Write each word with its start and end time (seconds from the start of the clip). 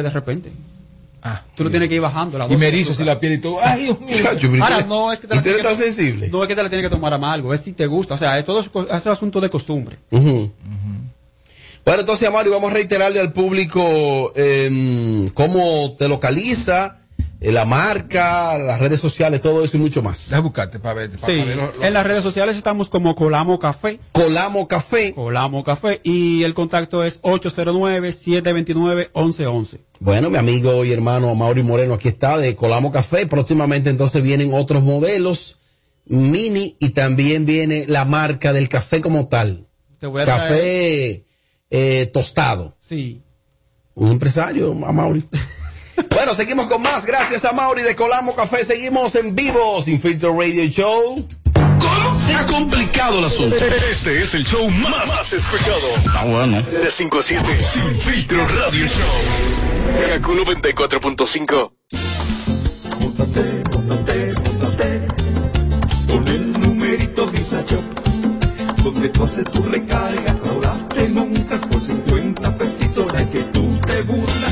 de 0.00 0.08
repente. 0.08 0.50
Ah, 1.22 1.42
Tú 1.54 1.64
lo 1.64 1.70
tienes 1.70 1.86
que 1.90 1.96
ir 1.96 2.00
bajando. 2.00 2.38
La 2.38 2.46
y 2.50 2.56
me 2.56 2.68
erizo 2.68 2.94
la 3.04 3.20
piel 3.20 3.34
y 3.34 3.38
todo. 3.38 3.58
Ay, 3.62 3.82
Dios 3.84 4.00
mío. 4.00 4.64
Ahora, 4.64 4.80
no 4.88 5.12
es 5.12 5.20
que 5.20 5.26
te 5.26 5.34
¿Y 5.34 5.36
la 5.36 5.42
tienes 5.42 5.62
tan 5.62 5.72
que- 5.76 5.82
sensible? 5.82 6.28
No 6.30 6.42
es 6.42 6.48
que 6.48 6.56
te 6.56 6.62
la 6.62 6.68
tienes 6.70 6.86
que 6.86 6.90
tomar 6.90 7.12
a 7.12 7.32
algo, 7.32 7.52
es 7.52 7.60
si 7.60 7.74
te 7.74 7.86
gusta. 7.86 8.14
O 8.14 8.18
sea, 8.18 8.38
es 8.38 8.44
todo 8.46 8.60
es 8.60 9.06
asunto 9.06 9.38
de 9.38 9.50
costumbre. 9.50 9.98
Bueno, 10.10 12.00
entonces, 12.00 12.32
Mario, 12.32 12.52
vamos 12.52 12.70
a 12.70 12.74
reiterarle 12.74 13.20
al 13.20 13.32
público 13.34 14.32
em, 14.34 15.28
cómo 15.28 15.94
te 15.98 16.08
localiza, 16.08 16.96
eh, 16.96 17.01
la 17.50 17.64
marca, 17.64 18.56
las 18.58 18.78
redes 18.78 19.00
sociales, 19.00 19.40
todo 19.40 19.64
eso 19.64 19.76
y 19.76 19.80
mucho 19.80 20.00
más. 20.02 20.26
Déjame 20.28 20.42
buscarte 20.44 20.78
para 20.78 20.94
ver. 20.94 21.10
para 21.18 21.26
Sí, 21.32 21.40
ver 21.42 21.56
lo- 21.56 21.72
lo- 21.72 21.84
en 21.84 21.92
las 21.92 22.06
redes 22.06 22.22
sociales 22.22 22.56
estamos 22.56 22.88
como 22.88 23.16
Colamo 23.16 23.58
Café. 23.58 23.98
Colamo 24.12 24.68
Café. 24.68 25.12
Colamo 25.14 25.64
Café 25.64 26.00
y 26.04 26.44
el 26.44 26.54
contacto 26.54 27.02
es 27.02 27.20
809-729-1111. 27.22 29.80
Bueno, 30.00 30.30
mi 30.30 30.36
amigo 30.36 30.84
y 30.84 30.92
hermano 30.92 31.34
Mauri 31.34 31.62
Moreno 31.62 31.94
aquí 31.94 32.08
está 32.08 32.36
de 32.38 32.56
Colamo 32.56 32.92
Café. 32.92 33.26
Próximamente 33.26 33.90
entonces 33.90 34.22
vienen 34.22 34.52
otros 34.54 34.82
modelos 34.82 35.58
mini 36.06 36.76
y 36.80 36.90
también 36.90 37.46
viene 37.46 37.84
la 37.88 38.04
marca 38.04 38.52
del 38.52 38.68
café 38.68 39.00
como 39.00 39.28
tal. 39.28 39.66
Te 39.98 40.06
voy 40.06 40.22
a 40.22 40.26
traer- 40.26 40.38
Café 40.38 41.24
eh, 41.70 42.08
tostado. 42.12 42.76
Sí. 42.78 43.22
Un 43.94 44.10
empresario, 44.10 44.72
a 44.86 44.92
Mauri. 44.92 45.24
bueno, 46.10 46.34
seguimos 46.34 46.66
con 46.66 46.82
más. 46.82 47.04
Gracias 47.04 47.44
a 47.44 47.52
Mauri 47.52 47.82
de 47.82 47.94
Colamo 47.96 48.34
Café. 48.34 48.64
Seguimos 48.64 49.14
en 49.14 49.34
vivo, 49.34 49.80
Sin 49.82 50.00
Filtro 50.00 50.38
Radio 50.38 50.64
Show. 50.64 51.26
¿Cómo? 51.54 52.20
Se 52.20 52.34
ha 52.34 52.46
complicado 52.46 53.18
el 53.18 53.24
asunto. 53.24 53.56
Este 53.56 54.20
es 54.20 54.34
el 54.34 54.44
show 54.46 54.68
más, 54.70 55.08
más 55.08 55.32
escuchado. 55.32 55.88
Ah, 56.14 56.24
bueno. 56.26 56.62
De 56.62 56.90
5 56.90 57.18
a 57.18 57.22
7. 57.22 57.64
Sin 57.64 58.00
filtro 58.00 58.46
radio 58.46 58.86
show. 58.86 60.08
Kaku 60.08 60.32
94.5. 60.32 61.72
Móntate, 63.00 63.62
móntate, 63.72 64.34
móntate 64.44 65.08
Con 66.06 66.28
el 66.28 66.52
numerito 66.52 67.26
Visa 67.26 67.62
Shop 67.66 67.82
Donde 68.82 69.08
tú 69.10 69.24
haces 69.24 69.44
tu 69.50 69.62
recarga 69.62 70.36
Ahora 70.48 70.88
te 70.88 71.08
montas 71.08 71.60
por 71.66 71.80
50 71.80 72.56
pesitos 72.56 73.12
De 73.12 73.28
que 73.28 73.40
tú 73.52 73.78
te 73.86 74.02
burlas 74.02 74.51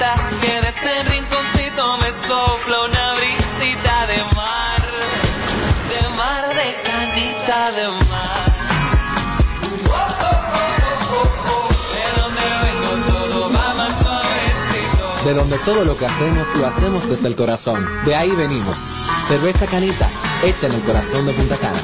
Que 0.00 0.60
de 0.62 0.68
este 0.68 1.02
rinconcito 1.10 1.98
me 1.98 2.06
sopla 2.26 2.76
una 2.88 3.14
brisita 3.16 4.06
de 4.06 4.34
mar. 4.34 4.80
De 5.90 6.16
mar, 6.16 6.48
de 6.48 6.74
canita, 6.88 7.72
de 7.72 7.86
mar. 8.08 8.50
De 11.92 12.04
donde 12.18 12.42
vengo 12.64 12.90
todo 13.12 13.52
va 13.52 13.74
más 13.74 13.92
suavecito. 13.98 15.24
De 15.26 15.34
donde 15.34 15.58
todo 15.58 15.84
lo 15.84 15.96
que 15.98 16.06
hacemos 16.06 16.48
lo 16.56 16.66
hacemos 16.66 17.06
desde 17.10 17.28
el 17.28 17.36
corazón. 17.36 17.86
De 18.06 18.16
ahí 18.16 18.30
venimos. 18.30 18.78
Cerveza 19.28 19.66
Canita, 19.66 20.08
hecha 20.42 20.66
en 20.68 20.72
el 20.72 20.80
corazón 20.80 21.26
de 21.26 21.34
Punta 21.34 21.58
Cana. 21.58 21.78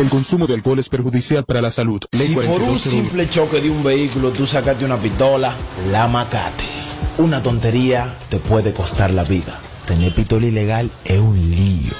El 0.00 0.08
consumo 0.10 0.48
de 0.48 0.54
alcohol 0.54 0.80
es 0.80 0.88
perjudicial 0.88 1.44
para 1.44 1.62
la 1.62 1.70
salud. 1.70 2.02
Ley 2.10 2.26
Si 2.28 2.34
por 2.34 2.44
un 2.44 2.50
4201. 2.50 2.78
simple 2.80 3.30
choque 3.30 3.60
de 3.60 3.70
un 3.70 3.84
vehículo 3.84 4.30
tú 4.32 4.46
sacaste 4.46 4.84
una 4.84 4.96
pistola, 4.96 5.54
la 5.92 6.08
macate. 6.08 6.81
Una 7.18 7.42
tontería 7.42 8.14
te 8.30 8.38
puede 8.38 8.72
costar 8.72 9.10
la 9.12 9.24
vida. 9.24 9.58
Tener 9.86 10.14
pistola 10.14 10.46
ilegal 10.46 10.90
es 11.04 11.18
un 11.18 11.36
lío. 11.36 11.92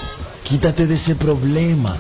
Quítate 0.44 0.86
de 0.86 0.94
ese 0.94 1.14
problema 1.14 1.96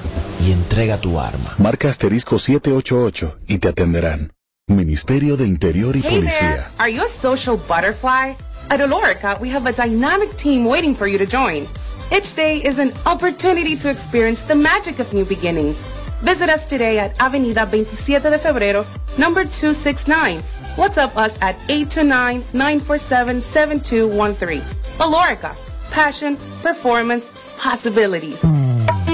y 0.46 0.52
entrega 0.52 0.98
tu 0.98 1.18
arma. 1.20 1.54
Marca 1.58 1.88
asterisco 1.88 2.38
788 2.38 3.38
y 3.46 3.58
te 3.58 3.68
atenderán. 3.68 4.32
Ministerio 4.68 5.36
de 5.36 5.46
Interior 5.46 5.96
y 5.96 6.00
Hey 6.02 6.08
there, 6.08 6.20
Policía. 6.20 6.70
are 6.78 6.92
you 6.92 7.02
a 7.02 7.08
social 7.08 7.56
butterfly? 7.68 8.34
At 8.70 8.80
Olorica, 8.80 9.38
we 9.40 9.50
have 9.50 9.66
a 9.68 9.72
dynamic 9.72 10.34
team 10.36 10.64
waiting 10.66 10.94
for 10.94 11.06
you 11.06 11.18
to 11.18 11.26
join. 11.26 11.66
Each 12.10 12.34
day 12.34 12.58
is 12.64 12.78
an 12.78 12.92
opportunity 13.04 13.76
to 13.76 13.90
experience 13.90 14.40
the 14.46 14.54
magic 14.54 14.98
of 15.00 15.12
new 15.12 15.24
beginnings. 15.24 15.84
Visit 16.22 16.48
us 16.48 16.66
today 16.66 16.98
at 16.98 17.14
Avenida 17.18 17.66
27 17.66 18.30
de 18.30 18.38
Febrero, 18.38 18.84
number 19.18 19.44
269. 19.44 20.40
WhatsApp 20.76 21.16
us 21.16 21.38
at 21.40 21.56
829-947-7213. 21.68 24.62
Olorica, 24.98 25.54
passion, 25.90 26.36
performance, 26.62 27.30
possibilities. 27.58 28.42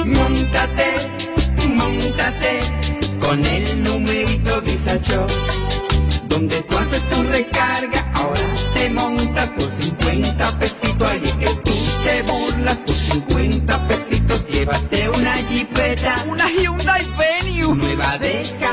Móntate, 0.08 0.88
móntate 1.68 2.60
Con 3.20 3.44
el 3.44 3.82
numerito 3.82 4.60
Visa 4.62 4.96
Shop 4.96 5.28
Donde 6.28 6.62
tú 6.62 6.78
haces 6.78 7.02
tu 7.10 7.22
recarga 7.24 8.10
Ahora 8.14 8.40
te 8.74 8.88
montas 8.90 9.48
por 9.50 9.70
50 9.70 10.58
pesitos 10.58 11.10
Ahí 11.10 11.20
es 11.24 11.34
que 11.34 11.46
tú 11.46 11.72
te 12.04 12.22
burlas 12.22 12.78
por 12.78 12.94
50 12.94 13.88
pesitos 13.88 14.46
Llévate 14.50 15.08
una 15.10 15.32
jipeta 15.48 16.24
Una 16.28 16.48
Hyundai 16.48 17.06
Venue. 17.18 17.74
Nueva 17.76 18.16
de 18.18 18.42
cajeta 18.58 18.67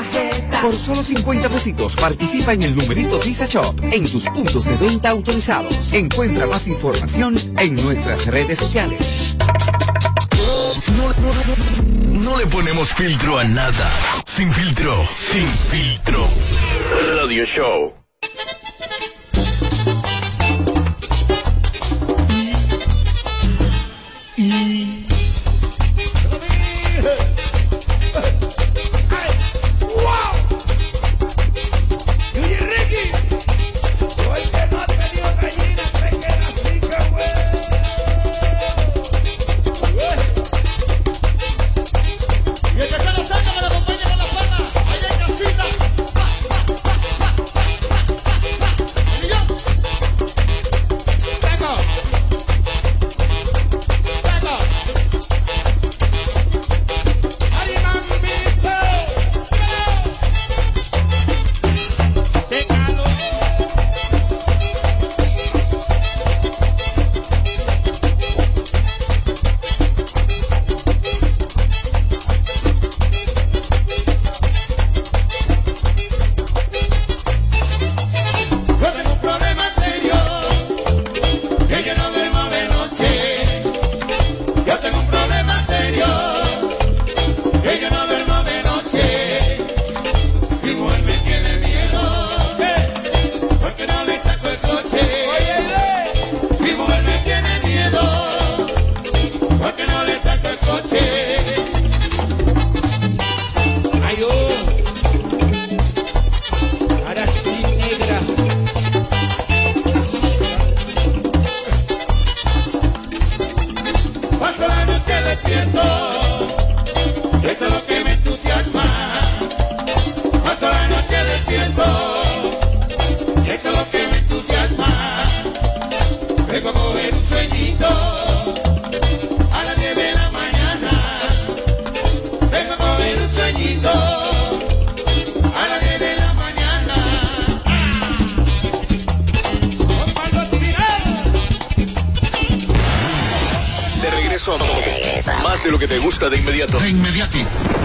Por 0.65 0.75
solo 0.75 1.03
50 1.03 1.47
pesitos 1.47 1.95
participa 1.95 2.51
en 2.53 2.63
el 2.63 2.75
numerito 2.75 3.19
Visa 3.19 3.45
Shop 3.45 3.79
en 3.83 4.09
tus 4.09 4.23
puntos 4.23 4.65
de 4.65 4.75
venta 4.77 5.11
autorizados. 5.11 5.93
Encuentra 5.93 6.47
más 6.47 6.65
información 6.67 7.35
en 7.59 7.75
nuestras 7.83 8.25
redes 8.25 8.57
sociales. 8.57 9.37
No, 10.97 12.31
no 12.31 12.37
le 12.39 12.47
ponemos 12.47 12.91
filtro 12.91 13.37
a 13.37 13.43
nada. 13.43 13.95
Sin 14.25 14.51
filtro. 14.51 15.05
Sin 15.05 15.47
filtro. 15.47 16.27
Radio 17.21 17.45
Show. 17.45 17.93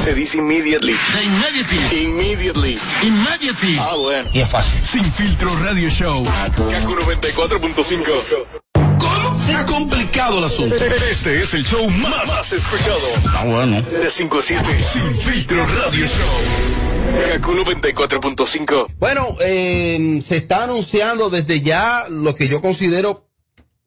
Se 0.02 0.14
dice 0.14 0.38
immediately. 0.38 0.94
De 1.14 1.22
inmediati. 1.24 2.04
Immediately. 2.04 2.78
Immediately. 3.02 3.76
Ah, 3.78 3.96
bueno. 3.96 4.30
Y 4.32 4.40
es 4.40 4.48
fácil. 4.48 4.82
Sin 4.82 5.04
filtro 5.12 5.54
radio 5.58 5.90
show. 5.90 6.24
Kaku 6.24 6.94
94.5. 6.94 8.62
¿Cómo? 8.98 9.40
Se 9.40 9.54
ha 9.54 9.66
complicado 9.66 10.38
el 10.38 10.44
asunto. 10.44 10.74
Este 10.76 11.40
es 11.40 11.52
el 11.52 11.66
show 11.66 11.88
más, 11.90 12.26
más 12.26 12.52
escuchado. 12.52 12.98
Ah, 13.34 13.44
bueno. 13.44 13.82
De 13.82 14.10
5 14.10 14.38
a 14.38 14.42
7. 14.42 14.64
Sin 14.90 15.20
filtro 15.20 15.66
radio 15.66 16.06
show. 16.06 17.30
Kaku 17.32 17.52
94.5. 17.52 18.86
Bueno, 18.98 19.36
eh, 19.40 20.18
se 20.22 20.36
está 20.38 20.64
anunciando 20.64 21.28
desde 21.28 21.60
ya 21.60 22.04
lo 22.08 22.34
que 22.34 22.48
yo 22.48 22.62
considero, 22.62 23.28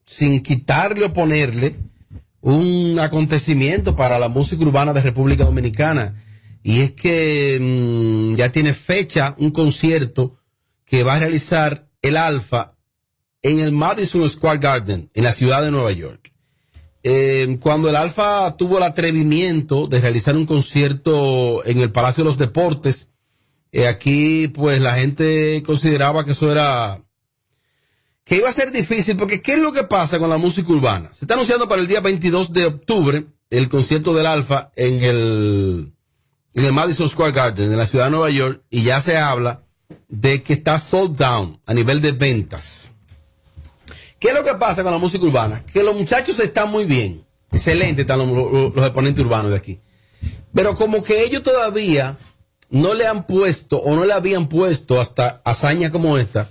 sin 0.06 0.44
quitarle 0.44 1.06
o 1.06 1.14
ponerle, 1.14 1.76
un 2.44 3.00
acontecimiento 3.00 3.96
para 3.96 4.20
la 4.20 4.28
música 4.28 4.64
urbana 4.64 4.92
de 4.92 5.02
República 5.02 5.46
Dominicana. 5.46 6.22
Y 6.62 6.82
es 6.82 6.92
que 6.92 7.58
mm, 7.60 8.36
ya 8.36 8.52
tiene 8.52 8.74
fecha 8.74 9.34
un 9.38 9.52
concierto 9.52 10.36
que 10.86 11.04
va 11.04 11.16
a 11.16 11.20
realizar 11.20 11.88
el 12.02 12.18
Alfa 12.18 12.76
en 13.42 13.60
el 13.60 13.72
Madison 13.72 14.28
Square 14.28 14.60
Garden, 14.60 15.10
en 15.14 15.24
la 15.24 15.32
ciudad 15.32 15.64
de 15.64 15.72
Nueva 15.72 15.94
York. 15.94 16.34
Eh, 17.02 17.58
cuando 17.62 17.90
el 17.90 17.96
Alfa 17.96 18.58
tuvo 18.58 18.78
el 18.78 18.84
atrevimiento 18.84 19.88
de 19.88 20.02
realizar 20.02 20.36
un 20.36 20.46
concierto 20.46 21.66
en 21.66 21.80
el 21.80 21.94
Palacio 21.94 22.26
de 22.26 22.30
los 22.30 22.38
Deportes, 22.38 23.14
eh, 23.72 23.88
aquí 23.88 24.50
pues 24.50 24.82
la 24.82 24.96
gente 24.96 25.64
consideraba 25.66 26.26
que 26.26 26.34
eso 26.34 26.52
era 26.52 27.02
que 28.26 28.38
iba 28.38 28.50
a 28.50 28.54
ser 28.54 28.72
difícil, 28.72 29.18
porque 29.18 29.42
¿qué 29.42 29.54
es 29.54 29.60
lo 29.60 29.74
que 29.74 29.84
pasa 29.84 30.18
con 30.20 30.30
la 30.30 30.38
música 30.38 30.72
urbana? 30.72 31.10
Se 31.14 31.26
está 31.26 31.34
anunciando 31.34 31.68
para 31.68 31.82
el 31.82 31.88
día 31.88 32.00
22 32.02 32.54
de 32.54 32.66
octubre 32.68 33.26
el 33.50 33.70
concierto 33.70 34.14
del 34.14 34.26
Alfa 34.26 34.72
en 34.76 35.02
el, 35.04 35.94
en 36.54 36.66
el 36.66 36.74
Madison 36.74 37.10
Square 37.10 37.34
Garden, 37.34 37.72
en 37.72 37.78
la 37.78 37.86
ciudad 37.86 38.06
de 38.06 38.12
Nueva 38.12 38.30
York, 38.30 38.62
y 38.70 38.84
ya 38.84 39.00
se 39.02 39.18
habla 39.18 39.64
de 40.08 40.42
que 40.42 40.54
está 40.54 40.80
sold 40.80 41.18
down 41.18 41.60
a 41.66 41.74
nivel 41.74 42.02
de 42.02 42.14
ventas. 42.14 42.94
¿Qué 44.20 44.30
es 44.30 44.34
lo 44.34 44.44
que 44.44 44.54
pasa 44.56 44.84
con 44.84 44.92
la 44.94 44.98
música 44.98 45.26
urbana? 45.26 45.64
Que 45.74 45.84
los 45.84 45.94
muchachos 45.96 46.40
están 46.40 46.72
muy 46.72 46.86
bien, 46.86 47.26
excelente 47.52 48.02
están 48.02 48.20
los, 48.20 48.28
los- 48.30 48.84
exponentes 48.86 49.24
urbanos 49.24 49.52
de 49.52 49.58
aquí. 49.58 49.80
Pero 50.54 50.78
como 50.78 51.04
que 51.04 51.24
ellos 51.26 51.44
todavía 51.44 52.18
no 52.70 52.94
le 52.94 53.06
han 53.06 53.28
puesto 53.28 53.78
o 53.78 53.96
no 53.96 54.06
le 54.06 54.14
habían 54.14 54.48
puesto 54.48 55.02
hasta 55.02 55.42
hazañas 55.44 55.92
como 55.92 56.18
esta, 56.18 56.50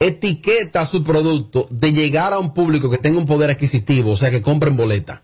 etiqueta 0.00 0.86
su 0.86 1.04
producto 1.04 1.68
de 1.70 1.92
llegar 1.92 2.32
a 2.32 2.38
un 2.38 2.54
público 2.54 2.90
que 2.90 2.98
tenga 2.98 3.18
un 3.18 3.26
poder 3.26 3.50
adquisitivo, 3.50 4.12
o 4.12 4.16
sea, 4.16 4.30
que 4.30 4.42
compren 4.42 4.76
boleta. 4.76 5.22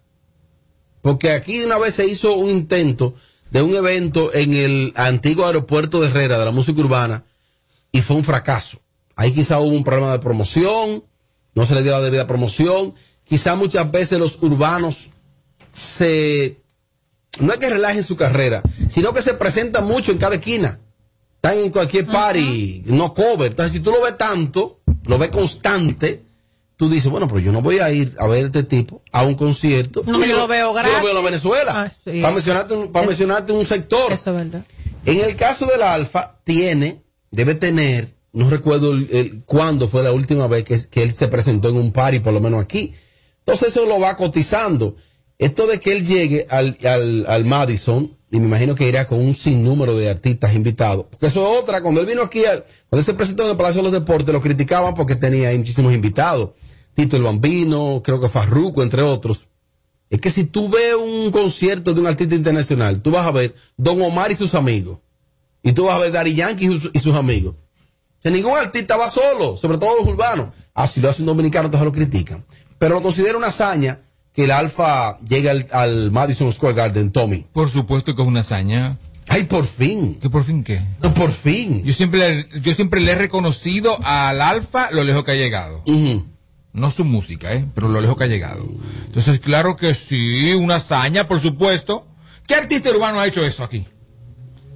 Porque 1.01 1.33
aquí 1.33 1.65
una 1.65 1.79
vez 1.79 1.95
se 1.95 2.07
hizo 2.07 2.35
un 2.35 2.51
intento 2.51 3.15
de 3.51 3.63
un 3.63 3.75
evento 3.75 4.35
en 4.35 4.53
el 4.53 4.93
antiguo 4.97 5.47
aeropuerto 5.47 6.01
de 6.01 6.09
Herrera 6.09 6.39
de 6.39 6.45
la 6.45 6.51
música 6.51 6.81
urbana 6.81 7.25
y 7.91 8.03
fue 8.03 8.17
un 8.17 8.25
fracaso. 8.25 8.79
Ahí 9.17 9.33
quizá 9.33 9.61
hubo 9.61 9.75
un 9.75 9.85
problema 9.85 10.13
de 10.13 10.19
promoción, 10.19 11.05
no 11.55 11.65
se 11.65 11.75
le 11.75 11.83
dio 11.83 11.93
la 11.93 12.03
debida 12.03 12.27
promoción, 12.27 12.95
quizá 13.25 13.55
muchas 13.55 13.91
veces 13.91 14.19
los 14.19 14.39
urbanos 14.43 15.11
se, 15.71 16.61
no 17.41 17.53
es 17.53 17.59
que 17.59 17.71
relajen 17.71 18.03
su 18.03 18.17
carrera, 18.17 18.63
sino 18.89 19.15
que 19.15 19.23
se 19.23 19.35
presentan 19.35 19.87
mucho 19.87 20.13
en 20.13 20.19
cada 20.19 20.35
esquina. 20.35 20.81
Están 21.51 21.65
en 21.65 21.71
cualquier 21.71 22.07
party, 22.07 22.83
no 22.87 23.15
cover. 23.15 23.51
Entonces, 23.51 23.73
si 23.75 23.81
tú 23.81 23.91
lo 23.91 24.03
ves 24.03 24.17
tanto, 24.19 24.81
lo 25.07 25.19
ves 25.19 25.31
constante, 25.31 26.25
tú 26.77 26.89
dices, 26.91 27.11
bueno, 27.11 27.27
pero 27.29 27.41
yo 27.41 27.53
no 27.53 27.63
voy 27.63 27.79
a 27.79 27.91
ir 27.91 28.15
a 28.19 28.27
ver 28.27 28.45
a 28.45 28.47
este 28.47 28.63
tipo 28.65 29.03
a 29.13 29.23
un 29.25 29.35
concierto. 29.35 30.03
No, 30.07 30.25
yo 30.25 30.37
lo 30.37 30.47
veo 30.49 30.69
Yo 30.69 30.73
gratis. 30.75 30.93
lo 30.97 31.01
veo 31.03 31.11
en 31.11 31.15
la 31.17 31.23
Venezuela. 31.23 31.73
Ah, 31.85 31.93
sí. 32.05 32.21
Para 32.21 32.35
mencionarte, 32.35 32.75
un, 32.75 32.93
para 32.93 33.07
mencionarte 33.07 33.53
un 33.53 33.65
sector. 33.67 34.13
Eso 34.13 34.31
es 34.31 34.37
verdad. 34.37 34.65
En 35.05 35.21
el 35.21 35.37
caso 35.37 35.67
del 35.67 35.83
Alfa, 35.83 36.41
tiene, 36.45 37.03
debe 37.31 37.55
tener, 37.55 38.15
no 38.33 38.51
recuerdo 38.51 38.93
el, 38.93 39.09
el- 39.13 39.45
cuándo 39.45 39.87
fue 39.89 40.03
la 40.03 40.13
última 40.13 40.47
vez 40.49 40.65
que, 40.65 40.81
que 40.91 41.03
él 41.03 41.15
se 41.15 41.29
presentó 41.29 41.69
en 41.69 41.77
un 41.77 41.93
party, 41.93 42.19
por 42.21 42.33
lo 42.33 42.41
menos 42.41 42.61
aquí. 42.61 42.93
Entonces 43.41 43.69
eso 43.69 43.87
lo 43.87 44.01
va 44.01 44.17
cotizando. 44.17 44.97
Esto 45.39 45.67
de 45.67 45.79
que 45.79 45.93
él 45.93 46.05
llegue 46.07 46.47
al, 46.51 46.77
al, 46.85 47.27
al 47.29 47.45
Madison, 47.45 48.17
y 48.31 48.41
me 48.41 48.47
imagino 48.47 48.75
que 48.75 48.89
irá 48.89 49.07
con 49.07 49.21
un 49.21 49.35
sinnúmero 49.35 49.97
de 49.97 50.11
artistas 50.11 50.55
invitados. 50.55 51.07
Porque 51.11 51.27
eso 51.27 51.43
es 51.43 51.63
otra, 51.63 51.81
cuando 51.81 52.01
él 52.01 52.07
vino 52.07 52.23
aquí, 52.23 52.43
cuando 52.43 52.99
él 52.99 53.05
se 53.05 53.15
presentó 53.15 53.45
en 53.45 53.51
el 53.51 53.57
Palacio 53.57 53.83
de 53.83 53.91
los 53.91 53.93
Deportes, 53.93 54.33
lo 54.33 54.43
criticaban 54.43 54.95
porque 54.95 55.15
tenía 55.15 55.49
ahí 55.49 55.59
muchísimos 55.59 55.95
invitados. 55.95 56.51
Tito 56.95 57.17
el 57.17 57.23
Bambino, 57.23 58.03
creo 58.05 58.21
que 58.21 58.29
Farruco, 58.29 58.83
entre 58.83 59.03
otros. 59.03 59.49
Es 60.11 60.21
que 60.21 60.31
si 60.31 60.45
tú 60.45 60.69
ves 60.69 60.95
un 60.95 61.31
concierto 61.31 61.95
de 61.95 62.01
un 62.01 62.07
artista 62.07 62.35
internacional, 62.35 63.01
tú 63.01 63.11
vas 63.11 63.27
a 63.27 63.31
ver 63.31 63.55
Don 63.77 64.01
Omar 64.03 64.31
y 64.31 64.35
sus 64.35 64.55
amigos. 64.55 64.99
Y 65.63 65.73
tú 65.73 65.85
vas 65.85 65.97
a 65.97 65.99
ver 65.99 66.13
Daddy 66.13 66.35
Yankee 66.35 66.81
y 66.93 66.99
sus, 66.99 67.15
amigos. 67.15 67.55
O 68.25 68.31
ningún 68.31 68.57
artista 68.57 68.97
va 68.97 69.11
solo, 69.11 69.57
sobre 69.57 69.79
todo 69.79 69.99
los 69.99 70.09
urbanos. 70.09 70.49
Ah, 70.75 70.87
si 70.87 71.01
lo 71.01 71.09
hace 71.09 71.23
un 71.23 71.27
dominicano, 71.27 71.67
entonces 71.67 71.85
lo 71.85 71.93
critican. 71.93 72.45
Pero 72.79 72.97
lo 72.97 73.03
considero 73.03 73.39
una 73.39 73.49
hazaña 73.49 74.01
que 74.37 74.45
el 74.45 74.51
Alfa 74.51 75.19
llegue 75.21 75.51
al, 75.51 75.67
al 75.73 76.11
Madison 76.13 76.53
Square 76.53 76.75
Garden, 76.75 77.11
Tommy. 77.11 77.47
Por 77.53 77.71
supuesto 77.71 78.15
que 78.15 78.23
es 78.23 78.29
una 78.29 78.41
hazaña. 78.41 78.99
Ay, 79.29 79.45
por 79.45 79.65
fin. 79.67 80.19
¿Que 80.21 80.31
por 80.31 80.45
fin 80.45 80.63
qué? 80.63 80.81
No, 81.03 81.13
por 81.13 81.31
fin. 81.33 81.83
Yo 81.85 81.93
siempre, 81.93 82.47
yo 82.61 82.75
siempre 82.75 83.01
le 83.01 83.13
he 83.13 83.15
reconocido 83.17 83.99
al 84.05 84.41
Alfa 84.41 84.91
lo 84.93 85.03
lejos 85.03 85.25
que 85.25 85.33
ha 85.33 85.37
llegado. 85.37 85.83
No 86.73 86.91
su 86.91 87.05
música, 87.05 87.55
¿eh? 87.55 87.65
Pero 87.75 87.89
lo 87.89 88.01
lejos 88.01 88.17
que 88.19 88.25
ha 88.25 88.29
llegado. 88.29 88.69
Entonces, 89.07 89.41
claro 89.41 89.77
que 89.77 89.95
sí, 89.95 90.53
una 90.55 90.77
hazaña, 90.77 91.27
por 91.27 91.41
supuesto. 91.41 92.07
¿Qué 92.47 92.55
artista 92.55 92.91
urbano 92.91 93.19
ha 93.19 93.27
hecho 93.27 93.45
eso 93.45 93.65
aquí? 93.65 93.87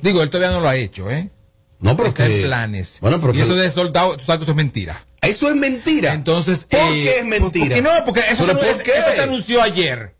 Digo, 0.02 0.23
él 0.23 0.31
todavía 0.31 0.57
no 0.57 0.62
lo 0.62 0.69
ha 0.69 0.76
hecho, 0.76 1.11
¿eh? 1.11 1.31
No, 1.79 1.97
pero 1.97 2.09
Está 2.09 2.26
que- 2.26 2.40
en 2.40 2.47
planes. 2.47 2.99
Bueno, 3.02 3.21
pero 3.21 3.35
y 3.35 3.40
eso 3.43 3.55
de 3.55 3.71
soldado, 3.71 4.17
tú 4.17 4.25
sabes 4.25 4.38
que 4.38 4.43
eso 4.45 4.52
es 4.52 4.57
mentira. 4.57 5.05
Eso 5.31 5.49
es 5.49 5.57
mentira. 5.57 6.13
Entonces, 6.15 6.65
¿Por 6.65 6.79
eh, 6.81 7.01
qué 7.03 7.19
es 7.21 7.25
mentira? 7.25 7.67
¿Por 7.67 7.75
qué 7.75 7.83
no? 7.83 7.91
Porque 8.05 8.21
eso, 8.21 8.43
¿Pero 8.45 8.53
no- 8.55 8.59
por 8.61 8.69
es- 8.69 8.77
qué? 8.83 8.93
eso 8.93 9.11
se 9.15 9.21
anunció 9.23 9.63
ayer. 9.63 10.15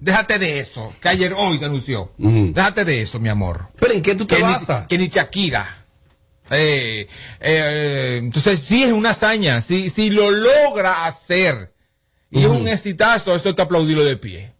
Déjate 0.00 0.38
de 0.38 0.58
eso. 0.58 0.92
Que 1.00 1.08
ayer, 1.08 1.32
hoy 1.36 1.58
se 1.58 1.64
anunció. 1.64 2.12
Déjate 2.18 2.84
de 2.84 3.02
eso, 3.02 3.18
mi 3.20 3.28
amor. 3.28 3.68
¿Pero 3.78 3.92
en 3.94 4.02
qué 4.02 4.14
tú 4.14 4.24
te 4.26 4.36
que 4.36 4.42
basas? 4.42 4.82
Ni, 4.82 4.86
que 4.88 4.98
ni 4.98 5.08
Shakira. 5.08 5.84
Eh, 6.50 7.08
eh, 7.40 8.18
entonces, 8.22 8.60
sí 8.60 8.82
es 8.84 8.92
una 8.92 9.10
hazaña. 9.10 9.62
Si, 9.62 9.88
si 9.90 10.10
lo 10.10 10.30
logra 10.30 11.06
hacer 11.06 11.72
y 12.30 12.40
es 12.42 12.46
un 12.48 12.68
exitazo, 12.68 13.34
eso 13.34 13.48
hay 13.48 13.54
que 13.54 13.62
aplaudirlo 13.62 14.04
de 14.04 14.16
pie. 14.16 14.52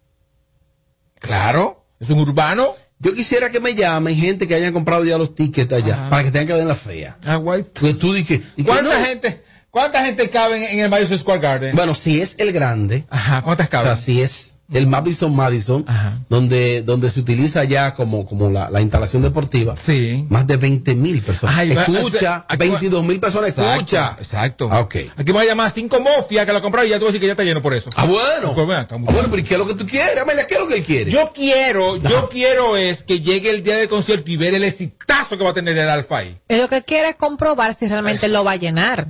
Claro, 1.21 1.87
es 2.01 2.11
un 2.11 2.21
urbano. 2.21 2.75
Yo 2.99 3.15
quisiera 3.15 3.51
que 3.51 3.61
me 3.61 3.75
llamen 3.75 4.15
gente 4.17 4.47
que 4.49 4.55
hayan 4.55 4.73
comprado 4.73 5.05
ya 5.05 5.19
los 5.19 5.35
tickets 5.35 5.73
allá, 5.73 6.09
para 6.09 6.23
que 6.25 6.31
tengan 6.31 6.47
que 6.47 6.53
ver 6.55 6.63
en 6.63 6.69
la 6.69 6.75
fea. 6.75 7.19
Ah, 7.25 7.37
guay. 7.37 7.65
Pues 7.65 7.99
tú 7.99 8.15
dices, 8.15 8.41
¿y 8.57 8.63
que 8.65 8.69
¿Cuánta 8.71 8.99
no? 8.99 9.05
gente, 9.05 9.43
cuánta 9.75 10.04
gente 10.04 10.31
cabe 10.31 10.73
en, 10.73 10.78
el 10.78 10.88
Madison 10.88 11.19
Square 11.19 11.40
Garden? 11.40 11.75
Bueno, 11.75 11.95
si 11.97 12.21
es 12.21 12.37
el 12.38 12.52
grande, 12.52 13.04
Ajá, 13.11 13.43
¿cuántas 13.43 13.66
o 13.66 13.71
caben? 13.71 13.87
sea, 13.88 13.97
si 13.97 14.23
es 14.23 14.52
el 14.73 14.87
Madison 14.87 15.35
Madison, 15.37 15.85
donde, 16.28 16.83
donde 16.83 17.11
se 17.11 17.21
utiliza 17.21 17.64
ya 17.64 17.95
como, 17.95 18.25
como 18.25 18.49
la, 18.50 18.71
la 18.71 18.81
instalación 18.81 19.21
deportiva, 19.23 19.76
sí. 19.76 20.26
más 20.31 20.47
de 20.47 20.57
20 20.57 20.95
mil 20.95 21.21
personas. 21.23 21.57
Ay, 21.59 21.73
escucha, 21.73 22.47
aquí 22.49 22.69
va- 22.69 22.78
22 22.78 23.04
mil 23.04 23.21
personas, 23.21 23.50
Exacto, 23.50 23.73
escucha. 23.75 24.16
Exacto. 24.19 24.69
Ah, 24.73 24.81
ok. 24.81 24.95
Aquí 25.16 25.33
voy 25.33 25.43
a 25.45 25.49
llamar 25.50 25.66
a 25.66 25.71
cinco 25.71 26.00
mofias 26.00 26.47
que 26.47 26.52
lo 26.52 26.62
compraron 26.62 26.87
y 26.88 26.90
ya 26.90 26.99
tú 26.99 27.04
vas 27.04 27.11
a 27.11 27.12
decir 27.12 27.21
que 27.21 27.26
ya 27.26 27.33
está 27.33 27.45
lleno 27.45 27.61
por 27.61 27.75
eso. 27.75 27.90
Ah, 27.97 28.07
bueno. 28.07 28.54
Pues 28.54 28.78
acá, 28.78 28.95
Ah, 28.95 28.99
bueno, 28.99 29.25
pero 29.28 29.38
¿y 29.38 29.45
qué 29.45 29.54
es 29.54 29.61
lo 29.61 29.66
que 29.66 29.75
tú 29.75 29.87
quieres? 29.87 30.16
Amelia, 30.23 30.47
¿qué 30.47 30.54
es 30.54 30.61
lo 30.61 30.69
que 30.69 30.76
él 30.76 30.85
quiere? 30.85 31.11
Yo 31.11 31.33
quiero, 31.35 31.97
yo 31.99 32.28
quiero 32.31 32.76
es 32.76 33.02
que 33.02 33.21
llegue 33.21 33.50
el 33.50 33.62
día 33.64 33.76
del 33.76 33.88
concierto 33.90 34.31
y 34.31 34.37
ver 34.38 34.54
el 34.54 34.64
exitazo 34.64 35.37
que 35.37 35.45
va 35.45 35.50
a 35.50 35.54
tener 35.54 35.76
el 35.76 35.88
Alfa 35.90 36.19
ahí. 36.19 36.37
Lo 36.49 36.69
que 36.69 36.83
quiere 36.83 37.11
es 37.11 37.16
comprobar 37.16 37.75
si 37.75 37.87
realmente 37.87 38.28
lo 38.28 38.45
va 38.45 38.52
a 38.52 38.57
llenar. 38.57 39.09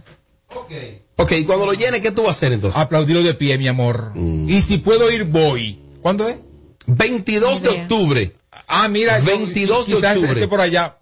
Ok, 1.16 1.32
y 1.32 1.44
cuando 1.44 1.66
lo 1.66 1.72
llene, 1.74 2.00
¿qué 2.00 2.10
tú 2.10 2.22
vas 2.22 2.28
a 2.28 2.32
hacer 2.32 2.52
entonces? 2.52 2.80
Aplaudirlo 2.80 3.22
de 3.22 3.34
pie, 3.34 3.56
mi 3.58 3.68
amor. 3.68 4.12
Y 4.16 4.60
si 4.62 4.78
puedo 4.78 5.10
ir, 5.10 5.24
voy. 5.24 5.78
¿Cuándo 6.02 6.28
es? 6.28 6.36
22 6.86 7.62
de 7.62 7.68
octubre. 7.70 8.32
Ah, 8.66 8.88
mira. 8.88 9.18
yo- 9.18 9.24
22 9.26 9.86
de 9.86 9.94
octubre. 9.94 10.30
esté 10.32 10.48
por 10.48 10.60
allá. 10.60 10.98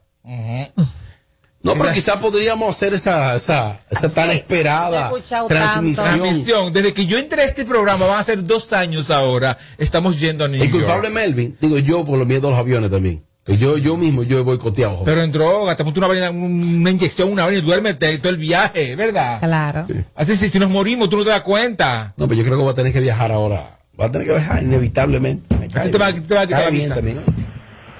No, 1.64 1.74
pero 1.78 1.92
quizás 1.92 2.16
podríamos 2.16 2.68
hacer 2.74 2.92
esa, 2.94 3.36
esa, 3.36 3.78
esa 3.88 4.08
tan 4.12 4.30
esperada 4.30 5.10
transmisión. 5.46 6.04
Transmisión. 6.18 6.72
Desde 6.72 6.92
que 6.92 7.06
yo 7.06 7.18
entré 7.18 7.42
a 7.42 7.44
este 7.44 7.64
programa, 7.64 8.06
van 8.06 8.18
a 8.18 8.24
ser 8.24 8.42
dos 8.42 8.72
años 8.72 9.10
ahora, 9.10 9.56
estamos 9.78 10.18
yendo 10.18 10.44
a 10.44 10.48
New 10.48 10.60
El 10.60 10.68
York. 10.70 10.82
culpable 10.84 11.10
Melvin, 11.10 11.56
digo 11.60 11.78
yo 11.78 12.04
por 12.04 12.18
los 12.18 12.26
miedos 12.26 12.46
a 12.46 12.50
los 12.50 12.58
aviones 12.58 12.90
también. 12.90 13.24
Yo, 13.46 13.76
yo 13.76 13.96
mismo, 13.96 14.22
yo 14.22 14.38
he 14.38 14.42
boicoteado. 14.42 15.02
Pero 15.04 15.20
en 15.22 15.32
droga, 15.32 15.76
te 15.76 15.82
pones 15.82 15.98
una, 15.98 16.06
vaina- 16.06 16.30
una 16.30 16.90
inyección, 16.90 17.32
una 17.32 17.44
vaina 17.44 17.58
y 17.58 17.62
duérmete 17.62 18.16
todo 18.18 18.30
el 18.30 18.36
viaje, 18.36 18.94
¿verdad? 18.94 19.40
Claro. 19.40 19.86
Así 20.14 20.36
si, 20.36 20.48
si 20.48 20.58
nos 20.60 20.70
morimos, 20.70 21.08
tú 21.10 21.16
no 21.16 21.24
te 21.24 21.30
das 21.30 21.40
cuenta. 21.42 22.14
No, 22.16 22.28
pero 22.28 22.38
yo 22.40 22.44
creo 22.46 22.56
que 22.56 22.62
voy 22.62 22.72
a 22.72 22.76
tener 22.76 22.92
que 22.92 23.00
viajar 23.00 23.32
ahora. 23.32 23.78
Voy 23.94 24.06
a 24.06 24.12
tener 24.12 24.26
que 24.28 24.32
viajar 24.34 24.62
inevitablemente. 24.62 25.56
Me 25.58 25.68
cae 25.68 25.88
te 25.90 25.98
va- 25.98 26.10
bien. 26.12 26.26
te 26.26 26.34
va 26.34 26.40
a 26.42 26.46
quitar 26.46 26.58
Cae 26.62 26.64
la 26.66 26.70
bien 26.70 26.82
visa. 26.84 26.94
también. 26.94 27.20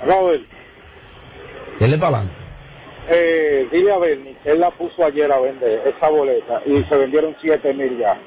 Robert, 0.07 0.43
Dele 1.81 1.99
para 1.99 2.17
adelante. 2.19 2.41
eh, 3.11 3.67
dile 3.73 3.93
a 3.93 3.99
Bernie 3.99 4.37
él 4.45 4.61
la 4.61 4.71
puso 4.71 5.05
ayer 5.05 5.31
a 5.31 5.41
vender, 5.41 5.81
esa 5.87 6.09
boleta, 6.09 6.61
y 6.67 6.77
se 6.85 6.97
vendieron 6.97 7.35
7 7.43 7.73
mil 7.75 7.99
ya. 7.99 8.21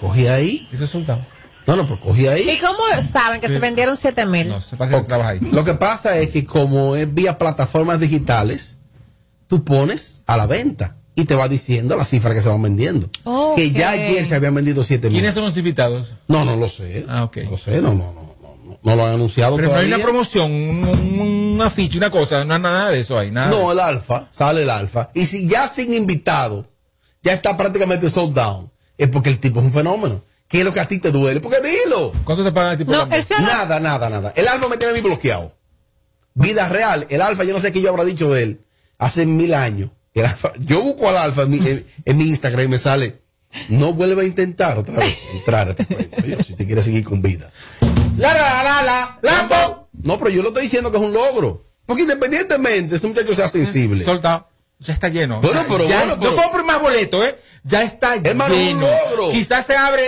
Cogí 0.00 0.26
ahí. 0.28 0.66
¿Ese 0.72 0.82
resultado? 0.82 1.20
No, 1.68 1.76
no, 1.76 1.86
pero 1.86 2.00
cogí 2.00 2.26
ahí. 2.26 2.48
¿Y 2.48 2.58
cómo 2.58 2.78
saben 3.12 3.42
que 3.42 3.48
se 3.48 3.58
vendieron 3.58 3.94
7 3.94 4.24
mil? 4.24 4.54
Se 4.62 4.74
pasa 4.74 5.00
que 5.00 5.06
trabaja 5.06 5.30
ahí. 5.30 5.40
Lo 5.52 5.64
que 5.64 5.74
pasa 5.74 6.16
es 6.16 6.30
que 6.30 6.42
como 6.46 6.96
es 6.96 7.12
vía 7.12 7.36
plataformas 7.36 8.00
digitales, 8.00 8.78
tú 9.48 9.64
pones 9.64 10.22
a 10.26 10.38
la 10.38 10.46
venta 10.46 10.96
y 11.14 11.26
te 11.26 11.34
va 11.34 11.46
diciendo 11.46 11.94
la 11.94 12.06
cifra 12.06 12.32
que 12.32 12.40
se 12.40 12.48
van 12.48 12.62
vendiendo. 12.62 13.10
Que 13.54 13.70
ya 13.70 13.90
ayer 13.90 14.24
se 14.24 14.34
habían 14.34 14.54
vendido 14.54 14.82
7 14.82 15.08
mil. 15.08 15.18
¿Quiénes 15.18 15.34
son 15.34 15.44
los 15.44 15.54
invitados? 15.58 16.14
No, 16.26 16.46
no 16.46 16.56
lo 16.56 16.68
sé. 16.68 17.04
Ah, 17.06 17.24
ok. 17.24 17.36
No 17.44 17.50
lo 17.50 17.58
sé, 17.58 17.82
no, 17.82 17.92
no, 17.92 18.14
no, 18.14 18.34
no, 18.40 18.56
no, 18.64 18.78
no 18.82 18.96
lo 18.96 19.06
han 19.06 19.14
anunciado 19.16 19.56
Pero 19.56 19.68
no 19.68 19.76
hay 19.76 19.88
una 19.88 19.98
promoción, 19.98 20.50
un, 20.50 20.84
un, 20.88 21.20
un 21.20 21.60
afiche, 21.60 21.98
una 21.98 22.10
cosa, 22.10 22.46
no 22.46 22.54
hay 22.54 22.60
nada 22.62 22.88
de 22.88 23.00
eso 23.00 23.18
ahí, 23.18 23.30
nada. 23.30 23.50
No, 23.50 23.72
el 23.72 23.78
alfa, 23.78 24.26
sale 24.30 24.62
el 24.62 24.70
alfa. 24.70 25.10
Y 25.12 25.26
si 25.26 25.46
ya 25.46 25.68
sin 25.68 25.92
invitado, 25.92 26.66
ya 27.22 27.34
está 27.34 27.58
prácticamente 27.58 28.08
sold 28.08 28.32
down, 28.34 28.70
es 28.96 29.10
porque 29.10 29.28
el 29.28 29.38
tipo 29.38 29.60
es 29.60 29.66
un 29.66 29.72
fenómeno. 29.74 30.22
¿Qué 30.48 30.60
es 30.60 30.64
lo 30.64 30.72
que 30.72 30.80
a 30.80 30.88
ti 30.88 30.98
te 30.98 31.12
duele? 31.12 31.40
Porque 31.40 31.58
dilo. 31.60 32.10
¿Cuánto 32.24 32.42
te 32.42 32.52
pagan 32.52 32.72
el 32.72 32.78
tipo 32.78 32.90
No, 32.92 33.04
de 33.06 33.16
él 33.16 33.22
se 33.22 33.34
ha 33.34 33.40
dado- 33.40 33.52
Nada, 33.52 33.80
nada, 33.80 34.08
nada. 34.10 34.32
El 34.34 34.48
alfa 34.48 34.68
me 34.68 34.76
tiene 34.78 34.92
a 34.92 34.96
mí 34.96 35.02
bloqueado. 35.02 35.54
Vida 36.34 36.68
real. 36.68 37.06
El 37.10 37.20
alfa, 37.20 37.44
yo 37.44 37.52
no 37.52 37.60
sé 37.60 37.72
qué 37.72 37.80
yo 37.82 37.90
habrá 37.90 38.04
dicho 38.04 38.32
de 38.32 38.42
él. 38.42 38.60
Hace 38.98 39.26
mil 39.26 39.52
años. 39.54 39.90
El 40.14 40.24
Alfa- 40.26 40.52
yo 40.58 40.80
busco 40.82 41.08
al 41.08 41.16
alfa 41.16 41.42
en 41.42 41.50
mi, 41.50 41.58
en- 41.58 41.86
en 42.04 42.16
mi 42.16 42.24
Instagram 42.24 42.64
y 42.64 42.68
me 42.68 42.78
sale. 42.78 43.20
No 43.68 43.92
vuelve 43.92 44.22
a 44.22 44.24
intentar 44.24 44.76
otra 44.78 44.96
vez 44.96 45.16
entrar 45.34 45.68
a 45.68 45.70
este 45.70 45.86
cuento. 45.86 46.44
Si 46.44 46.54
te 46.54 46.66
quieres 46.66 46.84
seguir 46.84 47.04
con 47.04 47.22
vida. 47.22 47.50
La, 48.16 48.34
la, 48.34 48.62
la, 48.64 48.82
la, 48.82 49.18
Lambo. 49.22 49.88
No, 50.02 50.18
pero 50.18 50.30
yo 50.30 50.42
lo 50.42 50.48
estoy 50.48 50.64
diciendo 50.64 50.90
que 50.90 50.96
es 50.96 51.02
un 51.02 51.12
logro. 51.12 51.66
Porque 51.86 52.02
independientemente, 52.02 52.96
ese 52.96 53.06
muchacho 53.06 53.34
sea 53.34 53.48
sensible. 53.48 54.04
Soldado. 54.04 54.47
Ya 54.80 54.92
está 54.94 55.08
lleno. 55.08 55.40
Bueno, 55.40 55.60
O 55.60 55.62
sea, 55.64 55.72
pero 55.72 55.88
ya- 55.88 55.98
bueno, 55.98 56.18
pero- 56.20 56.36
Yo 56.36 56.42
compro 56.42 56.64
más 56.64 56.80
boletos, 56.80 57.24
¿eh? 57.26 57.38
Ya 57.64 57.82
está 57.82 58.14
Hermano, 58.14 58.54
un 58.54 58.60
lleno. 58.60 58.86
logro. 59.10 59.30
Quizás 59.32 59.66
se 59.66 59.76
abre 59.76 60.02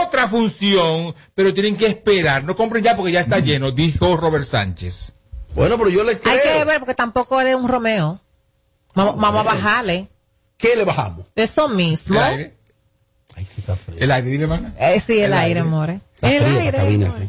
otra 0.00 0.28
función, 0.28 1.14
pero 1.34 1.52
tienen 1.52 1.76
que 1.76 1.86
esperar. 1.86 2.44
No 2.44 2.54
compren 2.56 2.84
ya 2.84 2.96
porque 2.96 3.12
ya 3.12 3.20
está 3.20 3.40
lleno, 3.40 3.72
dijo 3.72 4.16
Robert 4.16 4.44
Sánchez. 4.44 5.12
Bueno, 5.54 5.76
pero 5.76 5.90
yo 5.90 6.04
le 6.04 6.18
creo. 6.18 6.32
Hay 6.34 6.40
que 6.58 6.64
ver 6.64 6.78
porque 6.78 6.94
tampoco 6.94 7.40
es 7.40 7.54
un 7.54 7.68
Romeo. 7.68 8.20
Vamos, 8.94 9.16
vamos 9.18 9.40
a 9.40 9.44
bajarle. 9.44 10.08
¿Qué 10.56 10.76
le 10.76 10.84
bajamos? 10.84 11.26
Eso 11.34 11.68
mismo. 11.68 12.14
El 12.14 12.22
aire. 12.22 12.56
El 13.96 14.10
aire, 14.12 14.28
dile, 14.30 14.44
hermana. 14.44 14.74
Eh, 14.78 15.00
sí, 15.00 15.14
el, 15.14 15.24
El 15.24 15.32
aire, 15.32 15.44
aire. 15.60 15.62
more. 15.64 16.00
Está 16.14 16.30
El 16.32 16.42
la 16.42 16.60
aire. 16.60 17.10
sí. 17.10 17.28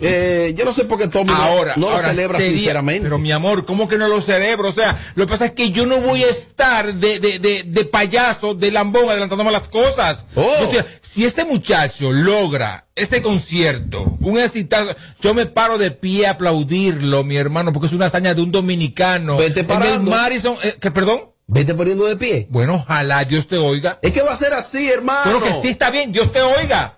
Eh, 0.00 0.54
yo 0.56 0.64
no 0.64 0.72
sé 0.72 0.84
por 0.84 0.98
qué 0.98 1.08
Tommy 1.08 1.30
no- 1.30 1.36
Ahora, 1.36 1.74
no, 1.76 1.88
ahora 1.88 2.02
lo 2.02 2.08
celebra 2.10 2.38
sería- 2.38 2.54
sinceramente. 2.56 3.02
Pero 3.02 3.18
mi 3.18 3.32
amor, 3.32 3.64
¿cómo 3.66 3.88
que 3.88 3.96
no 3.98 4.08
lo 4.08 4.20
celebro? 4.20 4.68
O 4.68 4.72
sea, 4.72 4.98
lo 5.14 5.26
que 5.26 5.30
pasa 5.30 5.46
es 5.46 5.50
que 5.52 5.70
yo 5.70 5.86
no 5.86 6.00
voy 6.00 6.22
a 6.24 6.28
estar 6.28 6.94
de, 6.94 7.18
de, 7.20 7.38
de, 7.38 7.62
de 7.64 7.84
payaso, 7.84 8.54
de 8.54 8.70
lambón, 8.70 9.08
adelantándome 9.10 9.50
las 9.52 9.68
cosas. 9.68 10.24
Oh. 10.34 10.54
Estoy- 10.62 10.84
si 11.00 11.24
ese 11.24 11.44
muchacho 11.44 12.12
logra 12.12 12.86
ese 12.94 13.22
concierto, 13.22 14.16
un 14.20 14.38
exitazo, 14.38 14.94
yo 15.20 15.34
me 15.34 15.46
paro 15.46 15.78
de 15.78 15.90
pie 15.90 16.26
a 16.26 16.32
aplaudirlo, 16.32 17.24
mi 17.24 17.36
hermano, 17.36 17.72
porque 17.72 17.86
es 17.86 17.92
una 17.92 18.06
hazaña 18.06 18.34
de 18.34 18.42
un 18.42 18.50
dominicano. 18.52 19.36
Vete 19.36 19.60
En 19.60 19.66
el 19.66 19.66
parando. 19.66 20.10
Madison, 20.10 20.56
eh, 20.62 20.76
¿que 20.80 20.90
perdón? 20.90 21.30
Vete 21.46 21.74
poniendo 21.74 22.04
de 22.04 22.16
pie. 22.16 22.46
Bueno, 22.50 22.74
ojalá 22.74 23.24
Dios 23.24 23.46
te 23.46 23.56
oiga. 23.56 23.98
Es 24.02 24.12
que 24.12 24.20
va 24.20 24.32
a 24.32 24.36
ser 24.36 24.52
así, 24.52 24.90
hermano. 24.90 25.20
Pero 25.24 25.42
que 25.42 25.52
sí 25.62 25.68
está 25.68 25.90
bien, 25.90 26.12
Dios 26.12 26.30
te 26.30 26.42
oiga. 26.42 26.97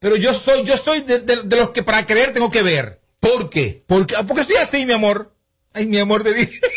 Pero 0.00 0.16
yo 0.16 0.32
soy, 0.34 0.64
yo 0.64 0.76
soy 0.76 1.00
de, 1.02 1.18
de- 1.20 1.42
de 1.42 1.56
los 1.56 1.70
que 1.70 1.82
para 1.82 2.06
creer 2.06 2.32
tengo 2.32 2.50
que 2.50 2.62
ver. 2.62 3.00
¿Por 3.20 3.50
qué? 3.50 3.82
Porque, 3.86 4.14
porque 4.26 4.44
soy 4.44 4.56
así, 4.56 4.86
mi 4.86 4.92
amor. 4.92 5.32
Ay, 5.74 5.86
mi 5.86 5.98
amor, 5.98 6.22
te 6.22 6.32
dije. 6.34 6.60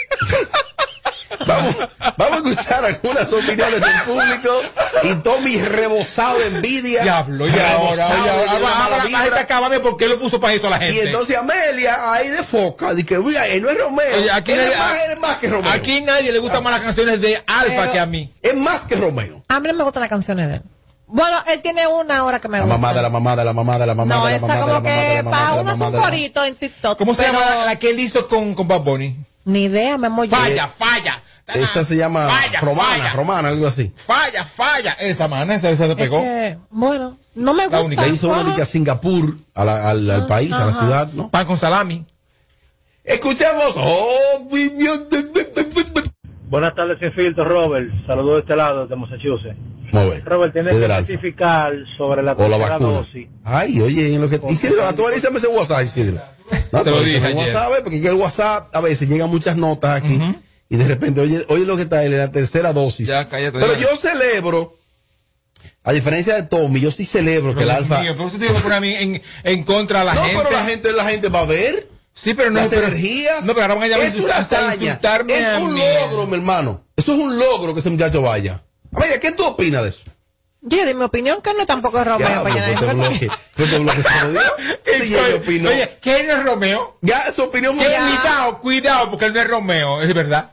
Vamos, 1.47 1.75
vamos 2.17 2.33
a 2.45 2.49
escuchar 2.49 2.85
algunas 2.85 3.33
opiniones 3.33 3.79
del 3.81 4.01
público 4.05 4.61
y 5.03 5.15
Tommy 5.23 5.57
rebosado 5.57 6.37
de 6.37 6.47
envidia. 6.47 7.01
Diablo, 7.01 7.47
y 7.47 7.49
ahora, 7.51 7.95
de 7.95 9.53
ahora, 9.53 9.81
porque 9.81 10.07
lo 10.07 10.19
puso 10.19 10.39
para 10.39 10.53
eso 10.53 10.67
a 10.67 10.71
la 10.71 10.77
gente. 10.77 10.93
Y 10.93 10.99
entonces 10.99 11.35
Amelia 11.37 12.11
ahí 12.13 12.27
de 12.27 12.43
foca, 12.43 12.93
dice 12.93 13.07
que 13.07 13.15
él 13.15 13.61
no 13.61 13.69
es 13.69 13.77
Romeo. 13.77 14.17
Oye, 14.17 14.29
aquí 14.31 14.51
él 14.51 14.59
nadie- 14.59 14.71
es, 14.73 14.77
más, 14.77 14.93
él 15.05 15.11
es 15.13 15.19
más 15.19 15.37
que 15.37 15.47
Romeo. 15.47 15.71
Aquí 15.71 16.01
nadie 16.01 16.31
le 16.31 16.39
gustan 16.39 16.61
más 16.63 16.73
las 16.73 16.81
canciones 16.81 17.19
de 17.21 17.41
Alfa 17.47 17.91
que 17.91 17.99
a 17.99 18.05
mí. 18.05 18.31
Es 18.43 18.55
más 18.55 18.81
que 18.81 18.95
Romeo. 18.95 19.43
A 19.47 19.59
mí 19.59 19.67
no 19.67 19.73
me 19.73 19.83
gustan 19.83 20.01
las 20.01 20.09
canciones 20.09 20.47
de 20.47 20.55
él. 20.55 20.61
Bueno, 21.13 21.37
él 21.53 21.61
tiene 21.61 21.85
una 21.87 22.19
ahora 22.19 22.39
que 22.39 22.47
me 22.47 22.57
La 22.59 22.63
gusta. 22.63 22.77
mamá 22.77 22.93
de 22.93 23.01
la 23.01 23.09
mamá 23.09 23.35
de 23.35 23.45
la 23.45 23.53
mamá 23.53 23.77
de 23.77 23.85
la 23.87 23.95
mamá 23.95 24.15
no, 24.15 24.25
de 24.25 24.31
la 24.31 24.37
esa 24.37 24.47
mamá 24.47 24.59
de 24.59 24.61
la 24.61 24.73
como 24.79 24.83
que 24.85 25.23
para 25.29 25.53
uno 25.55 25.71
es 25.73 25.79
un 25.79 25.91
corito 26.01 26.43
en 26.45 26.55
TikTok. 26.55 26.97
¿Cómo 26.97 27.13
se 27.13 27.21
pero 27.23 27.33
llama 27.39 27.55
la, 27.55 27.65
la 27.65 27.75
que 27.79 27.89
él 27.89 27.99
hizo 27.99 28.27
con, 28.27 28.55
con 28.55 28.67
Bad 28.67 28.81
Bunny? 28.81 29.17
Ni 29.43 29.63
idea, 29.63 29.97
me 29.97 30.07
emoji. 30.07 30.29
Falla, 30.29 30.67
falla. 30.67 31.23
Esa 31.53 31.83
se 31.83 31.97
llama 31.97 32.29
Falla, 32.29 32.61
Romana, 32.61 32.89
falla. 32.89 33.13
Romana, 33.13 33.49
algo 33.49 33.67
así. 33.67 33.91
Falla, 33.95 34.45
falla. 34.45 34.93
Esa 34.93 35.27
mana, 35.27 35.55
esa, 35.55 35.69
esa 35.69 35.85
se 35.85 35.91
Es 35.91 35.97
pegó. 35.97 36.21
que, 36.21 36.57
bueno, 36.69 37.17
no 37.35 37.53
me 37.53 37.63
gusta. 37.63 37.81
única. 37.81 38.03
Le 38.03 38.09
hizo 38.13 38.29
una 38.29 38.63
Singapur, 38.65 39.35
a 39.53 39.65
la- 39.65 39.89
al, 39.89 40.09
al 40.09 40.27
país, 40.27 40.53
a 40.53 40.65
la 40.65 40.73
ciudad, 40.73 41.07
¿no? 41.11 41.29
Pan 41.29 41.45
con 41.45 41.59
salami. 41.59 42.05
Escuchemos 43.03 43.75
opinión 44.37 45.07
Buenas 46.51 46.75
tardes, 46.75 46.99
sin 46.99 47.13
filtro, 47.13 47.45
Robert. 47.45 47.89
Saludos 48.05 48.35
de 48.35 48.39
este 48.41 48.55
lado, 48.57 48.85
de 48.85 48.95
Massachusetts. 48.97 49.55
A 49.93 50.03
ver. 50.03 50.21
Robert, 50.25 50.51
tienes 50.51 50.75
que 50.75 50.85
certificar 50.85 51.71
sobre 51.97 52.21
la 52.21 52.35
tercera 52.35 52.57
vacuna. 52.57 52.89
dosis. 52.97 53.27
Ay, 53.45 53.79
oye, 53.79 54.13
en 54.13 54.19
lo 54.21 54.29
que. 54.29 54.37
Isidro, 54.49 54.83
actualízame 54.83 55.37
ese 55.37 55.47
WhatsApp, 55.47 55.83
Isidro. 55.83 56.21
No, 56.73 56.83
Te 56.83 56.91
lo 56.91 56.99
dije 57.01 57.25
ayer. 57.25 57.37
WhatsApp, 57.37 57.71
eh, 57.71 57.81
porque 57.83 58.05
el 58.05 58.15
WhatsApp 58.15 58.75
a 58.75 58.81
veces 58.81 59.07
llegan 59.07 59.29
muchas 59.29 59.55
notas 59.55 60.01
aquí. 60.01 60.19
Y 60.67 60.75
de 60.75 60.87
repente, 60.87 61.21
oye, 61.21 61.45
oye 61.47 61.65
lo 61.65 61.77
que 61.77 61.83
está 61.83 62.03
él 62.03 62.11
en 62.13 62.19
la 62.19 62.31
tercera 62.33 62.73
dosis. 62.73 63.07
Ya, 63.07 63.29
cállate. 63.29 63.57
Pero 63.57 63.73
ya. 63.75 63.79
yo 63.79 63.95
celebro, 63.95 64.75
a 65.85 65.93
diferencia 65.93 66.35
de 66.35 66.43
Tommy, 66.43 66.81
yo 66.81 66.91
sí 66.91 67.05
celebro 67.05 67.55
que 67.55 67.63
el 67.63 67.69
alfa. 67.69 68.01
mío, 68.01 68.13
pero 68.17 68.29
tú 68.29 68.39
que 68.39 68.47
poner 68.49 68.73
a 68.73 68.81
mí 68.81 68.93
en, 68.93 69.21
en 69.43 69.63
contra 69.63 69.99
de 69.99 70.05
la 70.05 70.15
no, 70.15 70.21
gente. 70.23 70.37
pero 70.43 70.51
la 70.51 70.65
gente, 70.65 70.91
la 70.91 71.05
gente 71.05 71.29
va 71.29 71.41
a 71.41 71.45
ver. 71.45 71.90
Sí, 72.13 72.33
pero 72.33 72.51
no 72.51 72.59
las 72.59 72.67
pero- 72.69 72.87
energías. 72.87 73.45
No, 73.45 73.53
pero 73.53 73.63
ahora 73.63 73.75
van 73.75 73.83
a 73.83 73.87
llamar 73.87 74.05
es 74.05 74.15
a 74.19 74.23
una 74.23 74.37
hazaña. 74.37 74.73
insultarme 74.85 75.33
Es 75.33 75.61
un 75.61 75.73
mí. 75.73 75.81
logro, 76.01 76.27
mi 76.27 76.35
hermano. 76.35 76.83
Eso 76.95 77.13
es 77.13 77.19
un 77.19 77.37
logro 77.37 77.73
que 77.73 77.79
ese 77.79 77.89
muchacho 77.89 78.21
vaya. 78.21 78.63
Oye, 78.93 79.19
¿qué 79.21 79.31
tú 79.31 79.45
opinas 79.45 79.83
de 79.83 79.89
eso? 79.89 80.03
Yo 80.63 80.85
di 80.85 80.93
mi 80.93 81.03
opinión 81.03 81.41
que 81.41 81.53
no 81.55 81.65
tampoco 81.65 81.99
es 81.99 82.05
Romeo. 82.05 82.27
Ya, 82.27 82.43
para 82.43 82.53
pues, 82.53 82.53
llenar 82.53 82.69
te 83.19 83.29
pues, 83.55 83.69
te 83.71 83.79
bloque, 83.79 84.03
se 84.03 84.23
lo 84.25 84.31
dio. 84.31 84.41
Sí, 85.01 85.09
ya 85.09 85.17
Oye, 85.23 85.31
yo 85.31 85.37
opino. 85.37 85.69
Oye, 85.69 85.97
¿quién 86.01 86.29
es 86.29 86.43
Romeo? 86.43 86.97
Ya, 87.01 87.31
su 87.31 87.43
opinión 87.43 87.75
fue. 87.75 87.85
Cuidado, 87.85 88.59
cuidado, 88.59 89.09
porque 89.09 89.25
él 89.25 89.33
no 89.33 89.39
es 89.41 89.47
Romeo, 89.47 90.01
es 90.03 90.13
verdad. 90.13 90.51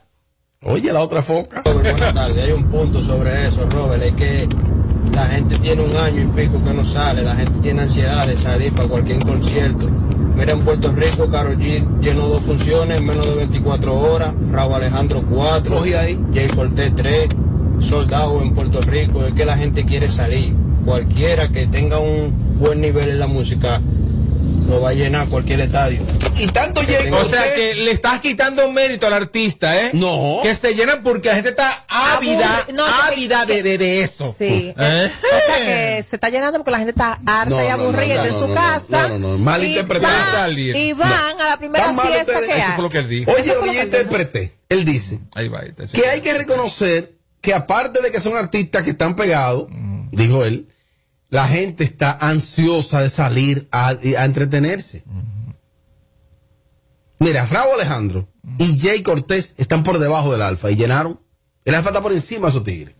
Oye, 0.63 0.91
la 0.91 1.01
otra 1.01 1.21
foca. 1.21 1.61
Buenas 1.61 1.95
tardes. 2.13 2.43
Hay 2.43 2.51
un 2.51 2.69
punto 2.71 3.03
sobre 3.03 3.45
eso, 3.45 3.67
Robert. 3.69 4.01
Es 4.03 4.13
que 4.13 4.47
la 5.13 5.27
gente 5.27 5.57
tiene 5.59 5.83
un 5.83 5.95
año 5.95 6.23
y 6.23 6.27
pico 6.27 6.63
que 6.63 6.71
no 6.73 6.83
sale. 6.83 7.21
La 7.21 7.35
gente 7.35 7.53
tiene 7.61 7.83
ansiedad 7.83 8.25
de 8.25 8.35
salir 8.35 8.73
para 8.73 8.87
cualquier 8.89 9.19
concierto. 9.19 9.87
Mira, 10.39 10.53
en 10.53 10.61
Puerto 10.61 10.89
Rico, 10.93 11.29
Karol 11.29 11.57
G 11.57 11.83
llenó 11.99 12.29
dos 12.29 12.43
funciones 12.43 13.01
en 13.01 13.07
menos 13.07 13.27
de 13.27 13.35
24 13.35 13.93
horas. 13.93 14.33
Raúl 14.49 14.75
Alejandro 14.75 15.21
4. 15.29 15.75
Cogí 15.75 15.93
ahí. 15.93 16.17
Jay 16.33 16.47
Cortés 16.47 16.95
3. 16.95 17.27
Soldado 17.79 18.41
en 18.41 18.53
Puerto 18.53 18.79
Rico. 18.79 19.25
Es 19.25 19.33
que 19.33 19.43
la 19.43 19.57
gente 19.57 19.83
quiere 19.83 20.07
salir. 20.07 20.55
Cualquiera 20.85 21.49
que 21.49 21.67
tenga 21.67 21.99
un 21.99 22.57
buen 22.57 22.79
nivel 22.79 23.09
en 23.09 23.19
la 23.19 23.27
música 23.27 23.81
lo 24.69 24.81
va 24.81 24.89
a 24.89 24.93
llenar 24.93 25.27
cualquier 25.29 25.59
estadio. 25.61 26.01
Y 26.37 26.47
tanto 26.47 26.81
Jay 26.81 27.09
O 27.11 27.25
sea 27.25 27.43
que 27.55 27.75
le 27.75 27.91
estás 27.91 28.19
quitando 28.21 28.71
mérito 28.71 29.07
al 29.07 29.13
artista, 29.13 29.81
¿eh? 29.81 29.89
No. 29.93 30.39
Que 30.43 30.53
se 30.55 30.73
llenan 30.75 31.03
porque 31.03 31.29
la 31.29 31.35
gente 31.35 31.49
está 31.49 31.85
ávida, 31.87 32.65
no, 32.73 32.85
ávida 32.85 33.45
de, 33.45 33.61
de, 33.63 33.77
de 33.77 34.01
eso. 34.03 34.33
Sí. 34.37 34.73
¿Eh? 34.77 35.11
O 35.11 35.45
sea 35.45 35.57
que 35.65 36.03
se 36.07 36.15
está 36.15 36.29
llenando 36.29 36.59
porque 36.59 36.71
la 36.71 36.77
gente 36.77 36.91
está 36.91 37.13
harta 37.25 37.45
No, 37.49 37.63
y 37.63 37.67
no, 37.69 37.77
no, 37.77 37.83
aburrida 37.83 38.15
no, 38.15 38.25
en 38.25 38.31
su 38.33 38.47
no, 38.47 38.53
casa. 38.53 39.07
no, 39.09 39.19
no, 39.19 39.27
no, 39.33 39.37
mal 39.39 39.63
y 39.63 39.67
interpretado. 39.71 40.51
Y 40.51 40.93
van 40.93 41.41
a 41.41 41.49
la 41.49 41.57
primera 41.57 41.85
Tan 41.85 41.95
mal 41.95 42.07
fiesta 42.07 42.31
ustedes- 42.33 42.47
que 42.47 42.59
eso 42.59 42.67
hay. 42.69 42.73
fue 42.75 42.83
lo 42.83 42.89
que 42.89 42.97
él 42.99 43.09
dijo. 43.09 43.31
Oye, 43.31 43.41
Eso 43.41 43.55
lo 43.55 43.61
que 43.63 43.73
yo 43.75 43.81
interpreté. 43.83 44.55
Él 44.69 44.85
dice 44.85 45.19
Ahí 45.35 45.47
va. 45.47 45.59
ahí 45.61 45.69
está. 45.75 45.87
que 45.87 46.07
hay 46.07 46.21
que 46.21 46.33
reconocer 46.33 47.13
que 47.41 47.53
aparte 47.53 48.01
de 48.01 48.11
que 48.11 48.19
son 48.19 48.37
artistas 48.37 48.83
que 48.83 48.91
están 48.91 49.15
pegados, 49.15 49.67
dijo 50.11 50.45
él, 50.45 50.67
la 51.29 51.47
gente 51.47 51.83
está 51.83 52.11
ansiosa 52.19 53.01
de 53.01 53.09
salir 53.09 53.67
a, 53.71 53.89
a 53.89 54.25
entretenerse. 54.25 55.03
Mira, 57.19 57.45
Raúl 57.45 57.73
Alejandro 57.75 58.27
y 58.57 58.79
Jay 58.79 59.03
Cortés 59.03 59.53
están 59.57 59.83
por 59.83 59.99
debajo 59.99 60.31
del 60.31 60.41
Alfa 60.41 60.71
y 60.71 60.75
llenaron. 60.75 61.19
El 61.65 61.75
Alfa 61.75 61.89
está 61.89 62.01
por 62.01 62.13
encima 62.13 62.47
de 62.47 62.49
esos 62.49 62.63
tigres. 62.63 62.95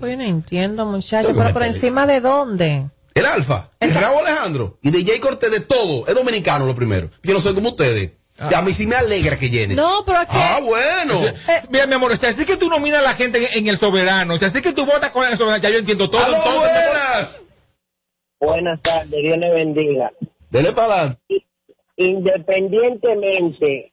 Pues 0.00 0.12
yo 0.12 0.16
no 0.18 0.24
entiendo, 0.24 0.86
muchachos. 0.86 1.32
Pero 1.36 1.52
por 1.52 1.62
encima 1.62 2.06
de 2.06 2.20
dónde? 2.20 2.90
El 3.14 3.26
Alfa, 3.26 3.70
el 3.78 3.94
Rabo 3.94 4.18
Alejandro 4.20 4.78
y 4.82 4.90
DJ 4.90 5.20
Cortés 5.20 5.50
de 5.50 5.60
todo. 5.60 6.06
Es 6.06 6.14
dominicano 6.14 6.66
lo 6.66 6.74
primero. 6.74 7.10
Yo 7.22 7.32
no 7.32 7.40
soy 7.40 7.54
como 7.54 7.70
ustedes. 7.70 8.12
Y 8.50 8.54
a 8.54 8.62
mí 8.62 8.72
sí 8.72 8.86
me 8.86 8.96
alegra 8.96 9.38
que 9.38 9.48
llene. 9.48 9.74
No, 9.74 10.02
pero 10.04 10.18
que. 10.22 10.26
Ah, 10.32 10.58
bueno. 10.60 11.18
O 11.18 11.22
sea, 11.22 11.62
mira, 11.70 11.86
mi 11.86 11.94
amor, 11.94 12.10
o 12.12 12.16
sea, 12.16 12.30
así 12.30 12.44
que 12.44 12.56
tú 12.56 12.68
nominas 12.68 12.98
a 13.00 13.02
la 13.02 13.14
gente 13.14 13.38
en, 13.38 13.58
en 13.58 13.68
el 13.68 13.78
soberano, 13.78 14.34
o 14.34 14.38
sea, 14.38 14.48
así 14.48 14.60
que 14.60 14.72
tú 14.72 14.84
votas 14.84 15.10
con 15.10 15.24
el 15.26 15.36
soberano, 15.38 15.62
ya 15.62 15.70
yo 15.70 15.78
entiendo 15.78 16.10
todo. 16.10 16.24
¡Aló, 16.24 16.36
amor. 16.36 16.58
buenas! 16.58 17.40
Buenas 18.40 18.82
tardes, 18.82 19.22
Dios 19.22 19.38
le 19.38 19.50
bendiga. 19.50 20.12
Dele 20.50 20.72
para 20.72 20.94
adelante. 20.94 21.46
Independientemente 21.96 23.92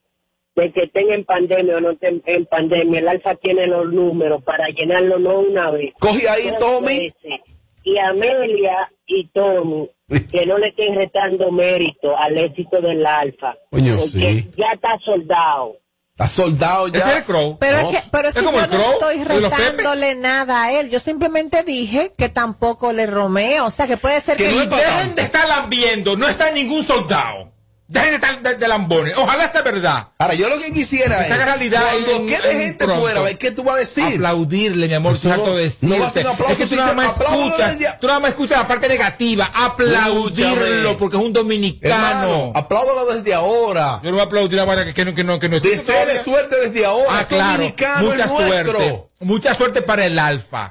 de 0.55 0.71
que 0.73 0.83
estén 0.83 1.11
en 1.11 1.23
pandemia 1.23 1.77
o 1.77 1.81
no 1.81 1.91
estén 1.91 2.21
en 2.25 2.45
pandemia, 2.45 2.99
el 2.99 3.07
Alfa 3.07 3.35
tiene 3.35 3.67
los 3.67 3.91
números 3.93 4.43
para 4.43 4.67
llenarlo 4.69 5.19
no 5.19 5.39
una 5.39 5.71
vez. 5.71 5.93
Coge 5.99 6.27
ahí, 6.27 6.51
Tommy. 6.59 6.99
veces. 6.99 7.41
Y 7.83 7.97
Amelia 7.97 8.91
y 9.07 9.27
Tommy, 9.29 9.89
que 10.31 10.45
no 10.45 10.57
le 10.57 10.67
estén 10.67 10.95
retando 10.95 11.51
mérito 11.51 12.15
al 12.17 12.37
éxito 12.37 12.79
del 12.81 13.05
Alfa. 13.05 13.55
Coño, 13.71 13.95
porque 13.97 14.09
sí. 14.09 14.51
ya 14.57 14.71
está 14.73 14.97
soldado. 15.03 15.77
Está 16.11 16.27
soldado 16.27 16.87
ya. 16.89 16.99
Es 16.99 17.17
el 17.17 17.23
Crow. 17.23 17.57
Pero 17.59 17.81
No. 17.81 17.89
es 17.89 17.97
que, 17.97 18.09
pero 18.11 18.27
es 18.27 18.35
Es 18.35 18.39
que 18.41 18.45
como 18.45 18.57
yo 18.59 18.63
el 18.65 18.69
no 18.71 18.77
Crow 18.77 18.91
estoy 18.93 19.17
los 19.19 19.27
Pepe. 19.27 19.49
retándole 19.49 20.15
nada 20.15 20.63
a 20.63 20.71
él. 20.79 20.89
Yo 20.91 20.99
simplemente 20.99 21.63
dije 21.63 22.13
que 22.17 22.29
tampoco 22.29 22.93
le 22.93 23.07
romeo. 23.07 23.65
O 23.65 23.69
sea, 23.71 23.87
que 23.87 23.97
puede 23.97 24.21
ser 24.21 24.37
que. 24.37 24.43
Que 24.49 24.51
no 24.65 24.75
Dejen 24.75 25.15
de 25.15 25.21
estar 25.23 25.47
lambiendo, 25.47 26.15
no 26.17 26.27
está 26.27 26.51
ningún 26.51 26.83
soldado. 26.83 27.50
Dejen 27.91 28.09
de 28.11 28.15
estar 28.15 28.41
de, 28.41 28.55
de 28.55 28.67
lambones. 28.69 29.13
Ojalá 29.17 29.51
sea 29.51 29.63
verdad. 29.63 30.07
Ahora, 30.17 30.33
yo 30.33 30.47
lo 30.47 30.57
que 30.57 30.71
quisiera 30.71 31.27
es. 31.27 31.37
realidad 31.37 31.83
Cuando 31.91 32.25
quede 32.25 32.51
en 32.51 32.61
gente 32.61 32.85
pronto. 32.85 33.01
fuera, 33.01 33.33
qué 33.37 33.51
tú 33.51 33.63
vas 33.63 33.75
a 33.75 33.79
decir. 33.79 34.15
Aplaudirle, 34.15 34.87
mi 34.87 34.93
amor, 34.93 35.17
tú 35.17 35.29
harto 35.29 35.57
de 35.57 35.65
Pues 35.65 35.83
no 35.83 35.99
va 35.99 36.07
a 36.07 36.09
ser 36.09 36.25
un 36.25 36.31
aplauso, 36.31 36.53
Es 36.53 36.59
que 36.59 36.67
tú 36.67 36.75
nada 36.77 36.93
más 36.93 37.07
escuchas, 37.07 37.77
tú 37.99 38.07
nada 38.07 38.19
más 38.21 38.29
escuchas 38.29 38.59
la 38.59 38.67
parte 38.69 38.87
negativa. 38.87 39.51
Aplaudirlo 39.53 40.97
porque 40.97 41.17
es 41.17 41.23
un 41.23 41.33
dominicano. 41.33 42.53
Apláudalo 42.55 43.13
desde 43.13 43.33
ahora. 43.33 43.99
Yo 44.03 44.09
no 44.09 44.15
voy 44.15 44.21
a 44.21 44.25
aplaudir 44.25 44.53
una 44.53 44.63
vaina 44.63 44.85
que, 44.85 44.93
que 44.93 45.03
no, 45.03 45.13
que 45.13 45.25
no, 45.25 45.39
que 45.41 45.49
no 45.49 45.59
Deseale 45.59 46.17
suerte 46.23 46.55
desde 46.61 46.85
ahora. 46.85 47.09
Ah, 47.09 47.27
claro. 47.27 47.51
dominicano 47.57 48.05
Mucha 48.05 48.23
es 48.23 48.31
nuestro. 48.31 48.77
suerte. 48.77 49.03
Mucha 49.19 49.53
suerte 49.53 49.81
para 49.81 50.05
el 50.05 50.17
alfa. 50.17 50.69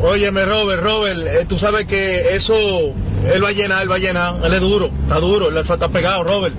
Óyeme, 0.00 0.44
Robert, 0.44 0.80
Robert, 0.82 1.18
eh, 1.26 1.44
tú 1.48 1.58
sabes 1.58 1.86
que 1.86 2.34
eso, 2.36 2.54
él 3.32 3.42
va 3.42 3.48
a 3.48 3.52
llenar, 3.52 3.82
él 3.82 3.90
va 3.90 3.96
a 3.96 3.98
llenar, 3.98 4.34
él 4.44 4.54
es 4.54 4.60
duro, 4.60 4.90
está 5.02 5.16
duro, 5.16 5.48
el 5.48 5.56
alfa 5.56 5.74
está 5.74 5.88
pegado, 5.88 6.22
Robert. 6.22 6.54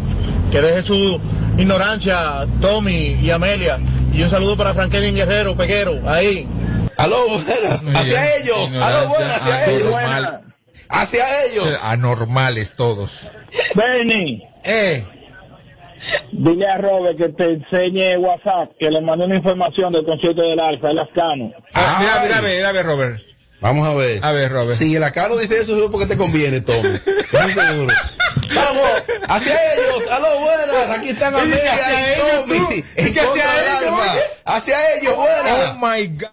Que 0.52 0.62
deje 0.62 0.84
su 0.84 1.22
ignorancia, 1.58 2.46
Tommy 2.60 3.18
y 3.22 3.30
Amelia. 3.32 3.80
Y 4.14 4.24
un 4.24 4.30
saludo 4.30 4.58
para 4.58 4.74
Franklin 4.74 5.16
Guerrero, 5.16 5.56
Peguero, 5.56 6.00
ahí. 6.06 6.48
Aló, 6.98 7.16
buenas. 7.30 7.86
Hacia 7.96 8.36
ellos. 8.38 8.76
Aló, 8.76 9.08
buenas, 9.08 9.38
hacia 9.42 9.72
ellos. 9.72 9.96
Hacia 10.90 11.46
ellos. 11.46 11.80
Anormales 11.84 12.76
todos. 12.76 13.32
Benny, 13.76 14.44
Eh. 14.66 15.06
dile 16.34 16.68
a 16.68 16.78
Robert 16.78 17.18
que 17.18 17.30
te 17.30 17.46
enseñe 17.54 18.18
WhatsApp, 18.18 18.72
que 18.80 18.90
le 18.90 19.00
mandé 19.02 19.26
una 19.26 19.36
información 19.36 19.94
del 19.94 20.04
concierto 20.04 20.42
del 20.42 20.60
Alfa, 20.60 20.90
el 20.90 21.00
Ascano. 21.00 21.52
Ah, 21.74 21.98
mira, 22.00 22.22
mira, 22.24 22.38
a 22.38 22.42
ver, 22.42 22.66
a 22.66 22.72
ver, 22.74 22.86
Robert. 22.86 23.22
Vamos 23.62 23.86
a 23.86 23.94
ver. 23.94 24.24
A 24.24 24.32
ver, 24.32 24.52
Robert. 24.52 24.78
Si 24.78 24.96
el 24.96 25.04
acano 25.04 25.36
dice 25.38 25.60
eso, 25.60 25.76
es 25.76 25.90
porque 25.90 26.06
te 26.06 26.18
conviene, 26.18 26.62
Tommy. 26.62 26.90
Estoy 27.06 27.52
seguro. 27.52 27.94
Vamos, 28.56 28.90
hacia 29.28 29.54
ellos. 29.74 30.10
Aló, 30.10 30.40
buenas. 30.40 30.98
Aquí 30.98 31.10
están 31.10 31.36
Amelia 31.36 31.74
hacia 31.74 32.00
y 32.00 32.14
ellos, 32.14 32.46
Tommy. 32.46 32.84
En 32.96 33.14
que 33.14 33.20
contra 33.22 33.44
hacia 33.44 33.62
del 33.62 33.84
ellos, 33.84 34.00
alma. 34.00 34.14
Hacia 34.46 34.96
ellos, 34.98 35.16
buenas. 35.16 35.74
Oh 35.74 35.86
my 35.86 36.08
God. 36.08 36.30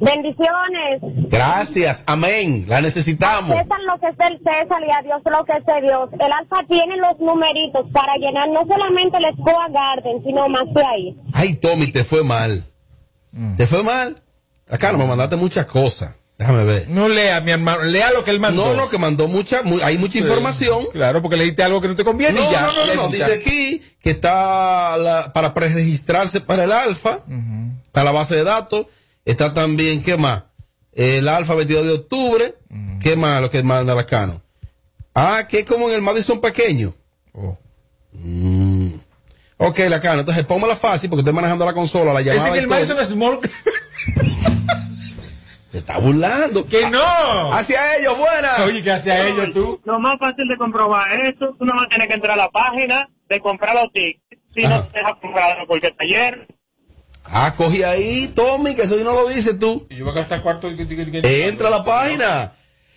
Bendiciones. 0.00 1.00
Gracias. 1.30 2.04
Amén. 2.06 2.66
La 2.68 2.80
necesitamos. 2.80 3.56
César 3.56 3.80
lo 3.86 3.98
que 3.98 4.08
es 4.08 4.30
el 4.30 4.38
César 4.38 4.82
y 4.86 4.90
a 4.90 5.02
Dios 5.02 5.22
lo 5.24 5.44
que 5.44 5.52
es 5.52 5.64
de 5.64 5.80
Dios. 5.80 6.10
El 6.12 6.32
alfa 6.32 6.62
tiene 6.68 6.96
los 6.96 7.18
numeritos 7.20 7.86
para 7.92 8.16
llenar 8.16 8.48
no 8.50 8.66
solamente 8.66 9.16
el 9.16 9.34
Scoa 9.34 9.68
Garden, 9.70 10.22
sino 10.24 10.48
más 10.48 10.66
de 10.74 10.84
ahí. 10.84 11.16
Ay, 11.32 11.54
Tommy, 11.54 11.86
te 11.86 12.04
fue 12.04 12.22
mal. 12.22 12.64
¿Te 13.56 13.66
fue 13.66 13.82
mal? 13.82 14.23
Acá 14.70 14.92
no 14.92 14.98
me 14.98 15.06
mandaste 15.06 15.36
muchas 15.36 15.66
cosas. 15.66 16.14
Déjame 16.38 16.64
ver. 16.64 16.88
No 16.88 17.08
lea, 17.08 17.40
mi 17.40 17.52
hermano. 17.52 17.82
Lea 17.84 18.10
lo 18.12 18.24
que 18.24 18.30
él 18.32 18.40
mandó. 18.40 18.66
No, 18.66 18.74
no, 18.74 18.88
que 18.88 18.98
mandó 18.98 19.28
mucha, 19.28 19.62
mu- 19.62 19.78
hay 19.84 19.98
mucha 19.98 20.14
Sí. 20.14 20.18
información. 20.18 20.80
Claro, 20.92 21.22
porque 21.22 21.36
leíste 21.36 21.62
algo 21.62 21.80
que 21.80 21.86
no 21.88 21.94
te 21.94 22.04
conviene 22.04 22.40
No, 22.40 22.48
y 22.48 22.52
ya. 22.52 22.62
no, 22.62 22.72
no, 22.86 22.94
no. 22.94 23.08
Dice 23.08 23.34
aquí 23.34 23.80
que 24.00 24.10
está 24.10 24.96
la- 24.96 25.32
para 25.32 25.54
preregistrarse 25.54 26.40
para 26.40 26.64
el 26.64 26.72
alfa, 26.72 27.20
para 27.92 28.04
la 28.06 28.12
base 28.12 28.34
de 28.34 28.42
datos. 28.44 28.86
Está 29.24 29.54
también, 29.54 30.02
¿qué 30.02 30.16
más? 30.16 30.42
El 30.92 31.28
alfa 31.28 31.54
22 31.54 31.86
de 31.86 31.92
octubre. 31.92 32.54
¿Qué 33.00 33.14
más? 33.16 33.40
Lo 33.40 33.50
que 33.50 33.62
manda 33.62 33.94
la 33.94 34.04
Cano. 34.06 34.42
Ah, 35.14 35.46
que 35.48 35.60
es 35.60 35.64
como 35.66 35.88
en 35.88 35.94
el 35.94 36.02
Madison 36.02 36.40
pequeño. 36.40 36.94
Oh. 37.32 37.56
Mm. 38.12 38.94
Ok, 39.58 39.78
la 39.88 40.00
Cano. 40.00 40.20
Entonces 40.20 40.44
póngala 40.44 40.74
fácil 40.74 41.08
porque 41.10 41.20
estoy 41.20 41.32
manejando 41.34 41.64
la 41.64 41.72
consola, 41.74 42.12
la 42.12 42.22
llamada. 42.22 42.50
que 42.50 42.56
y 42.56 42.60
el. 42.60 42.66
Madison 42.66 43.06
Small. 43.06 43.38
Te 45.72 45.78
está 45.78 45.98
burlando. 45.98 46.64
¡Que 46.66 46.88
no! 46.88 47.52
Hacia 47.52 47.96
ellos, 47.96 48.16
buenas. 48.16 48.60
Oye, 48.60 48.82
que 48.82 48.92
hacia 48.92 49.26
ellos 49.26 49.52
tú. 49.52 49.80
Lo 49.84 49.98
más 49.98 50.18
fácil 50.18 50.46
de 50.46 50.56
comprobar 50.56 51.12
eso, 51.24 51.54
tú 51.58 51.64
no 51.64 51.74
vas 51.74 51.86
a 51.86 51.88
tener 51.88 52.06
que 52.06 52.14
entrar 52.14 52.38
a 52.38 52.44
la 52.44 52.50
página 52.50 53.08
de 53.28 53.40
comprar 53.40 53.74
los 53.74 53.92
tickets. 53.92 54.22
Si 54.54 54.62
no 54.62 54.84
te 54.84 54.98
dejas 55.00 55.14
comprarlo 55.20 55.66
porque 55.66 55.88
está 55.88 56.04
ayer. 56.04 56.46
Ah, 57.24 57.54
cogí 57.56 57.82
ahí, 57.82 58.28
Tommy, 58.28 58.76
que 58.76 58.82
eso 58.82 58.96
no 59.02 59.14
lo 59.14 59.28
dices 59.28 59.58
tú. 59.58 59.86
Y 59.90 59.96
yo 59.96 60.04
voy 60.04 60.12
a 60.12 60.16
gastar 60.18 60.42
cuarto. 60.42 60.68
Entra 60.68 61.68
a 61.68 61.70
la 61.70 61.84
página. 61.84 62.52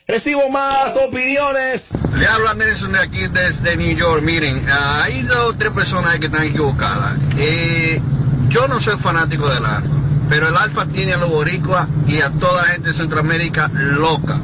Recibo 0.07 0.47
más 0.49 0.95
opiniones. 0.95 1.93
Le 2.15 2.27
habla 2.27 2.53
Nelson 2.53 2.93
de 2.93 2.99
aquí 2.99 3.27
desde 3.27 3.75
New 3.75 3.97
York. 3.97 4.21
Miren, 4.21 4.65
ah, 4.69 5.03
hay 5.03 5.23
dos 5.23 5.47
o 5.47 5.53
tres 5.55 5.71
personas 5.71 6.19
que 6.19 6.27
están 6.27 6.43
equivocadas. 6.43 7.17
Eh, 7.37 8.01
yo 8.47 8.67
no 8.67 8.79
soy 8.79 8.97
fanático 8.97 9.49
del 9.49 9.65
Alfa, 9.65 9.89
pero 10.29 10.47
el 10.49 10.57
Alfa 10.57 10.85
tiene 10.85 11.13
a 11.13 11.17
los 11.17 11.29
boricuas 11.29 11.87
y 12.07 12.21
a 12.21 12.29
toda 12.31 12.61
la 12.63 12.67
gente 12.73 12.89
de 12.89 12.93
Centroamérica 12.95 13.69
loca. 13.73 14.41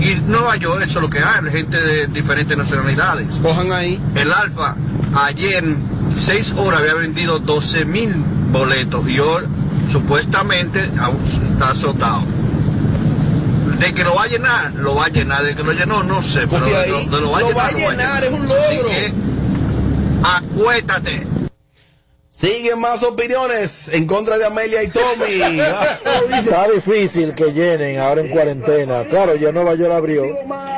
Y 0.00 0.14
Nueva 0.14 0.56
York 0.56 0.82
eso 0.84 0.98
es 1.00 1.02
lo 1.02 1.10
que 1.10 1.18
hay, 1.18 1.50
gente 1.50 1.80
de 1.80 2.06
diferentes 2.06 2.56
nacionalidades. 2.56 3.26
Cojan 3.42 3.72
ahí. 3.72 4.00
El 4.14 4.32
Alfa 4.32 4.76
ayer 5.14 5.64
en 5.64 5.78
seis 6.14 6.52
horas 6.56 6.80
había 6.80 6.94
vendido 6.94 7.38
12 7.40 7.84
mil 7.84 8.14
boletos 8.52 9.08
y 9.08 9.18
hoy 9.18 9.44
supuestamente 9.90 10.84
está 10.84 11.70
azotado. 11.70 12.22
De 13.80 13.92
que 13.94 14.02
lo 14.04 14.14
va 14.14 14.24
a 14.24 14.26
llenar, 14.26 14.72
lo 14.74 14.94
va 14.96 15.04
a 15.06 15.08
llenar. 15.08 15.42
De 15.44 15.54
que 15.54 15.62
lo 15.62 15.72
llenó, 15.72 16.02
no 16.02 16.22
sé. 16.22 16.46
Pero 16.48 16.60
Coge 16.62 16.70
de 16.70 16.76
ahí. 16.76 17.06
lo, 17.10 17.16
de 17.16 17.22
lo 17.22 17.30
va 17.30 17.38
a 17.38 17.40
Lo 17.42 17.48
llenar, 17.48 17.58
va 17.58 17.68
a 17.68 17.72
lo 17.72 17.78
va 17.78 17.86
a 17.86 17.90
llenar, 17.90 18.22
llenar. 18.22 18.24
es 18.24 18.30
un 18.32 18.48
logro. 18.48 18.90
Así 18.90 18.94
que, 18.94 19.14
acuéstate. 20.24 21.26
Siguen 22.38 22.78
más 22.78 23.02
opiniones 23.02 23.88
en 23.88 24.06
contra 24.06 24.38
de 24.38 24.44
Amelia 24.46 24.80
y 24.84 24.88
Tommy. 24.90 25.60
Está 26.38 26.68
difícil 26.68 27.34
que 27.34 27.46
llenen 27.46 27.98
ahora 27.98 28.20
en 28.20 28.28
cuarentena. 28.28 29.04
Claro, 29.10 29.34
ya 29.34 29.50
Nueva 29.50 29.74
York 29.74 29.90
abrió, 29.92 30.22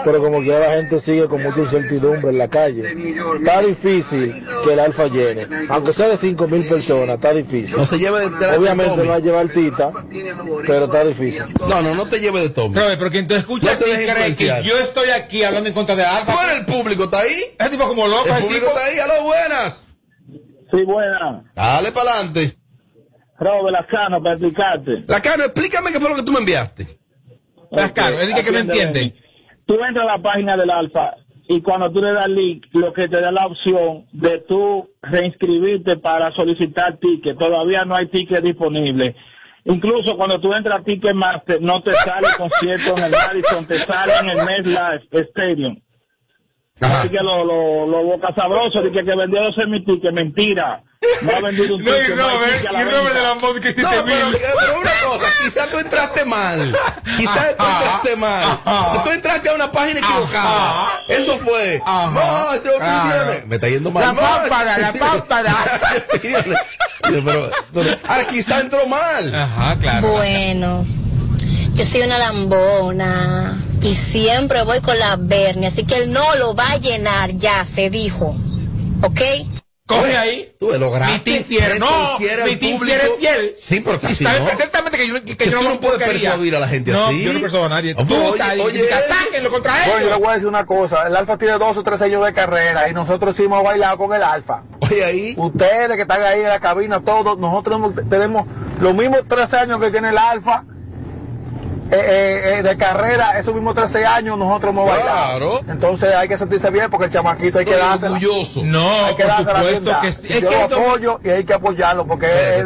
pero 0.02 0.22
como 0.22 0.40
que 0.40 0.48
la 0.48 0.70
gente 0.76 0.98
sigue 1.00 1.28
con 1.28 1.42
mucha 1.42 1.60
incertidumbre 1.60 2.30
en 2.30 2.38
la 2.38 2.48
calle. 2.48 2.96
Está 3.38 3.60
difícil 3.60 4.42
que 4.64 4.72
el 4.72 4.80
alfa 4.80 5.08
llene. 5.08 5.46
Aunque 5.68 5.92
sea 5.92 6.08
de 6.08 6.16
5 6.16 6.48
mil 6.48 6.66
personas, 6.66 7.16
está 7.16 7.34
difícil. 7.34 7.76
No 7.76 7.84
se 7.84 7.98
lleve 7.98 8.20
de- 8.20 8.56
Obviamente 8.56 8.92
Tommy. 8.92 9.02
no 9.02 9.10
va 9.10 9.16
a 9.16 9.20
llevar 9.20 9.48
tita, 9.50 9.92
pero 10.66 10.86
está 10.86 11.04
difícil. 11.04 11.44
No, 11.68 11.82
no, 11.82 11.94
no 11.94 12.06
te 12.06 12.20
lleves 12.20 12.42
de 12.44 12.48
Tommy. 12.50 12.74
Robert, 12.74 12.98
pero 12.98 13.10
quien 13.10 13.28
te 13.28 13.36
escucha 13.36 13.70
No 13.74 13.78
cree 13.80 14.34
que 14.34 14.62
yo 14.64 14.78
estoy 14.78 15.10
aquí 15.10 15.44
hablando 15.44 15.68
en 15.68 15.74
contra 15.74 15.94
de 15.94 16.06
Alfa. 16.06 16.32
¿Tú 16.32 16.38
eres 16.42 16.56
el 16.60 16.64
público? 16.64 17.04
¿Está 17.04 17.18
ahí? 17.20 17.36
Ese 17.58 17.68
tipo 17.68 17.86
como 17.86 18.08
loco. 18.08 18.24
El 18.24 18.32
ese 18.32 18.40
público 18.44 18.66
tipo. 18.68 18.78
está 18.78 18.90
ahí. 18.90 18.98
Aló, 18.98 19.24
buenas. 19.24 19.89
Sí, 20.72 20.84
buena. 20.84 21.44
Dale 21.54 21.92
para 21.92 22.12
adelante. 22.12 22.56
Robert 23.38 23.72
Lascano, 23.72 24.22
para 24.22 24.34
explicarte. 24.34 25.04
Lacano, 25.08 25.44
explícame 25.44 25.90
qué 25.90 26.00
fue 26.00 26.10
lo 26.10 26.16
que 26.16 26.22
tú 26.22 26.32
me 26.32 26.40
enviaste. 26.40 26.86
Lascano, 27.70 28.20
él 28.20 28.28
dice 28.28 28.42
que 28.42 28.50
Atiende, 28.50 28.72
entiende. 28.72 29.14
Tú 29.66 29.74
entras 29.82 30.04
a 30.04 30.16
la 30.16 30.22
página 30.22 30.56
del 30.56 30.70
Alfa 30.70 31.14
y 31.48 31.62
cuando 31.62 31.90
tú 31.90 32.02
le 32.02 32.12
das 32.12 32.28
link, 32.28 32.66
lo 32.72 32.92
que 32.92 33.08
te 33.08 33.20
da 33.20 33.32
la 33.32 33.46
opción 33.46 34.06
de 34.12 34.38
tú 34.46 34.88
reinscribirte 35.02 35.96
para 35.96 36.32
solicitar 36.32 36.98
ticket. 36.98 37.38
Todavía 37.38 37.84
no 37.84 37.94
hay 37.94 38.06
ticket 38.06 38.42
disponible. 38.42 39.16
Incluso 39.64 40.16
cuando 40.16 40.40
tú 40.40 40.52
entras 40.54 40.80
a 40.80 40.82
Ticketmaster, 40.82 41.60
no 41.60 41.82
te 41.82 41.92
sale 41.94 42.28
concierto 42.38 42.96
en 42.96 43.04
el 43.04 43.12
Madison, 43.12 43.66
te 43.66 43.78
sale 43.78 44.12
en 44.20 44.28
el 44.30 44.38
MetLife 44.44 45.28
Stadium. 45.30 45.80
Así 46.80 47.08
que 47.10 47.18
lo, 47.18 47.44
lo, 47.44 47.86
lo 47.86 48.02
boca 48.04 48.34
sabroso, 48.34 48.80
de 48.82 48.90
que, 48.90 49.04
que 49.04 49.14
vendió 49.14 49.42
12 49.42 49.66
mil 49.66 49.84
tickets, 49.84 50.12
mentira. 50.14 50.82
No 51.22 51.32
ha 51.34 51.40
vendido 51.40 51.76
un 51.76 51.82
No, 51.84 51.90
y 51.90 52.08
no 52.14 52.16
Robert, 52.28 52.62
la 52.72 52.80
y 52.80 52.84
Robert 52.84 53.14
de 53.14 53.22
la 53.22 53.34
Mod 53.36 53.58
que 53.60 53.68
No, 53.68 53.88
7 53.90 54.02
pero, 54.04 54.26
mil. 54.28 54.36
pero 54.60 54.80
una 54.80 54.90
cosa, 55.08 55.26
quizás 55.42 55.70
tú 55.70 55.78
entraste 55.78 56.24
mal. 56.26 56.76
Quizás 57.16 57.56
tú 57.56 57.64
entraste 57.64 58.16
mal. 58.16 58.58
Tú 59.04 59.10
entraste 59.10 59.48
a 59.48 59.54
una 59.54 59.72
página 59.72 60.00
equivocada. 60.00 61.02
Eso 61.08 61.36
fue. 61.38 61.82
No, 61.86 62.52
eso 62.54 62.70
Claro. 62.78 63.32
Me 63.46 63.54
está 63.56 63.68
yendo 63.68 63.90
mal. 63.90 64.02
La 64.04 64.12
No, 64.12 64.20
pámpara, 64.20 64.78
la 64.78 64.92
pámpara. 64.98 65.54
pero, 67.02 67.50
pero, 67.72 67.96
ahora 68.08 68.26
quizás 68.26 68.60
entró 68.62 68.86
mal. 68.86 69.34
Ajá, 69.34 69.76
claro. 69.80 70.08
Bueno, 70.12 70.86
Yo 71.80 71.86
soy 71.86 72.02
una 72.02 72.18
lambona 72.18 73.64
y 73.80 73.94
siempre 73.94 74.60
voy 74.64 74.80
con 74.82 74.98
la 74.98 75.16
Bernie, 75.16 75.68
así 75.68 75.82
que 75.86 75.94
él 75.96 76.12
no 76.12 76.34
lo 76.36 76.54
va 76.54 76.72
a 76.72 76.76
llenar, 76.76 77.32
ya 77.38 77.64
se 77.64 77.88
dijo. 77.88 78.36
¿Ok? 79.02 79.20
Coge 79.86 80.14
ahí. 80.14 80.52
Tú 80.60 80.70
lograste. 80.78 81.14
Mi 81.14 81.18
team 81.20 81.44
fiel. 81.44 81.78
No, 81.80 81.86
mi 82.44 82.56
team 82.56 82.76
público. 82.78 82.98
fiel 82.98 83.00
es 83.00 83.18
fiel. 83.18 83.52
Sí, 83.56 83.80
pero 83.80 83.96
Y 83.96 83.98
casi 84.00 84.24
sabe 84.24 84.40
no. 84.40 84.44
perfectamente 84.48 84.98
que 84.98 85.08
yo, 85.08 85.24
que, 85.24 85.36
Que 85.38 85.46
yo 85.46 85.56
tú 85.58 85.64
no 85.64 85.70
no 85.70 85.80
porquería. 85.80 86.06
persuadir 86.32 86.56
a 86.56 86.60
la 86.60 86.68
gente 86.68 86.92
no, 86.92 87.06
así. 87.06 87.24
yo 87.24 87.32
no 87.32 87.40
persuado 87.40 87.64
a 87.64 87.68
nadie. 87.70 87.94
Tú 87.94 88.02
oye, 88.14 88.60
oye. 88.62 88.92
atáquenlo 88.92 89.50
contra 89.50 89.72
Bueno, 89.72 89.90
yo 89.92 89.98
le 90.00 90.04
ellos. 90.08 90.18
voy 90.18 90.28
a 90.28 90.32
decir 90.34 90.48
una 90.48 90.66
cosa. 90.66 91.06
El 91.06 91.16
Alfa 91.16 91.38
tiene 91.38 91.54
dos 91.54 91.78
o 91.78 91.82
tres 91.82 92.02
años 92.02 92.22
de 92.26 92.34
carrera 92.34 92.90
y 92.90 92.92
nosotros 92.92 93.34
sí 93.34 93.44
hemos 93.44 93.64
bailado 93.64 93.96
con 93.96 94.12
el 94.14 94.22
Alfa. 94.22 94.64
Oye, 94.80 95.02
ahí. 95.02 95.34
Ustedes 95.38 95.96
que 95.96 96.02
están 96.02 96.22
ahí 96.22 96.40
en 96.40 96.48
la 96.48 96.60
cabina, 96.60 97.00
todos, 97.02 97.38
nosotros 97.38 97.94
tenemos 98.10 98.46
los 98.80 98.94
mismos 98.94 99.20
13 99.26 99.56
años 99.56 99.80
que 99.80 99.90
tiene 99.90 100.10
el 100.10 100.18
Alfa. 100.18 100.64
Eh, 101.90 101.96
eh, 102.08 102.58
eh, 102.58 102.62
de 102.62 102.76
carrera, 102.76 103.38
esos 103.38 103.52
mismos 103.54 103.74
13 103.74 104.06
años 104.06 104.38
nosotros 104.38 104.70
hemos 104.70 104.88
Claro. 104.90 105.48
bailado. 105.50 105.60
Entonces 105.72 106.14
hay 106.14 106.28
que 106.28 106.38
sentirse 106.38 106.70
bien 106.70 106.88
porque 106.90 107.06
el 107.06 107.12
chamaquito 107.12 107.58
hay 107.58 107.64
que 107.64 107.72
Estoy 107.72 107.88
dársela. 107.88 108.12
orgulloso. 108.16 108.64
No, 108.64 108.88
hay 109.06 109.14
que 109.16 109.24
por 109.24 109.36
supuesto 109.36 109.92
que 110.02 110.12
sí. 110.12 110.28
Yo 110.28 110.34
Es 110.34 110.44
que 110.44 110.68
lo 110.74 110.84
apoyo 110.86 111.20
y 111.24 111.28
hay 111.30 111.44
que 111.44 111.54
apoyarlo 111.54 112.06
porque 112.06 112.26
es 112.58 112.64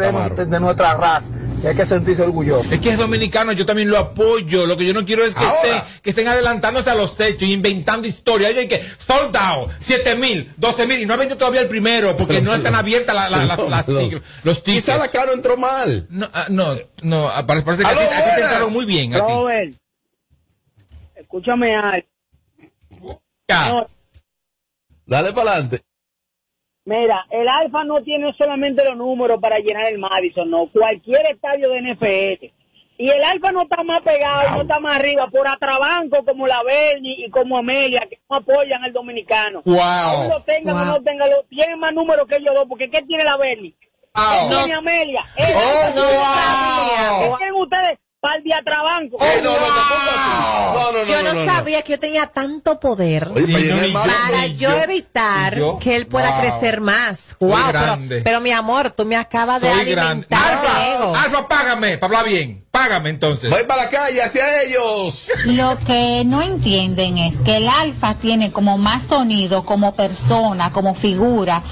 de 0.50 0.60
nuestra 0.60 0.94
raza 0.94 1.32
y 1.64 1.66
hay 1.66 1.74
que 1.74 1.86
sentirse 1.86 2.20
orgulloso. 2.22 2.74
Es 2.74 2.80
que 2.80 2.90
es 2.90 2.98
dominicano, 2.98 3.50
yo 3.52 3.64
también 3.64 3.88
lo 3.88 3.96
apoyo. 3.96 4.66
Lo 4.66 4.76
que 4.76 4.84
yo 4.84 4.92
no 4.92 5.04
quiero 5.06 5.24
es 5.24 5.34
que, 5.34 5.42
Ahora. 5.44 5.78
estén, 5.78 6.00
que 6.02 6.10
estén 6.10 6.28
adelantándose 6.28 6.90
a 6.90 6.94
los 6.94 7.18
hechos, 7.18 7.48
inventando 7.48 8.06
historias. 8.06 8.50
Oye, 8.50 8.68
que 8.68 8.84
sold 8.98 9.34
out, 9.34 9.70
7 9.80 10.14
mil, 10.16 10.52
12 10.58 10.86
mil, 10.86 11.00
y 11.00 11.06
no 11.06 11.14
ha 11.14 11.16
vendido 11.16 11.38
todavía 11.38 11.62
el 11.62 11.68
primero, 11.68 12.14
porque 12.18 12.42
no 12.42 12.54
están 12.54 12.74
abiertas 12.74 13.14
la- 13.14 13.30
la- 13.30 13.44
las- 13.46 13.58
No, 13.88 14.20
los 14.44 14.62
tickets. 14.62 14.84
Quizá 14.84 14.98
la 14.98 15.08
Cano 15.08 15.32
entró 15.32 15.56
mal. 15.56 16.06
No, 16.10 16.28
ah, 16.34 16.46
no, 16.50 16.76
no, 17.02 17.28
ah, 17.30 17.46
parece, 17.46 17.64
parece 17.64 17.82
que 17.84 17.88
a 17.88 17.92
¡Aló, 17.92 18.00
ti, 18.00 18.06
a 18.06 18.08
ti 18.08 18.14
te 18.16 18.20
buenas! 18.30 18.40
entraron 18.42 18.72
muy 18.72 18.84
bien. 18.84 19.12
Robert, 19.14 19.74
escúchame 21.16 21.74
algo. 21.74 22.06
Dale 25.06 25.32
para 25.32 25.50
adelante. 25.52 25.80
Mira, 26.86 27.26
el 27.30 27.48
Alfa 27.48 27.82
no 27.84 28.02
tiene 28.02 28.34
solamente 28.36 28.84
los 28.84 28.96
números 28.96 29.38
para 29.40 29.58
llenar 29.58 29.86
el 29.86 29.98
Madison, 29.98 30.50
no. 30.50 30.68
Cualquier 30.70 31.26
estadio 31.30 31.70
de 31.70 31.80
NFL. 31.80 32.52
Y 32.96 33.10
el 33.10 33.24
Alfa 33.24 33.50
no 33.50 33.62
está 33.62 33.82
más 33.82 34.02
pegado, 34.02 34.50
no 34.50 34.62
está 34.62 34.78
más 34.78 34.96
arriba, 34.96 35.26
por 35.28 35.48
atrabanco 35.48 36.24
como 36.24 36.46
la 36.46 36.62
Berni 36.62 37.24
y 37.24 37.30
como 37.30 37.56
Amelia, 37.56 38.06
que 38.08 38.20
no 38.30 38.36
apoyan 38.36 38.84
al 38.84 38.92
dominicano. 38.92 39.62
Wow. 39.64 39.80
Aún 39.80 40.28
lo 40.28 40.42
tengan 40.42 40.76
o 40.76 40.84
no 40.84 41.02
tengan, 41.02 41.28
tienen 41.48 41.78
más 41.78 41.92
números 41.92 42.28
que 42.28 42.36
ellos 42.36 42.54
dos, 42.54 42.66
porque 42.68 42.90
¿qué 42.90 43.02
tiene 43.02 43.24
la 43.24 43.36
Berni? 43.36 43.74
Wow. 44.14 44.48
¿Qué 44.48 44.56
tiene 44.56 44.74
Amelia? 44.74 45.24
El 45.36 45.54
Oh, 45.56 45.90
no. 45.96 47.22
¿Qué 47.22 47.36
tienen 47.38 47.54
ustedes 47.54 47.98
para 48.24 48.36
el 48.38 48.44
de 48.44 48.54
atrabanco? 48.54 49.18
Eh, 49.22 49.40
no, 49.44 49.50
no, 49.50 49.56
tampoco 49.56 50.10
así. 50.16 50.30
No, 50.74 50.92
no, 50.92 50.98
no, 50.98 51.04
yo 51.04 51.22
no, 51.22 51.34
no, 51.34 51.44
no. 51.44 51.52
sabía 51.52 51.82
que 51.82 51.92
yo 51.92 51.98
tenía 51.98 52.26
tanto 52.26 52.80
poder 52.80 53.28
Oye, 53.34 53.52
para 53.92 54.46
yo, 54.46 54.68
para 54.70 54.84
evitar 54.84 55.58
yo. 55.58 55.78
que 55.78 55.94
él 55.96 56.06
pueda 56.06 56.30
Wow. 56.30 56.40
crecer 56.40 56.80
más. 56.80 57.18
Wow, 57.38 57.58
pero, 58.24 58.40
mi 58.40 58.50
amor, 58.50 58.90
tú 58.92 59.04
me 59.04 59.16
acabas 59.16 59.60
de 59.60 59.70
Soy 59.70 59.80
alimentar. 59.80 60.40
Alfa, 60.42 61.22
Alfa, 61.22 61.48
págame, 61.48 61.98
para 61.98 62.18
hablar 62.18 62.32
bien. 62.32 62.64
Págame 62.70 63.10
entonces. 63.10 63.50
Voy 63.50 63.62
para 63.68 63.84
la 63.84 63.88
calle 63.90 64.20
hacia 64.20 64.62
ellos. 64.62 65.28
Lo 65.44 65.78
que 65.78 66.24
no 66.26 66.42
entienden 66.42 67.18
es 67.18 67.36
que 67.44 67.58
el 67.58 67.68
alfa 67.68 68.16
tiene 68.16 68.50
como 68.50 68.78
más 68.78 69.04
sonido 69.04 69.64
como 69.64 69.94
persona, 69.94 70.72
como 70.72 70.94
figura, 70.96 71.62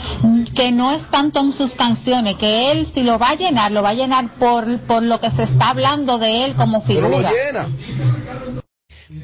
que 0.55 0.71
no 0.71 0.93
es 0.93 1.07
tanto 1.07 1.41
en 1.41 1.51
sus 1.53 1.75
canciones, 1.75 2.37
que 2.37 2.71
él 2.71 2.87
si 2.87 3.03
lo 3.03 3.19
va 3.19 3.31
a 3.31 3.35
llenar, 3.35 3.73
lo 3.73 3.83
va 3.83 3.89
a 3.91 3.95
llenar 3.95 4.33
por, 4.35 4.79
por 4.83 5.03
lo 5.03 5.19
que 5.21 5.31
se 5.31 5.43
está 5.43 5.71
hablando 5.71 6.19
de 6.19 6.42
él 6.42 6.42
como 6.55 6.85
Pero 6.85 7.09
lo 7.09 7.19
figura. 7.19 7.31
llena. 7.31 7.69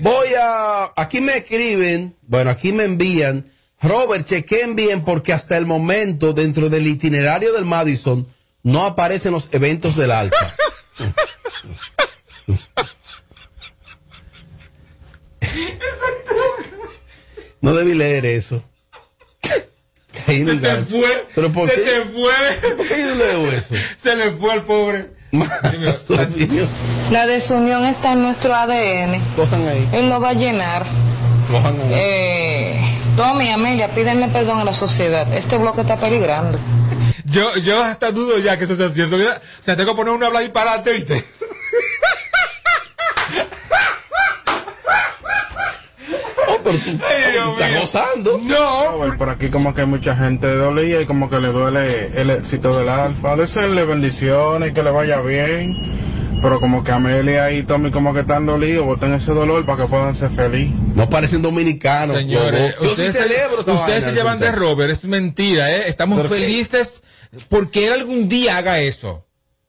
Voy 0.00 0.28
a. 0.40 0.92
Aquí 0.96 1.20
me 1.20 1.36
escriben, 1.38 2.16
bueno, 2.22 2.50
aquí 2.50 2.72
me 2.72 2.84
envían. 2.84 3.46
Robert, 3.80 4.26
chequen 4.26 4.74
bien 4.76 5.02
porque 5.04 5.32
hasta 5.32 5.56
el 5.56 5.66
momento, 5.66 6.32
dentro 6.32 6.68
del 6.68 6.86
itinerario 6.86 7.52
del 7.52 7.64
Madison, 7.64 8.26
no 8.62 8.84
aparecen 8.84 9.32
los 9.32 9.48
eventos 9.52 9.94
del 9.96 10.10
Alfa. 10.10 10.54
No 17.60 17.74
debí 17.74 17.94
leer 17.94 18.24
eso. 18.26 18.62
Caí 20.26 20.42
en 20.42 20.48
Se 20.48 20.56
te 20.56 20.76
fue. 20.84 21.28
¿Pero 21.34 21.52
por 21.52 21.68
se 21.68 21.74
qué? 21.76 21.80
te 21.82 22.04
fue. 22.06 22.74
¿Por 22.76 22.86
qué 22.88 23.00
yo 23.00 23.14
leo 23.14 23.50
eso? 23.52 23.74
Se 24.00 24.16
le 24.16 24.32
fue 24.32 24.52
al 24.52 24.64
pobre. 24.64 25.10
La 27.10 27.26
desunión 27.26 27.84
está 27.84 28.12
en 28.12 28.22
nuestro 28.22 28.54
ADN. 28.54 29.22
Cojan 29.36 29.66
ahí. 29.66 29.88
Él 29.92 30.08
lo 30.08 30.20
va 30.20 30.30
a 30.30 30.32
llenar. 30.34 30.86
Cojan 31.50 31.80
ahí. 31.80 31.90
Eh, 31.92 32.98
Tommy, 33.16 33.50
Amelia, 33.50 33.94
pídenle 33.94 34.28
perdón 34.28 34.58
a 34.58 34.64
la 34.64 34.74
sociedad. 34.74 35.32
Este 35.32 35.58
bloque 35.58 35.82
está 35.82 35.96
peligrando. 35.96 36.58
Yo, 37.24 37.56
yo 37.56 37.82
hasta 37.82 38.10
dudo 38.10 38.38
ya 38.38 38.56
que 38.56 38.64
eso 38.64 38.76
sea 38.76 38.88
cierto. 38.88 39.16
O 39.16 39.20
sea, 39.60 39.76
tengo 39.76 39.90
que 39.92 39.96
poner 39.96 40.14
uno 40.14 40.24
a 40.24 40.28
hablar 40.28 40.42
disparate, 40.42 40.92
¿viste? 40.92 41.24
Pero 46.72 46.78
tú, 46.84 47.52
estás 47.52 47.80
gozando. 47.80 48.40
No, 48.42 48.98
Pues 48.98 49.14
por 49.16 49.28
aquí 49.30 49.48
como 49.50 49.74
que 49.74 49.82
hay 49.82 49.86
mucha 49.86 50.14
gente 50.16 50.46
dolida 50.54 51.00
y 51.02 51.06
como 51.06 51.28
que 51.30 51.38
le 51.40 51.48
duele 51.48 52.10
el 52.20 52.30
éxito 52.30 52.76
del 52.78 52.88
alfa. 52.88 53.36
Desearle 53.36 53.84
bendiciones, 53.84 54.72
que 54.72 54.82
le 54.82 54.90
vaya 54.90 55.20
bien. 55.20 55.74
Pero 56.40 56.60
como 56.60 56.84
que 56.84 56.92
Amelia 56.92 57.50
y 57.50 57.64
Tommy 57.64 57.90
como 57.90 58.14
que 58.14 58.20
están 58.20 58.46
dolidos, 58.46 58.86
boten 58.86 59.12
ese 59.12 59.32
dolor 59.32 59.66
para 59.66 59.82
que 59.82 59.88
puedan 59.88 60.14
ser 60.14 60.30
feliz. 60.30 60.70
No 60.94 61.10
parecen 61.10 61.42
dominicanos. 61.42 62.16
Señores, 62.16 62.76
yo 62.76 62.84
sí 62.84 62.90
ustedes, 62.90 63.12
se- 63.12 63.22
celebro 63.22 63.60
esa 63.60 63.72
ustedes 63.72 63.90
vaina, 64.02 64.06
se 64.08 64.12
llevan 64.14 64.38
de. 64.38 64.52
Robert, 64.52 64.90
es 64.92 65.04
mentira, 65.04 65.72
¿eh? 65.74 65.88
Estamos 65.88 66.24
felices 66.28 67.02
porque 67.48 67.88
él 67.88 67.94
algún 67.94 68.28
día 68.28 68.56
haga 68.58 68.78
eso. 68.80 69.24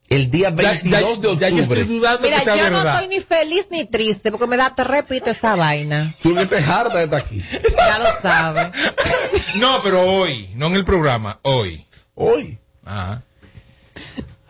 El 0.10 0.32
día 0.32 0.50
Ya- 0.50 0.56
22 0.56 1.22
ya- 1.22 1.30
de 1.30 1.38
ya 1.38 1.50
yo 1.50 1.56
octubre. 1.58 1.82
estoy 1.82 1.98
dudando 1.98 2.22
Mira, 2.22 2.38
que 2.40 2.44
sea 2.44 2.56
yo 2.56 2.70
no 2.72 2.82
estoy 2.82 3.08
ni 3.10 3.20
feliz 3.20 3.68
ni 3.70 3.86
triste 3.86 4.32
porque 4.32 4.48
me 4.48 4.58
da, 4.58 4.74
te 4.74 4.84
repito 4.84 5.30
esa 5.30 5.56
vaina. 5.56 6.16
Tú 6.22 6.34
que 6.36 6.46
te 6.48 6.58
harta 6.58 6.98
de 6.98 7.04
estar 7.04 7.22
aquí. 7.22 7.40
Ya 7.78 8.00
lo 8.00 8.06
sabes. 8.22 8.70
No, 9.56 9.82
pero 9.84 10.02
hoy, 10.04 10.50
no 10.56 10.68
en 10.68 10.76
el 10.76 10.86
programa, 10.86 11.40
hoy. 11.44 11.86
Hoy. 12.16 12.58
Ajá. 12.86 13.24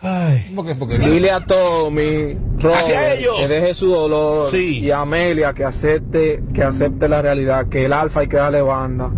Ay. 0.02 0.52
Porque, 0.56 0.76
porque 0.76 0.98
Dile 0.98 1.32
a 1.32 1.42
Tommy, 1.46 2.34
Robert, 2.58 2.80
Hacia 2.82 3.14
ellos. 3.16 3.36
que 3.40 3.48
deje 3.50 3.74
su 3.74 3.88
dolor 3.90 4.50
Sí. 4.50 4.80
y 4.80 4.92
a 4.92 5.02
Amelia 5.02 5.54
que 5.54 5.66
acepte, 5.66 6.42
que 6.54 6.64
acepte 6.64 7.10
la 7.10 7.22
realidad, 7.22 7.68
que 7.68 7.84
el 7.86 7.92
alfa 7.94 8.22
hay 8.22 8.28
que 8.28 8.38
darle 8.38 8.62
banda. 8.62 9.10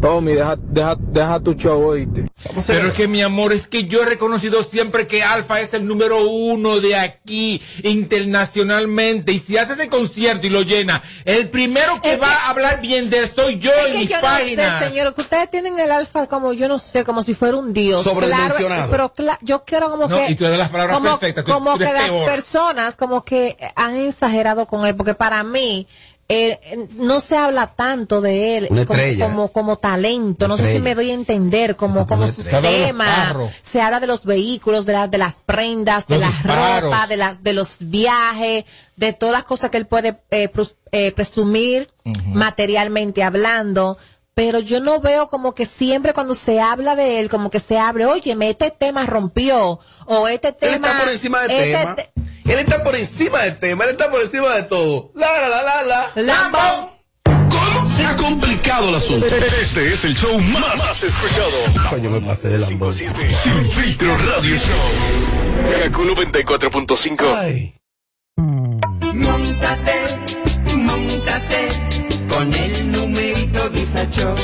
Tommy, 0.00 0.32
deja, 0.34 0.56
deja, 0.56 0.96
deja 0.98 1.40
tu 1.40 1.52
show, 1.54 1.82
oíste. 1.88 2.26
Pero 2.66 2.88
es 2.88 2.94
que 2.94 3.06
mi 3.06 3.20
amor, 3.22 3.52
es 3.52 3.66
que 3.66 3.84
yo 3.84 4.02
he 4.02 4.06
reconocido 4.06 4.62
siempre 4.62 5.06
que 5.06 5.22
Alfa 5.22 5.60
es 5.60 5.74
el 5.74 5.86
número 5.86 6.24
uno 6.26 6.80
de 6.80 6.96
aquí, 6.96 7.60
internacionalmente. 7.82 9.32
Y 9.32 9.38
si 9.38 9.58
hace 9.58 9.74
ese 9.74 9.88
concierto 9.88 10.46
y 10.46 10.50
lo 10.50 10.62
llena, 10.62 11.02
el 11.24 11.48
primero 11.50 12.00
que 12.02 12.14
Es 12.14 12.20
va 12.20 12.26
que- 12.28 12.32
a 12.32 12.48
hablar 12.50 12.80
bien 12.80 13.08
de 13.10 13.18
él 13.18 13.28
soy 13.28 13.58
yo 13.58 13.70
Es 13.72 13.86
en 13.86 13.92
que 13.92 13.98
mis 13.98 14.08
yo 14.08 14.16
no 14.16 14.22
páginas. 14.22 14.82
sé, 14.84 14.88
señor, 14.88 15.14
que 15.14 15.20
ustedes 15.20 15.50
tienen 15.50 15.78
el 15.78 15.90
alfa 15.90 16.26
como, 16.26 16.52
yo 16.52 16.68
no 16.68 16.78
sé, 16.78 17.04
como 17.04 17.22
si 17.22 17.34
fuera 17.34 17.56
un 17.56 17.72
dios. 17.72 18.02
Sobredimensionado. 18.04 18.88
Claro, 18.88 18.90
pero 18.90 19.14
cla- 19.14 19.38
yo 19.42 19.64
quiero 19.64 19.90
como 19.90 20.08
No, 20.08 20.16
que... 20.16 20.30
y 20.32 20.34
tú 20.34 20.46
eres 20.46 20.58
las 20.58 20.70
palabras 20.70 20.96
como, 20.96 21.10
perfectas, 21.18 21.44
tú- 21.44 21.52
como 21.52 21.76
tú 21.76 21.82
eres 21.82 21.92
que 21.94 21.98
las 22.00 22.08
peor. 22.10 22.26
personas 22.26 22.96
como 22.96 23.24
que 23.24 23.56
han 23.76 23.96
exagerado 23.96 24.66
con 24.66 24.86
él, 24.86 24.94
porque 24.96 25.14
para 25.14 25.42
mí... 25.44 25.86
eh, 26.32 26.86
no 26.96 27.18
se 27.18 27.36
habla 27.36 27.66
tanto 27.66 28.20
de 28.20 28.56
él 28.56 28.68
Una 28.70 28.86
como, 28.86 28.98
estrella. 29.00 29.24
como, 29.26 29.48
como 29.52 29.76
talento, 29.78 30.44
Una 30.46 30.54
no 30.54 30.62
sé 30.62 30.74
si 30.74 30.78
me 30.78 30.94
doy 30.94 31.10
a 31.10 31.14
entender, 31.14 31.74
como, 31.74 32.06
como 32.06 32.28
su 32.28 32.42
Se 32.42 32.54
habla 32.54 32.70
de 32.70 32.78
los 32.78 32.86
tema, 32.86 33.36
se 33.62 33.80
habla 33.80 33.98
de 33.98 34.06
los 34.06 34.24
vehículos, 34.24 34.86
de, 34.86 34.92
la- 34.92 35.08
de 35.08 35.18
las 35.18 35.34
prendas, 35.44 36.06
de 36.06 36.18
Los 36.18 36.20
la 36.28 36.28
disparos. 36.30 36.82
ropa, 36.84 37.06
de, 37.08 37.16
las 37.16 37.42
de 37.42 37.52
los 37.52 37.76
viajes, 37.80 38.64
de 38.94 39.12
todas 39.12 39.32
las 39.32 39.42
cosas 39.44 39.70
que 39.70 39.78
él 39.78 39.86
puede 39.88 40.20
eh, 40.30 40.48
eh, 40.92 41.10
presumir 41.12 41.88
materialmente 42.26 43.22
hablando. 43.22 43.98
Pero 44.32 44.60
yo 44.60 44.80
no 44.80 45.00
veo 45.00 45.28
como 45.28 45.54
que 45.54 45.66
siempre 45.66 46.14
cuando 46.14 46.34
se 46.34 46.60
habla 46.60 46.94
de 46.96 47.18
él, 47.20 47.28
como 47.28 47.50
que 47.50 47.58
se 47.58 47.78
abre, 47.78 48.06
oye, 48.06 48.36
este 48.42 48.70
tema 48.70 49.04
rompió, 49.04 49.80
o 50.06 50.28
este 50.28 50.48
Él 50.48 50.54
tema... 50.56 50.86
está 50.88 50.98
por 51.00 51.08
encima 51.12 51.40
del 51.42 51.50
este 51.50 51.72
tema. 51.76 51.94
te- 51.96 52.10
Él 52.50 52.58
está 52.58 52.82
por 52.82 52.96
encima 52.96 53.38
del 53.42 53.58
tema. 53.58 53.84
Él 53.84 53.90
está 53.90 54.10
por 54.10 54.20
encima 54.20 54.50
de 54.54 54.64
todo. 54.64 55.12
La, 55.14 55.40
la, 55.40 55.48
la, 55.48 55.62
la, 55.62 55.82
la. 55.84 56.12
Lambón. 56.16 56.90
¿Cómo 57.24 57.90
se 57.90 58.04
ha 58.04 58.16
complicado 58.16 58.88
el 58.88 58.94
asunto? 58.96 59.26
Este 59.26 59.88
es 59.92 60.04
el 60.04 60.16
show 60.16 60.36
más, 60.40 60.76
más 60.78 61.02
escuchado. 61.04 61.50
Coño, 61.90 62.10
me 62.10 62.20
pasé 62.20 62.48
de 62.48 62.58
lambón. 62.58 62.92
Sin 62.92 63.14
filtro 63.70 64.16
radio 64.16 64.56
show. 64.56 65.80
Kaku 65.84 66.02
94.5. 66.04 67.34
Ay. 67.36 67.74
Montate, 68.36 69.94
montate 70.74 71.68
con 72.28 72.52
el 72.54 72.92
numerito 72.92 73.68
Disacho. 73.68 74.34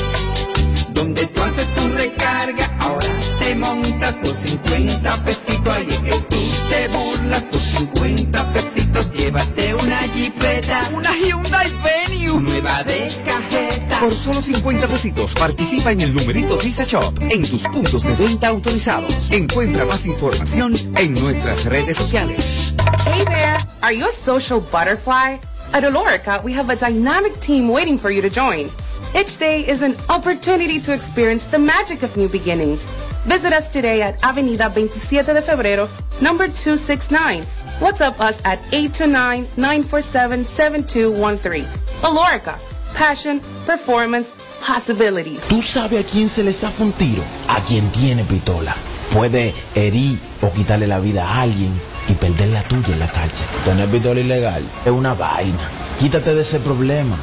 Donde 0.89 1.25
tú 1.27 1.41
haces 1.43 1.75
tu 1.75 1.89
recarga, 1.89 2.73
ahora 2.79 3.07
te 3.39 3.55
montas 3.55 4.15
por 4.15 4.35
50 4.35 5.23
pesitos. 5.25 5.75
Ahí 5.75 5.87
es 5.89 5.99
que 5.99 6.19
tú 6.29 6.37
te 6.69 6.87
burlas 6.89 7.43
50 7.77 8.53
pesitos. 8.53 9.11
Llévate 9.11 9.75
un 9.75 9.87
cajeta. 9.87 10.89
Una 10.93 11.11
Hyundai 11.15 11.71
Venue. 11.83 12.41
Nueva 12.41 12.83
de 12.83 13.07
cajeta. 13.23 13.99
Por 13.99 14.13
solo 14.13 14.41
50 14.41 14.87
pesitos 14.87 15.33
participa 15.33 15.91
en 15.91 16.01
el 16.01 16.13
numerito 16.13 16.57
Visa 16.57 16.83
Shop 16.83 17.13
en 17.21 17.47
tus 17.47 17.63
puntos 17.63 18.03
de 18.03 18.13
venta 18.15 18.47
autorizados. 18.47 19.31
Encuentra 19.31 19.85
más 19.85 20.05
información 20.05 20.73
en 20.95 21.13
nuestras 21.15 21.65
redes 21.65 21.97
sociales. 21.97 22.73
Hey 23.05 23.23
there! 23.25 23.57
Are 23.81 23.93
you 23.95 24.07
a 24.07 24.11
social 24.11 24.59
butterfly? 24.59 25.39
At 25.73 25.83
Olorica, 25.83 26.41
we 26.43 26.53
have 26.53 26.69
a 26.69 26.75
dynamic 26.75 27.39
team 27.39 27.69
waiting 27.69 27.99
for 27.99 28.09
you 28.09 28.21
to 28.21 28.29
join. 28.29 28.69
Each 29.15 29.37
day 29.37 29.61
is 29.61 29.83
an 29.83 29.95
opportunity 30.09 30.79
to 30.81 30.93
experience 30.93 31.45
the 31.47 31.59
magic 31.59 32.03
of 32.03 32.15
new 32.17 32.29
beginnings. 32.29 32.89
Visit 33.25 33.51
us 33.51 33.69
today 33.69 34.01
at 34.01 34.15
Avenida 34.23 34.69
27 34.69 35.33
de 35.33 35.41
Febrero, 35.41 35.89
number 36.21 36.47
269. 36.47 37.66
WhatsApp 37.81 38.19
us 38.19 38.41
at 38.43 38.59
829-947-7213. 38.71 41.65
Olorica, 42.03 42.57
passion, 42.97 43.39
performance, 43.65 44.29
possibilities. 44.65 45.41
¿Tú 45.47 45.61
sabes 45.61 46.05
a 46.05 46.09
quién 46.09 46.29
se 46.29 46.43
le 46.43 46.53
zafa 46.53 46.83
un 46.83 46.93
tiro? 46.93 47.23
A 47.47 47.59
quien 47.61 47.89
tiene 47.91 48.23
pistola. 48.23 48.75
Puede 49.13 49.53
herir 49.75 50.19
o 50.41 50.51
quitarle 50.51 50.87
la 50.87 50.99
vida 50.99 51.27
a 51.27 51.41
alguien 51.43 51.71
y 52.09 52.13
perder 52.13 52.49
la 52.49 52.63
tuya 52.63 52.93
en 52.93 52.99
la 52.99 53.11
cárcel. 53.11 53.45
Tener 53.65 53.87
pistola 53.89 54.19
ilegal 54.19 54.63
es 54.85 54.91
una 54.91 55.13
vaina. 55.13 55.69
Quítate 55.99 56.33
de 56.35 56.41
ese 56.41 56.59
problema. 56.59 57.17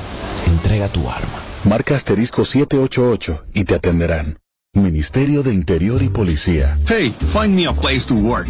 Entrega 0.47 0.89
tu 0.89 1.09
arma. 1.09 1.41
Marca 1.65 1.95
asterisco 1.97 2.45
788 2.45 3.45
y 3.55 3.65
te 3.65 3.75
atenderán. 3.75 4.39
Ministerio 4.75 5.43
de 5.43 5.55
Interior 5.55 6.03
y 6.03 6.09
Policía. 6.09 6.77
Hey, 6.89 7.15
find 7.33 7.55
me 7.55 7.67
a 7.67 7.73
place 7.73 8.07
to 8.07 8.15
work. 8.15 8.49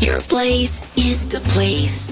Your 0.00 0.20
place 0.20 0.72
is 0.96 1.28
the 1.28 1.40
place. 1.52 2.10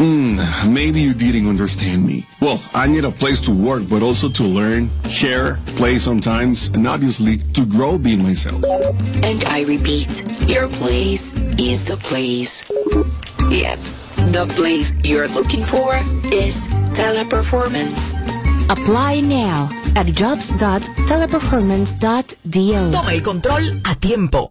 Hmm, 0.00 0.40
maybe 0.72 1.00
you 1.00 1.12
didn't 1.12 1.46
understand 1.46 2.06
me. 2.06 2.26
Well, 2.40 2.58
I 2.74 2.86
need 2.88 3.04
a 3.04 3.10
place 3.10 3.40
to 3.42 3.52
work, 3.52 3.82
but 3.88 4.02
also 4.02 4.30
to 4.30 4.42
learn, 4.42 4.88
share, 5.08 5.58
play 5.76 5.98
sometimes, 5.98 6.68
and 6.68 6.86
obviously 6.88 7.38
to 7.52 7.66
grow 7.66 7.98
being 7.98 8.22
myself. 8.22 8.64
And 9.22 9.44
I 9.44 9.64
repeat, 9.68 10.08
your 10.48 10.68
place 10.68 11.30
is 11.58 11.84
the 11.84 11.98
place. 11.98 12.64
Yep, 13.50 13.78
the 14.32 14.46
place 14.56 14.94
you're 15.04 15.28
looking 15.28 15.62
for 15.64 15.96
is 16.32 16.54
teleperformance. 16.96 18.14
Apply 18.70 19.20
now 19.20 19.68
at 19.96 20.06
jobs.teleperformance.do. 20.06 22.90
Toma 22.92 23.12
el 23.12 23.20
control 23.22 23.80
a 23.84 23.94
tiempo. 23.96 24.50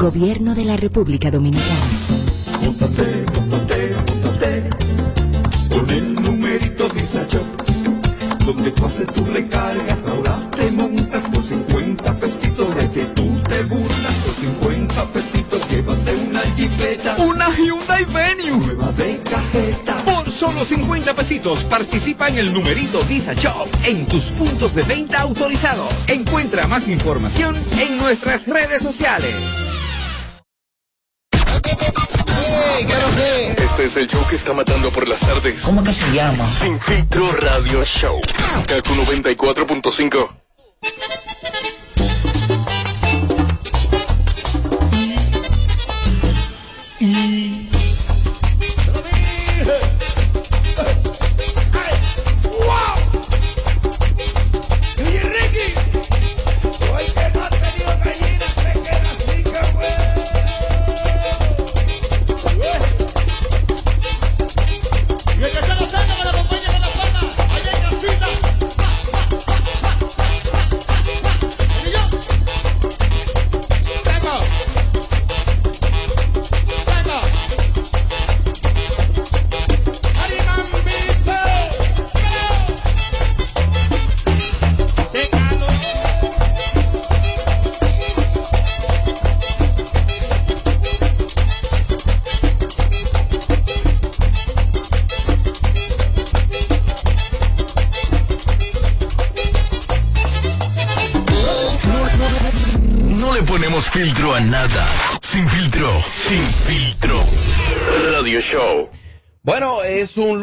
Gobierno 0.00 0.54
de 0.54 0.64
la 0.64 0.78
República 0.78 1.30
Dominicana. 1.30 1.74
Con 5.68 5.90
el 5.90 6.14
numerito 6.14 6.88
Visa 6.88 7.26
Shop. 7.28 7.44
Donde 8.46 8.70
tú 8.70 8.86
haces 8.86 9.06
tu 9.08 9.22
recargas, 9.26 9.98
ahora 10.08 10.50
te 10.52 10.70
montas 10.70 11.24
por 11.28 11.44
50 11.44 12.16
pesitos 12.16 12.74
de 12.76 12.90
que 12.92 13.04
tú 13.14 13.42
te 13.46 13.62
burlas 13.64 14.14
por 14.24 14.34
50 14.36 15.04
pesitos. 15.12 15.68
Llévate 15.70 16.14
una 16.16 16.40
jipeta, 16.56 17.16
Una 17.18 17.54
Hyundai 17.58 18.04
Venue. 18.06 18.56
nueva 18.56 18.90
de 18.92 19.20
cajeta. 19.30 19.98
Por 20.06 20.32
solo 20.32 20.64
50 20.64 21.12
pesitos 21.14 21.64
participa 21.64 22.28
en 22.28 22.38
el 22.38 22.54
numerito 22.54 23.02
Visa 23.06 23.34
Shop 23.34 23.68
en 23.84 24.06
tus 24.06 24.30
puntos 24.30 24.74
de 24.74 24.82
venta 24.82 25.20
autorizados. 25.20 25.92
Encuentra 26.08 26.66
más 26.66 26.88
información 26.88 27.54
en 27.78 27.98
nuestras 27.98 28.46
redes 28.46 28.82
sociales. 28.82 29.34
Este 32.80 33.84
es 33.84 33.96
el 33.96 34.08
show 34.08 34.26
que 34.28 34.36
está 34.36 34.54
matando 34.54 34.90
por 34.90 35.06
las 35.06 35.20
tardes. 35.20 35.62
¿Cómo 35.62 35.84
que 35.84 35.92
se 35.92 36.10
llama? 36.12 36.46
Sin 36.46 36.80
filtro 36.80 37.30
radio 37.32 37.84
show. 37.84 38.18
Kaku 38.66 38.94
94.5. 38.94 40.30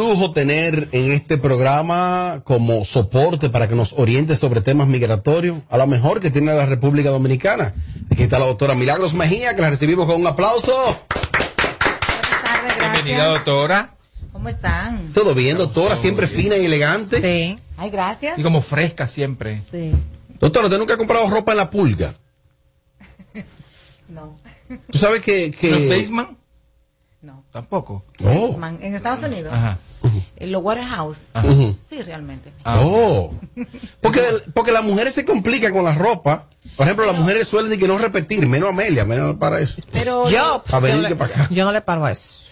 lujo 0.07 0.31
tener 0.31 0.87
en 0.93 1.11
este 1.11 1.37
programa 1.37 2.41
como 2.45 2.85
soporte 2.85 3.49
para 3.49 3.67
que 3.67 3.75
nos 3.75 3.91
oriente 3.93 4.37
sobre 4.37 4.61
temas 4.61 4.87
migratorios, 4.87 5.57
a 5.69 5.77
lo 5.77 5.85
mejor 5.85 6.21
que 6.21 6.31
tiene 6.31 6.53
la 6.53 6.65
República 6.65 7.09
Dominicana. 7.09 7.73
Aquí 8.09 8.23
está 8.23 8.39
la 8.39 8.45
doctora 8.45 8.73
Milagros 8.73 9.13
Mejía, 9.13 9.53
que 9.55 9.61
la 9.61 9.69
recibimos 9.69 10.05
con 10.05 10.21
un 10.21 10.27
aplauso. 10.27 10.73
Bienvenida, 12.79 13.25
doctora. 13.25 13.95
¿Cómo 14.31 14.47
están? 14.47 15.11
Todo 15.11 15.35
bien, 15.35 15.57
doctora, 15.57 15.97
siempre 15.97 16.27
fina 16.27 16.55
y 16.55 16.65
elegante. 16.65 17.19
Sí. 17.21 17.59
Ay, 17.75 17.89
gracias. 17.89 18.39
Y 18.39 18.43
como 18.43 18.61
fresca 18.61 19.09
siempre. 19.09 19.59
Sí. 19.59 19.91
Doctora, 20.39 20.67
¿usted 20.67 20.77
nunca 20.77 20.93
ha 20.93 20.97
comprado 20.97 21.29
ropa 21.29 21.51
en 21.51 21.57
la 21.57 21.69
pulga? 21.69 22.15
No. 24.07 24.39
¿Tú 24.89 24.97
sabes 24.97 25.21
que... 25.21 25.51
que... 25.51 25.69
¿Los? 25.69 26.27
Tampoco. 27.57 28.03
Oh. 28.23 28.55
En 28.81 28.93
Estados 28.93 29.23
Unidos. 29.27 29.51
Ajá. 29.51 29.79
En 30.35 30.51
los 30.51 30.61
Warehouse. 30.61 31.17
Ajá. 31.33 31.47
Sí, 31.89 32.03
realmente. 32.03 32.53
Oh. 32.65 33.33
Porque, 34.01 34.21
porque 34.53 34.71
las 34.71 34.83
mujeres 34.83 35.15
se 35.15 35.25
complican 35.25 35.73
con 35.73 35.83
la 35.83 35.95
ropa 35.95 36.45
Por 36.75 36.85
ejemplo, 36.85 37.07
las 37.07 37.17
mujeres 37.17 37.47
suelen 37.47 37.69
decir 37.71 37.81
que 37.81 37.87
no 37.87 37.97
repetir, 37.97 38.45
menos 38.47 38.69
Amelia, 38.69 39.05
menos 39.05 39.37
para 39.37 39.59
eso. 39.59 39.73
Pero 39.91 40.29
Yo, 40.29 40.63
Para 40.69 40.81
venir 40.81 41.07
que 41.07 41.15
para 41.15 41.33
acá. 41.33 41.47
yo 41.49 41.65
no 41.65 41.71
le 41.71 41.81
paro 41.81 42.05
a 42.05 42.11
eso. 42.11 42.45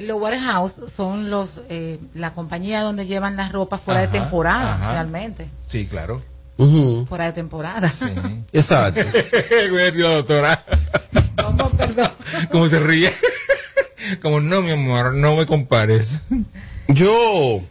los 0.00 0.20
warehouse 0.20 0.74
son 0.94 1.28
los 1.28 1.60
eh, 1.68 1.98
la 2.14 2.32
compañía 2.32 2.82
donde 2.82 3.06
llevan 3.06 3.34
las 3.36 3.50
ropas 3.50 3.80
fuera 3.80 4.00
de 4.02 4.08
temporada, 4.08 4.74
ajá. 4.76 4.92
realmente. 4.92 5.50
Sí, 5.66 5.88
claro. 5.88 6.22
Fuera 7.08 7.24
de 7.24 7.32
temporada. 7.32 7.92
Exacto. 8.52 9.00
Güey, 9.70 9.90
doctora. 9.90 10.64
¿Cómo, 11.42 11.68
perdón? 11.70 12.12
Como 12.52 12.68
se 12.68 12.78
ríe. 12.78 13.12
Como 14.20 14.40
no, 14.40 14.62
mi 14.62 14.70
amor, 14.70 15.14
no 15.14 15.36
me 15.36 15.46
compares. 15.46 16.20
Yo 16.88 17.62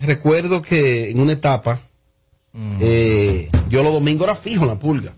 recuerdo 0.00 0.62
que 0.62 1.10
en 1.10 1.20
una 1.20 1.32
etapa, 1.32 1.80
eh, 2.80 3.50
yo 3.68 3.82
los 3.82 3.92
domingos 3.92 4.26
era 4.26 4.36
fijo 4.36 4.62
en 4.62 4.68
la 4.68 4.78
pulga. 4.78 5.12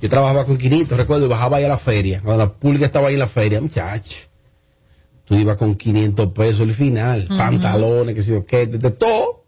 Yo 0.00 0.08
trabajaba 0.08 0.44
con 0.44 0.58
500, 0.58 0.96
recuerdo, 0.96 1.26
y 1.26 1.28
bajaba 1.28 1.56
ahí 1.56 1.64
a 1.64 1.68
la 1.68 1.78
feria. 1.78 2.20
Cuando 2.22 2.44
la 2.44 2.52
pulga 2.52 2.86
estaba 2.86 3.08
ahí 3.08 3.14
en 3.14 3.20
la 3.20 3.26
feria, 3.26 3.60
muchacho. 3.60 4.28
Tú 5.24 5.34
ibas 5.34 5.56
con 5.56 5.74
500 5.74 6.32
pesos 6.32 6.60
el 6.60 6.72
final, 6.72 7.26
pantalones, 7.28 8.14
que 8.14 8.22
sé 8.22 8.30
yo 8.30 8.44
qué, 8.46 8.66
de, 8.66 8.78
de 8.78 8.90
todo. 8.92 9.44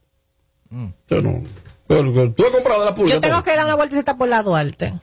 Yo 1.09 1.23
no. 1.23 1.43
Pero, 1.87 2.33
tú 2.33 2.45
has 2.45 2.51
comprado 2.51 2.81
de 2.81 2.87
la 2.87 2.95
pulga. 2.95 3.15
Yo 3.15 3.21
tengo 3.21 3.37
todo? 3.37 3.45
que 3.45 3.57
dar 3.57 3.65
una 3.65 3.75
vueltecita 3.75 4.17
por 4.17 4.29
la 4.29 4.43
Duarte. 4.43 4.95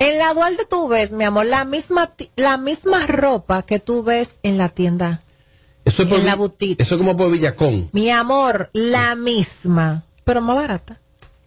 En 0.00 0.18
la 0.18 0.32
Duarte 0.32 0.64
tú 0.68 0.88
ves, 0.88 1.12
mi 1.12 1.24
amor, 1.24 1.44
la 1.46 1.64
misma 1.66 2.14
la 2.36 2.56
misma 2.56 3.06
ropa 3.06 3.62
que 3.62 3.78
tú 3.78 4.02
ves 4.02 4.38
en 4.42 4.56
la 4.58 4.70
tienda. 4.70 5.22
Eso 5.84 6.02
es, 6.04 6.08
por 6.08 6.18
en 6.20 6.26
la 6.26 6.36
Vi- 6.36 6.76
eso 6.78 6.94
es 6.94 6.98
como 6.98 7.16
por 7.16 7.30
Villacón. 7.30 7.90
Mi 7.92 8.10
amor, 8.10 8.70
la 8.72 9.14
misma, 9.14 10.04
pero 10.24 10.40
más 10.40 10.56
barata. 10.56 10.98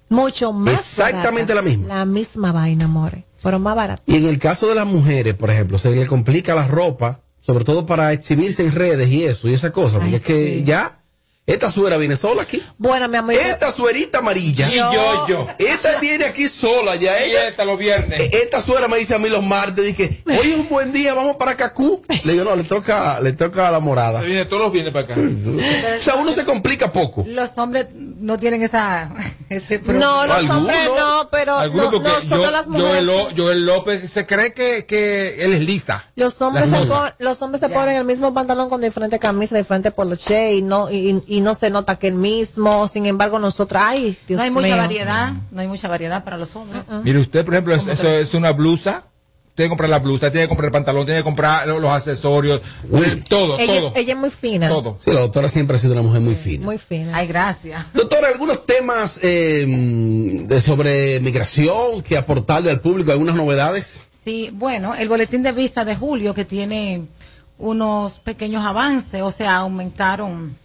Mucho 0.09 0.53
más 0.53 0.73
Exactamente 0.75 1.53
barata. 1.53 1.55
la 1.55 1.61
misma. 1.63 1.87
La 1.95 2.05
misma 2.05 2.51
vaina, 2.51 2.85
amores, 2.85 3.23
pero 3.41 3.57
más 3.57 3.75
barata. 3.75 4.03
Y 4.05 4.17
en 4.17 4.25
el 4.25 4.37
caso 4.37 4.67
de 4.67 4.75
las 4.75 4.85
mujeres, 4.85 5.33
por 5.33 5.49
ejemplo, 5.49 5.79
se 5.79 5.95
le 5.95 6.05
complica 6.05 6.53
la 6.53 6.67
ropa, 6.67 7.21
sobre 7.39 7.65
todo 7.65 7.87
para 7.87 8.13
exhibirse 8.13 8.63
en 8.65 8.71
redes 8.73 9.09
y 9.09 9.23
eso, 9.23 9.47
y 9.47 9.53
esa 9.55 9.71
cosa, 9.73 9.97
porque 9.99 10.17
es 10.17 10.21
que 10.21 10.63
ya, 10.63 10.99
esta 11.45 11.69
suera 11.69 11.97
viene 11.97 12.15
sola 12.15 12.43
aquí. 12.43 12.63
Bueno, 12.77 13.09
mi 13.09 13.17
amor. 13.17 13.33
Esta 13.33 13.71
suerita 13.71 14.19
amarilla. 14.19 14.67
Sí, 14.67 14.75
yo, 14.75 15.27
yo. 15.27 15.47
Esta 15.59 15.99
viene 15.99 16.23
aquí 16.25 16.47
sola 16.47 16.95
ya. 16.95 17.13
Y 17.27 17.31
esta 17.31 17.65
los 17.65 17.77
viernes. 17.77 18.19
eh, 18.21 18.29
esta 18.43 18.61
suera 18.61 18.87
me 18.87 18.97
dice 18.97 19.13
a 19.15 19.19
mí 19.19 19.27
los 19.27 19.43
martes, 19.45 19.83
dije, 19.85 20.23
hoy 20.25 20.51
es 20.51 20.55
un 20.57 20.69
buen 20.69 20.93
día, 20.93 21.13
vamos 21.13 21.35
para 21.35 21.57
Cacú. 21.57 22.01
Le 22.23 22.31
digo, 22.33 22.45
no, 22.45 22.55
le 22.55 22.63
toca, 22.63 23.19
le 23.19 23.33
toca 23.33 23.67
a 23.67 23.71
la 23.71 23.81
morada. 23.81 24.21
Se 24.21 24.25
viene 24.27 24.45
todos 24.45 24.61
los 24.63 24.71
viernes 24.71 24.93
para 24.93 25.05
acá. 25.05 25.15
O 25.97 26.01
sea, 26.01 26.15
uno 26.15 26.31
se 26.31 26.45
complica 26.45 26.91
poco. 26.91 27.23
Los 27.27 27.57
hombres 27.57 27.87
no 28.23 28.37
tienen 28.37 28.61
esa 28.63 29.11
ese 29.49 29.79
No, 29.85 30.25
los 30.25 30.49
hombres 30.49 30.77
no, 30.97 31.27
pero 31.29 31.57
Algunos 31.57 31.91
no, 31.93 32.19
yo, 32.37 32.51
las 32.51 32.67
mujeres. 32.67 33.33
Joel 33.35 33.65
López 33.65 34.11
se 34.11 34.25
cree 34.25 34.53
que, 34.53 34.85
que 34.85 35.43
él 35.43 35.53
es 35.53 35.61
lisa. 35.61 36.05
Los 36.15 36.41
hombres, 36.41 36.69
se 36.69 37.23
los 37.23 37.41
hombres 37.41 37.59
se 37.59 37.69
ponen 37.69 37.97
el 37.97 38.05
mismo 38.05 38.33
pantalón 38.33 38.69
con 38.69 38.81
diferente 38.81 39.19
camisa, 39.19 39.57
diferente 39.57 39.91
poloche 39.91 40.55
y 40.55 40.61
no 40.61 40.89
y, 40.89 41.21
y 41.27 41.41
no 41.41 41.53
se 41.53 41.69
nota 41.69 41.97
que 41.99 42.07
el 42.07 42.15
mismo. 42.15 42.87
Sin 42.87 43.05
embargo, 43.05 43.39
nosotros, 43.39 43.81
ay, 43.83 44.17
Dios 44.27 44.37
no 44.37 44.43
hay 44.43 44.51
mucha 44.51 44.75
variedad, 44.77 45.33
no 45.51 45.61
hay 45.61 45.67
mucha 45.67 45.87
variedad 45.87 46.23
para 46.23 46.37
los 46.37 46.55
hombres. 46.55 46.83
Mire 47.03 47.19
usted, 47.19 47.43
por 47.43 47.53
ejemplo, 47.55 47.75
es- 47.75 47.87
eso 47.87 48.07
es 48.07 48.33
una 48.33 48.51
blusa. 48.53 49.03
Tiene 49.55 49.67
que 49.67 49.69
comprar 49.69 49.89
la 49.91 49.99
blusa, 49.99 50.31
tiene 50.31 50.45
que 50.45 50.49
comprar 50.49 50.65
el 50.67 50.71
pantalón, 50.71 51.05
tiene 51.05 51.19
que 51.19 51.23
comprar 51.23 51.67
lo- 51.67 51.79
los 51.79 51.91
accesorios, 51.91 52.59
eh, 52.91 53.23
todo, 53.29 53.59
Ella, 53.59 53.75
todo. 53.81 53.87
es- 53.89 53.95
ella 53.97 54.13
es 54.13 54.19
muy 54.19 54.31
fina. 54.31 54.67
Todo. 54.67 54.97
Sí, 54.99 55.11
la 55.13 55.19
doctora 55.19 55.47
siempre 55.47 55.77
ha 55.77 55.79
sido 55.79 55.93
una 55.93 56.01
mujer 56.01 56.21
muy 56.21 56.33
fina. 56.33 56.65
Muy 56.65 56.79
fina. 56.79 57.11
Ay, 57.15 57.27
gracias. 57.27 57.85
Doctora, 57.93 58.29
algunos 58.29 58.65
temas 58.65 59.19
eh, 59.21 59.65
de 59.67 60.59
sobre 60.61 61.19
migración 61.19 62.01
que 62.01 62.17
aportarle 62.17 62.71
al 62.71 62.81
público, 62.81 63.11
algunas 63.11 63.35
novedades. 63.35 64.03
Sí, 64.23 64.49
bueno, 64.53 64.95
el 64.95 65.07
boletín 65.07 65.43
de 65.43 65.51
visa 65.51 65.85
de 65.85 65.95
julio 65.95 66.33
que 66.33 66.45
tiene 66.45 67.03
unos 67.59 68.19
pequeños 68.19 68.65
avances, 68.65 69.21
o 69.21 69.29
sea, 69.29 69.57
aumentaron 69.57 70.57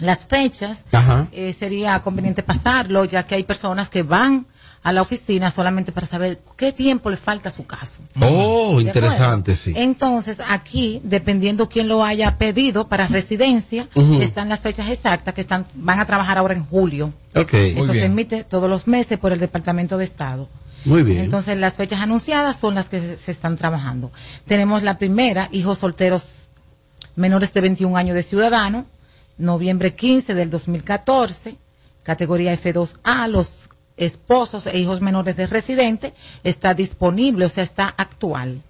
las 0.00 0.24
fechas. 0.24 0.84
Ajá. 0.90 1.28
Eh, 1.30 1.54
sería 1.56 2.00
conveniente 2.02 2.42
pasarlo, 2.42 3.04
ya 3.04 3.26
que 3.26 3.36
hay 3.36 3.44
personas 3.44 3.88
que 3.88 4.02
van 4.02 4.46
a 4.82 4.92
la 4.92 5.02
oficina 5.02 5.50
solamente 5.50 5.92
para 5.92 6.06
saber 6.06 6.40
qué 6.56 6.72
tiempo 6.72 7.10
le 7.10 7.16
falta 7.16 7.48
a 7.48 7.52
su 7.52 7.66
caso. 7.66 8.00
Oh, 8.20 8.76
¿De 8.76 8.84
interesante, 8.84 9.56
sí. 9.56 9.72
Entonces, 9.76 10.38
aquí, 10.48 11.00
dependiendo 11.04 11.68
quién 11.68 11.88
lo 11.88 12.04
haya 12.04 12.38
pedido 12.38 12.88
para 12.88 13.06
residencia, 13.06 13.88
están 14.20 14.48
las 14.48 14.60
fechas 14.60 14.88
exactas 14.88 15.34
que 15.34 15.40
están 15.40 15.66
van 15.74 16.00
a 16.00 16.06
trabajar 16.06 16.38
ahora 16.38 16.54
en 16.54 16.64
julio. 16.64 17.12
Ok. 17.34 17.54
Esto 17.54 17.92
se 17.92 18.04
emite 18.04 18.44
todos 18.44 18.70
los 18.70 18.86
meses 18.86 19.18
por 19.18 19.32
el 19.32 19.40
Departamento 19.40 19.98
de 19.98 20.04
Estado. 20.04 20.48
Muy 20.84 21.02
bien. 21.02 21.24
Entonces, 21.24 21.58
las 21.58 21.74
fechas 21.74 22.00
anunciadas 22.00 22.56
son 22.56 22.74
las 22.74 22.88
que 22.88 23.00
se, 23.00 23.16
se 23.16 23.32
están 23.32 23.56
trabajando. 23.56 24.12
Tenemos 24.46 24.82
la 24.82 24.96
primera, 24.96 25.48
hijos 25.50 25.78
solteros 25.78 26.48
menores 27.16 27.52
de 27.52 27.60
21 27.60 27.96
años 27.96 28.14
de 28.14 28.22
ciudadano, 28.22 28.86
noviembre 29.38 29.94
15 29.94 30.34
del 30.34 30.50
2014, 30.50 31.56
categoría 32.04 32.54
F2A, 32.54 33.28
los 33.28 33.68
esposos 33.98 34.66
e 34.66 34.78
hijos 34.78 35.00
menores 35.02 35.36
de 35.36 35.46
residente, 35.46 36.14
está 36.44 36.72
disponible, 36.72 37.44
o 37.44 37.48
sea, 37.50 37.64
está 37.64 37.92
actual. 37.96 38.62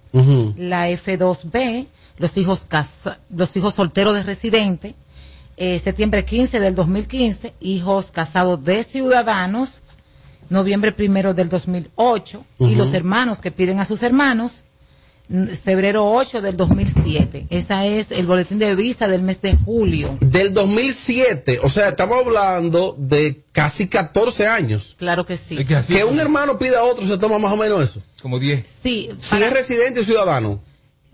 La 0.57 0.89
F2B, 0.89 1.85
los 2.17 2.35
hijos 2.37 2.65
casa- 2.67 3.19
los 3.29 3.55
hijos 3.55 3.75
solteros 3.75 4.15
de 4.15 4.23
residente, 4.23 4.95
eh, 5.55 5.77
septiembre 5.79 6.25
15 6.25 6.59
del 6.59 6.73
2015, 6.75 7.53
hijos 7.61 8.11
casados 8.11 8.63
de 8.63 8.83
ciudadanos, 8.83 9.83
noviembre 10.49 10.91
primero 10.91 11.33
del 11.33 11.47
2008, 11.49 12.43
y 12.57 12.63
Ujú. 12.63 12.75
los 12.75 12.93
hermanos 12.93 13.39
que 13.39 13.51
piden 13.51 13.79
a 13.79 13.85
sus 13.85 14.01
hermanos, 14.03 14.63
febrero 15.63 16.09
8 16.11 16.41
del 16.41 16.57
2007. 16.57 17.47
Esa 17.49 17.85
es 17.85 18.11
el 18.11 18.25
boletín 18.25 18.59
de 18.59 18.73
visa 18.75 19.07
del 19.07 19.21
mes 19.21 19.41
de 19.41 19.55
julio. 19.55 20.17
Del 20.21 20.53
2007, 20.53 21.59
o 21.63 21.69
sea, 21.69 21.89
estamos 21.89 22.17
hablando 22.25 22.95
de 22.97 23.43
casi 23.51 23.87
14 23.87 24.47
años. 24.47 24.95
Claro 24.97 25.25
que 25.25 25.37
sí. 25.37 25.57
Que 25.87 26.03
un 26.03 26.19
hermano 26.19 26.57
pida 26.57 26.79
a 26.79 26.83
otro 26.83 27.05
se 27.05 27.17
toma 27.17 27.37
más 27.39 27.51
o 27.51 27.57
menos 27.57 27.81
eso. 27.81 28.01
Como 28.21 28.39
10. 28.39 28.63
Sí, 28.83 29.09
Si 29.17 29.41
es 29.41 29.53
residente 29.53 30.01
o 30.01 30.03
ciudadano. 30.03 30.61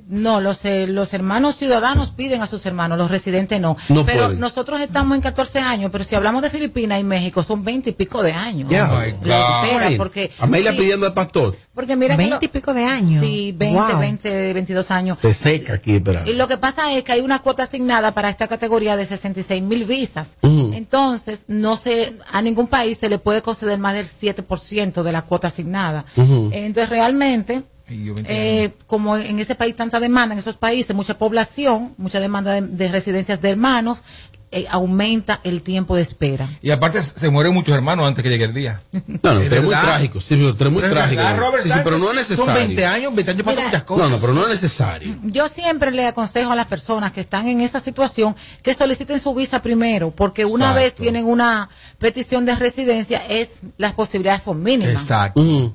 No, 0.08 0.40
los, 0.40 0.64
eh, 0.66 0.86
los 0.88 1.14
hermanos 1.14 1.56
ciudadanos 1.56 2.12
piden 2.12 2.42
a 2.44 2.46
sus 2.48 2.66
hermanos, 2.68 2.98
los 2.98 3.10
residentes 3.10 3.60
no. 3.60 3.76
No 3.90 4.06
pero 4.06 4.26
pueden. 4.26 4.40
nosotros 4.40 4.80
estamos 4.80 5.16
en 5.16 5.22
14 5.22 5.60
años, 5.60 5.90
pero 5.92 6.04
si 6.04 6.14
hablamos 6.14 6.44
de 6.44 6.52
Filipinas 6.52 7.00
y 7.00 7.04
México 7.04 7.42
son 7.44 7.64
20 7.64 7.90
y 7.90 7.94
pico 7.94 8.22
de 8.22 8.32
años. 8.32 8.70
Ya. 8.70 8.88
La 9.24 9.66
espera, 9.66 9.90
porque, 9.98 10.32
Amelia 10.40 10.72
sí, 10.74 10.78
pidiendo 10.78 11.08
al 11.08 11.14
pastor. 11.16 11.58
porque 11.74 11.96
mira 11.96 12.14
que 12.16 12.18
20 12.20 12.36
lo- 12.36 12.46
y 12.46 12.48
pico 12.50 12.74
de 12.74 12.84
años. 12.86 13.24
Sí, 13.26 13.52
20, 13.58 13.80
Wow. 13.94 14.00
20, 14.00 14.54
22 14.54 14.92
años. 14.92 15.18
Se 15.20 15.34
seca 15.34 15.74
aquí, 15.74 15.96
espera. 15.96 16.24
Y 16.28 16.34
lo 16.34 16.48
que 16.48 16.58
pasa 16.58 16.94
es 16.94 17.04
que 17.04 17.12
hay 17.14 17.22
una 17.22 17.40
cuota 17.40 17.64
asignada 17.64 18.14
para 18.14 18.30
esta 18.30 18.48
categoría 18.48 18.96
de 18.98 19.06
66 19.08 19.64
mil 19.64 19.86
visas. 19.86 20.36
Entonces, 20.44 21.46
no 21.48 21.78
se, 21.78 22.14
a 22.32 22.42
ningún 22.42 22.68
país 22.68 22.98
se 23.00 23.10
le 23.10 23.18
puede 23.18 23.42
conceder 23.42 23.80
más 23.80 23.94
del 23.96 24.06
7% 24.06 25.04
de 25.04 25.12
la 25.12 25.24
cuota 25.24 25.48
asignada. 25.48 26.06
Entonces, 26.16 26.90
realmente, 26.90 27.64
eh, 27.88 28.74
como 28.88 29.18
en 29.18 29.40
ese 29.40 29.56
país 29.56 29.76
tanta 29.76 30.00
demanda, 30.00 30.34
en 30.34 30.40
esos 30.40 30.58
países, 30.58 30.96
mucha 30.96 31.18
población, 31.18 31.94
mucha 31.98 32.20
demanda 32.20 32.54
de, 32.54 32.62
de 32.62 32.88
residencias 32.88 33.42
de 33.42 33.52
hermanos, 33.52 34.04
eh, 34.52 34.68
aumenta 34.70 35.42
el 35.44 35.64
tiempo 35.64 35.98
de 35.98 36.02
espera. 36.02 36.48
Y 36.62 36.72
aparte 36.72 37.04
se 37.04 37.30
mueren 37.30 37.54
muchos 37.54 37.76
hermanos 37.76 38.08
antes 38.08 38.24
que 38.24 38.30
llegue 38.30 38.46
el 38.46 38.54
día. 38.54 38.82
No, 38.92 39.34
no, 39.34 39.40
es 39.42 39.64
muy 39.64 39.76
trágico. 39.76 40.22
Sí, 40.22 40.36
muy 40.38 40.54
Pero 40.54 40.80
es 40.80 40.92
trágico. 40.92 41.22
Robert 41.36 41.64
Sí, 41.64 41.70
sí, 41.70 41.80
pero 41.84 41.98
no 41.98 42.12
es 42.12 42.16
necesario. 42.16 42.46
Son 42.46 42.54
20 42.54 42.86
años, 42.86 43.14
20 43.16 43.32
años 43.32 43.44
pasan 43.44 43.58
Mira, 43.58 43.68
muchas 43.68 43.84
cosas. 43.84 44.10
No, 44.10 44.16
no, 44.16 44.22
pero 44.22 44.34
no 44.34 44.44
es 44.44 44.50
necesario. 44.50 45.18
Yo 45.24 45.50
siempre 45.50 45.92
le 45.92 46.08
aconsejo 46.08 46.52
a 46.52 46.56
las 46.56 46.68
personas 46.68 47.12
que 47.12 47.22
están 47.22 47.48
en 47.48 47.60
esa 47.60 47.82
situación 47.82 48.36
que 48.62 48.74
soliciten 48.74 49.20
su 49.20 49.34
visa 49.34 49.62
primero, 49.62 50.12
porque 50.12 50.46
una 50.46 50.68
Exacto. 50.68 50.82
vez 50.84 50.96
tienen 50.96 51.26
una 51.26 51.70
petición 51.98 52.46
de 52.46 52.56
residencia, 52.56 53.22
es 53.28 53.52
las 53.78 53.92
posibilidades 53.92 54.44
son 54.44 54.64
mínimas. 54.64 55.02
Exacto. 55.02 55.42
Eh, 55.44 55.70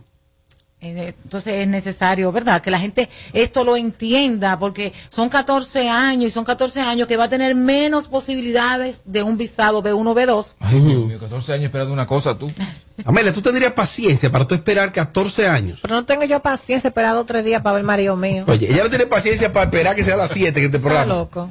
Entonces 0.82 1.54
es 1.60 1.68
necesario, 1.68 2.32
¿verdad? 2.32 2.62
Que 2.62 2.70
la 2.70 2.78
gente 2.78 3.08
esto 3.34 3.64
lo 3.64 3.76
entienda, 3.76 4.58
porque 4.58 4.94
son 5.10 5.28
14 5.28 5.88
años 5.90 6.28
y 6.28 6.30
son 6.30 6.44
14 6.44 6.80
años 6.80 7.06
que 7.06 7.18
va 7.18 7.24
a 7.24 7.28
tener 7.28 7.54
menos 7.54 8.08
posibilidades 8.08 9.02
de 9.04 9.22
un 9.22 9.36
visado 9.36 9.82
B1, 9.82 10.14
B2. 10.14 10.54
Ay, 10.60 10.80
Dios 10.80 11.06
mío, 11.06 11.18
14 11.20 11.52
años 11.52 11.64
esperando 11.66 11.92
una 11.92 12.06
cosa, 12.06 12.36
tú. 12.38 12.50
Amelia, 13.04 13.32
tú 13.32 13.42
tendrías 13.42 13.72
paciencia 13.72 14.30
para 14.32 14.46
tú 14.46 14.54
esperar 14.54 14.90
14 14.92 15.46
años. 15.48 15.80
Pero 15.82 15.94
no 15.96 16.04
tengo 16.06 16.24
yo 16.24 16.40
paciencia 16.40 16.88
esperar 16.88 17.12
dos 17.14 17.22
o 17.22 17.26
tres 17.26 17.44
días 17.44 17.60
para 17.62 17.74
ver 17.76 17.84
marido 17.84 18.16
mío. 18.16 18.44
Oye, 18.46 18.70
ella 18.72 18.82
no 18.84 18.88
tiene 18.90 19.06
paciencia 19.06 19.52
para 19.52 19.64
esperar 19.66 19.94
que 19.96 20.04
sea 20.04 20.14
a 20.14 20.18
las 20.18 20.30
7 20.30 20.60
que 20.60 20.68
te 20.70 20.76
Está 20.76 20.80
programa. 20.80 21.14
loco. 21.14 21.50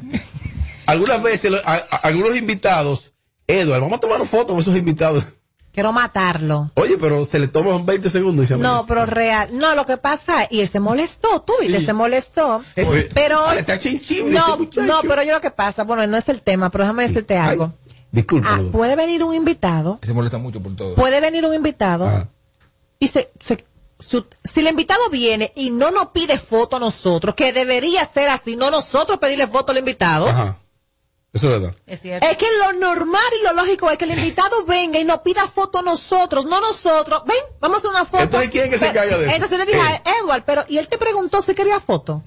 Algunas 0.85 1.21
veces, 1.21 1.51
lo- 1.51 1.57
a- 1.65 1.75
a- 1.91 1.95
algunos 1.97 2.35
invitados, 2.35 3.13
Edward, 3.47 3.81
vamos 3.81 3.97
a 3.97 4.01
tomar 4.01 4.25
fotos 4.25 4.47
con 4.53 4.59
esos 4.59 4.75
invitados. 4.75 5.27
Quiero 5.71 5.91
matarlo. 5.93 6.71
Oye, 6.75 6.97
pero 6.99 7.23
se 7.25 7.37
le 7.39 7.47
toman 7.47 7.85
20 7.85 8.09
segundos 8.09 8.45
y 8.45 8.47
se 8.47 8.57
No, 8.57 8.85
pero 8.87 9.05
real. 9.05 9.49
No, 9.53 9.75
lo 9.75 9.85
que 9.85 9.97
pasa, 9.97 10.47
y 10.49 10.61
él 10.61 10.67
se 10.67 10.79
molestó, 10.79 11.41
tú, 11.43 11.53
y 11.61 11.67
Sí. 11.73 11.85
se 11.85 11.93
molestó. 11.93 12.63
Eh, 12.75 13.09
pero. 13.13 13.39
vale, 13.41 13.59
está 13.61 13.77
no, 14.25 14.57
no, 14.57 15.01
pero 15.03 15.23
yo 15.23 15.33
lo 15.33 15.41
que 15.41 15.51
pasa, 15.51 15.83
bueno, 15.83 16.05
no 16.07 16.17
es 16.17 16.27
el 16.27 16.41
tema, 16.41 16.69
pero 16.69 16.83
déjame 16.85 17.07
decirte 17.07 17.37
algo. 17.37 17.73
Disculpa. 18.11 18.49
Ah, 18.51 18.61
puede 18.71 18.95
venir 18.95 19.23
un 19.23 19.35
invitado, 19.35 19.99
Se 20.03 20.13
molesta 20.13 20.39
mucho 20.39 20.59
por 20.61 20.75
todo. 20.75 20.95
puede 20.95 21.21
venir 21.21 21.45
un 21.45 21.53
invitado 21.53 22.07
Ah. 22.07 22.27
y 22.97 23.07
se, 23.07 23.31
se 23.39 23.63
si, 23.99 24.25
si 24.43 24.61
el 24.61 24.67
invitado 24.69 25.09
viene 25.11 25.51
y 25.55 25.69
no 25.69 25.91
nos 25.91 26.07
pide 26.07 26.39
foto 26.39 26.77
a 26.77 26.79
nosotros, 26.79 27.35
que 27.35 27.53
debería 27.53 28.03
ser 28.05 28.29
así, 28.29 28.55
no 28.55 28.71
nosotros 28.71 29.19
pedirle 29.19 29.45
foto 29.45 29.71
al 29.71 29.77
invitado. 29.77 30.27
Ajá. 30.29 30.57
Eso 31.31 31.47
es 31.53 31.59
verdad. 31.61 31.75
Es 31.85 32.37
que 32.37 32.45
lo 32.57 32.73
normal 32.79 33.21
y 33.39 33.43
lo 33.43 33.53
lógico 33.53 33.89
es 33.91 33.97
que 33.99 34.05
el 34.05 34.11
invitado 34.17 34.65
venga 34.65 34.97
y 34.99 35.03
nos 35.03 35.19
pida 35.19 35.47
foto 35.47 35.77
a 35.79 35.81
nosotros, 35.83 36.45
no 36.45 36.59
nosotros. 36.59 37.21
Ven, 37.27 37.37
vamos 37.59 37.75
a 37.75 37.79
hacer 37.79 37.89
una 37.91 38.05
foto. 38.05 38.23
Entonces, 38.23 38.49
¿quién 38.49 38.63
es 38.65 38.69
que 38.71 38.77
se 38.79 38.87
encarga 38.87 39.15
de 39.17 39.25
eso? 39.25 39.33
Entonces 39.35 39.57
yo 39.59 39.63
le 39.65 39.71
dije 39.71 39.79
a 39.87 40.01
Edward, 40.21 40.43
pero, 40.45 40.65
y 40.67 40.77
él 40.79 40.87
te 40.87 40.97
preguntó 40.97 41.41
si 41.41 41.53
quería 41.53 41.79
foto. 41.79 42.23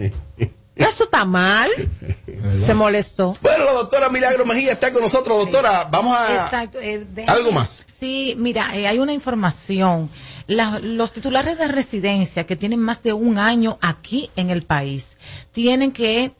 Eso 0.77 1.05
está 1.05 1.25
mal. 1.25 1.69
Se 2.67 2.75
molestó. 2.75 3.37
Bueno, 3.43 3.65
la 3.65 3.73
doctora 3.73 4.09
Milagro 4.09 4.45
Mejía 4.47 4.73
está 4.73 4.93
con 4.93 5.03
nosotros, 5.03 5.37
doctora. 5.39 5.85
Vamos 5.91 6.17
a... 6.17 6.45
Exacto, 6.45 6.79
eh, 6.81 7.07
¿Algo 7.27 7.53
más? 7.53 7.85
Sí, 7.93 8.35
mira, 8.39 8.75
eh, 8.77 8.87
hay 8.89 8.99
una 8.99 9.13
información. 9.13 10.11
La- 10.47 10.79
los 10.81 11.13
titulares 11.13 11.59
de 11.59 11.69
residencia 11.69 12.47
que 12.47 12.57
tienen 12.57 12.81
más 12.81 13.03
de 13.03 13.13
un 13.13 13.39
año 13.39 13.79
aquí 13.81 14.31
en 14.35 14.51
el 14.51 14.63
país 14.65 15.09
tienen 15.53 15.93
que 15.93 16.33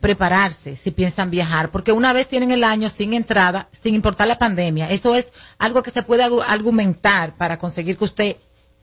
prepararse 0.00 0.76
si 0.76 0.90
piensan 0.90 1.30
viajar, 1.30 1.70
porque 1.70 1.92
una 1.92 2.12
vez 2.12 2.28
tienen 2.28 2.50
el 2.52 2.62
año 2.64 2.88
sin 2.88 3.14
entrada, 3.14 3.68
sin 3.72 3.94
importar 3.94 4.28
la 4.28 4.38
pandemia, 4.38 4.90
eso 4.90 5.14
es 5.14 5.32
algo 5.58 5.82
que 5.82 5.90
se 5.90 6.02
puede 6.02 6.24
argu- 6.24 6.44
argumentar 6.46 7.36
para 7.36 7.58
conseguir 7.58 7.96
que 7.96 8.04
usted 8.04 8.36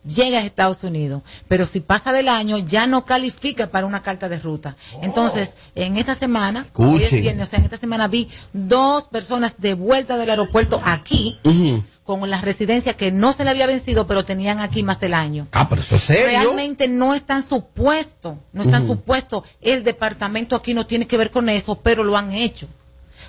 llegue 0.06 0.38
a 0.38 0.41
Estados 0.41 0.84
Unidos, 0.84 1.24
pero 1.47 1.66
si 1.66 1.80
pasa 1.80 2.12
del 2.14 2.30
año 2.30 2.58
ya 2.60 2.88
no 2.88 3.06
califica 3.06 3.68
para 3.68 3.86
una 3.88 4.03
carta 4.03 4.30
de 4.30 4.39
ruta. 4.39 4.76
Entonces, 5.01 5.53
en 5.76 5.97
esta 5.97 6.16
semana, 6.16 6.68
hoy 6.76 6.97
es 6.97 7.03
Escuchen. 7.03 7.22
viernes, 7.24 7.47
o 7.47 7.49
sea, 7.49 7.60
en 7.60 7.66
esta 7.66 7.78
semana 7.78 8.08
vi 8.08 8.30
dos 8.53 9.06
personas 9.06 9.56
de 9.60 9.74
vuelta 9.74 10.18
del 10.18 10.30
aeropuerto 10.30 10.80
aquí 10.84 11.39
con 12.03 12.30
la 12.30 12.39
residencia 12.39 12.93
que 12.95 13.12
no 13.12 13.34
se 13.34 13.43
le 13.43 13.49
había 13.49 13.66
vencido, 13.66 14.06
pero 14.06 14.24
tenían 14.26 14.60
aquí 14.60 14.84
más 14.84 14.99
del 14.99 15.16
año. 15.16 15.47
Ah, 15.51 15.68
pero 15.68 15.82
eso 15.82 15.95
es 15.95 16.03
serio. 16.03 16.26
Realmente 16.28 16.88
no 16.88 17.16
están 17.16 17.43
supuesto, 17.43 18.38
no 18.53 18.62
están 18.62 18.84
Ujú. 18.84 18.93
supuesto. 18.93 19.43
El 19.62 19.84
departamento 19.84 20.56
aquí 20.56 20.76
no 20.76 20.86
tiene 20.86 21.08
que 21.08 21.18
ver 21.18 21.32
con 21.32 21.49
eso, 21.49 21.80
pero 21.82 22.03
lo 22.03 22.16
han 22.16 22.32
hecho. 22.32 22.68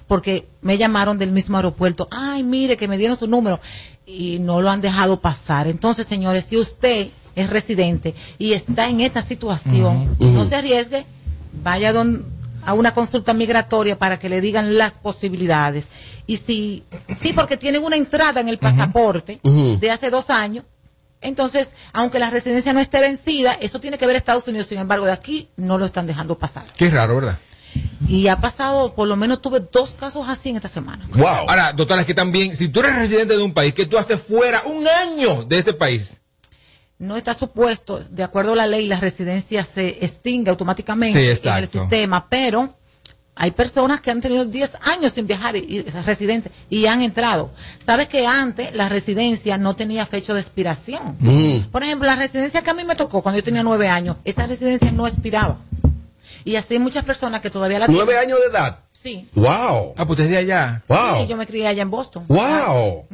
Porque 0.07 0.47
me 0.61 0.77
llamaron 0.79 1.17
del 1.19 1.33
mismo 1.33 1.57
aeropuerto. 1.57 2.07
Ay, 2.11 2.43
mire, 2.45 2.77
que 2.77 2.87
me 2.87 2.99
dieron 2.99 3.17
su 3.17 3.27
número. 3.27 3.61
Y 4.07 4.39
no 4.39 4.61
lo 4.61 4.71
han 4.71 4.81
dejado 4.81 5.21
pasar. 5.21 5.67
Entonces, 5.67 6.07
señores, 6.07 6.45
si 6.47 6.57
usted 6.57 7.09
es 7.35 7.51
residente 7.51 8.15
y 8.39 8.53
está 8.53 8.89
en 8.89 9.01
esta 9.01 9.21
situación, 9.21 10.17
no 10.21 10.45
se 10.45 10.55
arriesgue, 10.55 11.05
vaya 11.63 11.93
don- 11.93 12.25
a 12.65 12.73
una 12.75 12.95
consulta 12.95 13.33
migratoria 13.35 13.99
para 13.99 14.19
que 14.19 14.29
le 14.29 14.41
digan 14.41 14.77
las 14.79 14.95
posibilidades. 14.95 15.87
Y 16.27 16.37
si, 16.39 16.83
sí, 17.17 17.33
porque 17.33 17.57
tienen 17.57 17.85
una 17.85 17.97
entrada 17.97 18.41
en 18.41 18.49
el 18.49 18.59
pasaporte 18.59 19.39
de 19.81 19.91
hace 19.91 20.11
dos 20.11 20.31
años, 20.31 20.65
entonces, 21.21 21.75
aunque 21.93 22.19
la 22.19 22.31
residencia 22.31 22.73
no 22.73 22.81
esté 22.81 23.01
vencida, 23.01 23.53
eso 23.61 23.81
tiene 23.81 23.99
que 23.99 24.07
ver 24.07 24.17
Estados 24.17 24.47
Unidos, 24.49 24.67
sin 24.69 24.79
embargo, 24.79 25.07
de 25.07 25.13
aquí 25.13 25.49
no 25.57 25.79
lo 25.79 25.87
están 25.87 26.07
dejando 26.07 26.39
pasar. 26.39 26.65
Qué 26.77 26.91
raro, 26.91 27.17
¿verdad? 27.17 27.39
Y 28.09 28.29
ha 28.29 28.41
pasado, 28.41 28.95
por 28.95 29.09
lo 29.09 29.17
menos 29.17 29.43
tuve 29.43 29.61
dos 29.73 29.91
casos 29.91 30.29
así 30.29 30.51
en 30.51 30.57
esta 30.57 30.69
semana. 30.69 31.09
Ahora, 31.49 31.73
doctora, 31.73 32.01
es 32.03 32.07
que 32.07 32.15
también, 32.15 32.57
si 32.57 32.69
tú 32.69 32.81
eres 32.81 32.95
residente 32.97 33.37
de 33.37 33.43
un 33.43 33.53
país, 33.53 33.75
que 33.75 33.87
tú 33.87 33.99
haces 33.99 34.21
fuera 34.23 34.63
un 34.65 34.87
año 34.87 35.45
de 35.45 35.59
ese 35.59 35.73
país. 35.73 36.21
No 36.99 37.17
está 37.17 37.35
supuesto, 37.35 38.01
de 38.11 38.23
acuerdo 38.23 38.53
a 38.55 38.57
la 38.57 38.67
ley, 38.67 38.87
la 38.87 38.99
residencia 39.01 39.65
se 39.65 39.99
extingue 40.05 40.51
automáticamente 40.51 41.19
Sí, 41.19 41.25
en 41.25 41.31
el 41.31 41.37
exacto. 41.65 41.81
sistema, 41.81 42.27
pero 42.31 42.75
hay 43.39 43.51
personas 43.51 44.01
que 44.01 44.11
han 44.11 44.23
tenido 44.23 44.47
10 44.47 44.79
años 44.81 45.13
sin 45.13 45.27
viajar 45.27 45.57
y, 45.57 45.59
y 45.59 45.83
residentes 45.83 46.51
y 46.71 46.87
han 46.87 47.03
entrado. 47.03 47.51
Sabes 47.85 48.09
que 48.09 48.27
antes 48.27 48.75
la 48.75 48.89
residencia 48.89 49.59
no 49.59 49.77
tenía 49.77 50.07
fecha 50.07 50.33
de 50.33 50.41
expiración. 50.41 51.17
Mm. 51.21 51.65
Por 51.71 51.83
ejemplo, 51.83 52.07
la 52.07 52.17
residencia 52.17 52.63
que 52.63 52.71
a 52.71 52.75
mí 52.75 52.83
me 52.85 52.95
tocó 52.97 53.21
cuando 53.23 53.39
yo 53.41 53.45
tenía 53.45 53.63
nueve 53.63 53.89
años, 53.89 54.17
esa 54.25 54.47
residencia 54.47 54.91
no 54.91 55.07
expiraba. 55.07 55.59
Y 56.47 56.55
así 56.55 56.75
hay 56.75 56.81
muchas 56.81 57.05
personas 57.05 57.41
que 57.41 57.51
todavía 57.51 57.81
la 57.81 57.89
Nueve 57.89 58.13
tienen. 58.13 58.29
años 58.29 58.39
de 58.41 58.47
edad. 58.57 58.79
Sí. 58.93 59.29
Wow. 59.35 59.95
Ah, 59.97 60.07
pues 60.07 60.21
desde 60.21 60.37
allá. 60.37 60.85
Wow. 60.87 61.23
Sí, 61.23 61.27
yo 61.27 61.37
me 61.37 61.45
crié 61.45 61.67
allá 61.67 61.83
en 61.83 61.91
Boston. 61.91 62.25
Wow. 62.29 63.09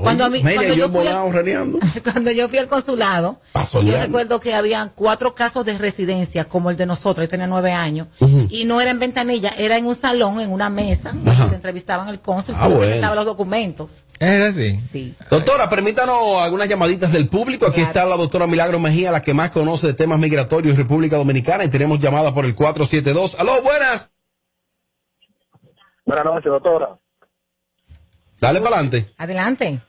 Cuando 0.00 0.24
a 0.24 0.28
mí- 0.30 0.42
cuando 0.42 0.62
yo 0.64 0.74
yo 0.74 0.88
fui 0.88 1.06
al- 1.06 1.32
reneando. 1.32 1.78
Cuando 2.12 2.30
yo 2.30 2.48
fui 2.48 2.58
al 2.58 2.66
consulado, 2.68 3.40
yo 3.72 3.98
recuerdo 3.98 4.40
que 4.40 4.54
habían 4.54 4.90
cuatro 4.94 5.34
casos 5.34 5.64
de 5.64 5.78
residencia, 5.78 6.44
como 6.46 6.70
el 6.70 6.76
de 6.76 6.86
nosotros, 6.86 7.24
yo 7.24 7.28
tenía 7.28 7.46
nueve 7.46 7.72
años, 7.72 8.08
y 8.50 8.64
no 8.64 8.80
era 8.80 8.90
en 8.90 8.98
ventanilla, 8.98 9.50
era 9.56 9.76
en 9.76 9.86
un 9.86 9.94
salón, 9.94 10.40
en 10.40 10.50
una 10.52 10.68
mesa, 10.70 11.12
Ajá. 11.26 11.48
te 11.48 11.54
entrevistaban 11.56 12.08
al 12.08 12.20
cónsul, 12.20 12.54
Ah, 12.58 12.68
bueno. 12.68 13.14
los 13.14 13.24
documentos. 13.24 14.04
Era 14.18 14.48
así. 14.48 14.78
Sí. 14.92 15.14
Doctora, 15.30 15.68
permítanos 15.70 16.40
algunas 16.40 16.68
llamaditas 16.68 17.12
del 17.12 17.28
público. 17.28 17.66
Aquí 17.66 17.80
está 17.80 18.04
la 18.04 18.16
doctora 18.16 18.46
Milagro 18.46 18.78
Mejía, 18.78 19.10
la 19.12 19.22
que 19.22 19.34
más 19.34 19.50
conoce 19.50 19.86
de 19.88 19.94
temas 19.94 20.18
migratorios 20.18 20.72
en 20.76 20.82
República 20.82 21.16
Dominicana. 21.16 21.64
Y 21.64 21.68
tenemos 21.68 21.98
llamada 22.00 22.34
por 22.34 22.44
el 22.44 22.54
472. 22.54 23.36
¡Aló, 23.40 23.62
buenas! 23.62 24.10
Buenas 26.04 26.24
noches, 26.24 26.50
doctora. 26.52 26.98
Dale 28.40 28.60
para 28.60 28.76
adelante. 28.76 29.10
Adelante. 29.16 29.80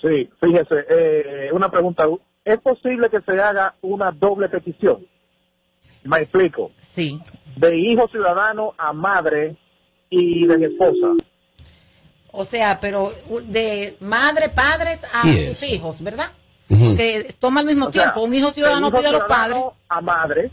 Sí, 0.00 0.28
fíjese, 0.40 0.74
eh, 0.90 1.50
una 1.52 1.70
pregunta. 1.70 2.04
¿Es 2.44 2.58
posible 2.60 3.08
que 3.08 3.20
se 3.20 3.32
haga 3.40 3.74
una 3.82 4.10
doble 4.10 4.48
petición? 4.48 5.06
Me 6.04 6.18
explico. 6.18 6.72
Sí. 6.78 7.20
De 7.56 7.76
hijo 7.78 8.08
ciudadano 8.08 8.74
a 8.76 8.92
madre 8.92 9.56
y 10.10 10.46
de 10.46 10.66
esposa. 10.66 11.06
O 12.32 12.44
sea, 12.44 12.80
pero 12.80 13.10
de 13.44 13.96
madre, 14.00 14.48
padres 14.48 15.00
a 15.12 15.22
Yes. 15.28 15.58
sus 15.58 15.68
hijos, 15.70 16.02
¿verdad? 16.02 16.26
Ujú. 16.68 16.96
Que 16.96 17.34
toma 17.38 17.60
al 17.60 17.66
mismo 17.66 17.86
O 17.86 17.92
sea, 17.92 18.04
tiempo. 18.04 18.22
Un 18.22 18.34
hijo 18.34 18.50
ciudadano 18.50 18.88
hijo 18.88 18.96
pide 18.96 19.08
a 19.08 19.12
los 19.12 19.20
padres. 19.22 19.46
ciudadano 19.56 19.74
A 19.88 20.00
madre. 20.00 20.50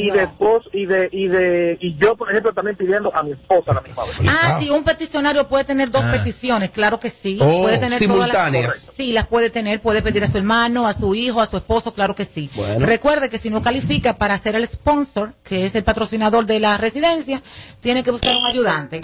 Y 0.00 0.10
de 0.10 0.22
esposa, 0.22 0.68
y 0.72 0.86
de, 0.86 1.08
y 1.12 1.26
de, 1.28 1.76
y 1.80 1.96
yo, 1.98 2.16
por 2.16 2.30
ejemplo, 2.30 2.52
también 2.54 2.76
pidiendo 2.76 3.14
a 3.14 3.22
mi 3.22 3.32
esposa 3.32 3.72
a 3.72 3.74
la 3.74 3.80
misma 3.80 4.04
vez. 4.04 4.14
Ah, 4.28 4.58
sí, 4.60 4.70
un 4.70 4.84
peticionario 4.84 5.48
puede 5.48 5.64
tener 5.64 5.90
dos 5.90 6.02
Ah. 6.04 6.12
peticiones, 6.12 6.70
claro 6.70 7.00
que 7.00 7.10
sí. 7.10 7.38
Oh, 7.40 7.62
puede 7.62 7.78
tener 7.78 7.98
todas 7.98 8.28
las- 8.28 8.28
simultáneas. 8.36 8.92
sí, 8.96 9.12
las 9.12 9.26
puede 9.26 9.50
tener, 9.50 9.80
puede 9.82 10.02
pedir 10.02 10.22
a 10.24 10.30
su 10.30 10.38
hermano, 10.38 10.86
a 10.86 10.92
su 10.94 11.14
hijo, 11.14 11.40
a 11.40 11.46
su 11.46 11.56
esposo, 11.56 11.92
claro 11.94 12.14
que 12.14 12.24
sí. 12.24 12.48
Bueno. 12.54 12.86
Recuerde 12.86 13.28
que 13.30 13.38
si 13.38 13.50
no 13.50 13.62
califica 13.62 14.14
para 14.16 14.38
ser 14.38 14.54
el 14.54 14.66
sponsor, 14.66 15.34
que 15.42 15.66
es 15.66 15.74
el 15.74 15.84
patrocinador 15.84 16.46
de 16.46 16.60
la 16.60 16.76
residencia, 16.78 17.42
tiene 17.80 18.04
que 18.04 18.10
buscar 18.10 18.36
un 18.36 18.46
ayudante. 18.46 19.00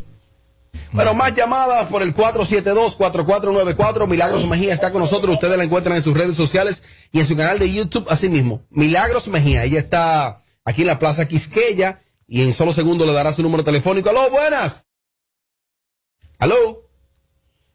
Bueno, 0.92 1.14
más 1.14 1.34
llamadas 1.34 1.86
por 1.88 2.02
el 2.02 2.14
472-4494. 2.14 4.06
Milagros 4.06 4.46
Mejía 4.46 4.72
está 4.72 4.90
con 4.92 5.00
nosotros. 5.02 5.34
Ustedes 5.34 5.56
la 5.58 5.64
encuentran 5.64 5.96
en 5.96 6.02
sus 6.02 6.16
redes 6.16 6.36
sociales 6.36 6.82
y 7.12 7.20
en 7.20 7.26
su 7.26 7.36
canal 7.36 7.58
de 7.58 7.72
YouTube, 7.72 8.06
así 8.10 8.28
mismo. 8.28 8.62
Milagros 8.70 9.28
Mejía. 9.28 9.64
Ella 9.64 9.78
está 9.78 10.40
aquí 10.64 10.82
en 10.82 10.88
la 10.88 10.98
Plaza 10.98 11.28
Quisqueya 11.28 12.00
y 12.26 12.42
en 12.42 12.52
solo 12.52 12.72
segundos 12.72 13.06
le 13.06 13.12
dará 13.12 13.32
su 13.32 13.42
número 13.42 13.64
telefónico. 13.64 14.10
¡Aló, 14.10 14.30
buenas! 14.30 14.86
¡Aló! 16.38 16.88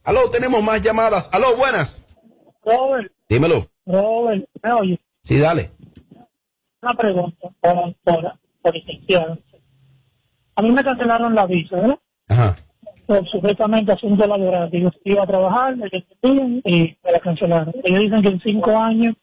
¡Aló, 0.03 0.29
tenemos 0.31 0.63
más 0.63 0.81
llamadas! 0.81 1.29
¡Aló, 1.31 1.55
buenas! 1.55 2.03
Robert, 2.63 3.11
Dímelo. 3.27 3.65
Robert, 3.85 4.45
¿me 4.61 4.71
oyes? 4.73 4.99
Sí, 5.23 5.37
dale. 5.37 5.71
Una 6.81 6.93
pregunta 6.93 7.49
por, 7.61 7.95
por. 8.03 8.39
A 10.55 10.61
mí 10.61 10.71
me 10.71 10.83
cancelaron 10.83 11.33
la 11.33 11.45
visa, 11.45 11.77
¿verdad? 11.77 11.99
Ajá. 12.27 12.55
Por 13.05 13.27
supuestamente 13.27 13.91
asunto 13.91 14.27
laboral. 14.27 14.69
Yo 14.71 14.91
iba 15.05 15.23
a 15.23 15.27
trabajar, 15.27 15.77
me 15.77 15.87
y 16.65 16.97
me 17.03 17.11
la 17.11 17.19
cancelaron. 17.19 17.73
Ellos 17.83 18.01
dicen 18.01 18.21
que 18.21 18.29
en 18.29 18.41
cinco 18.41 18.77
años 18.77 19.15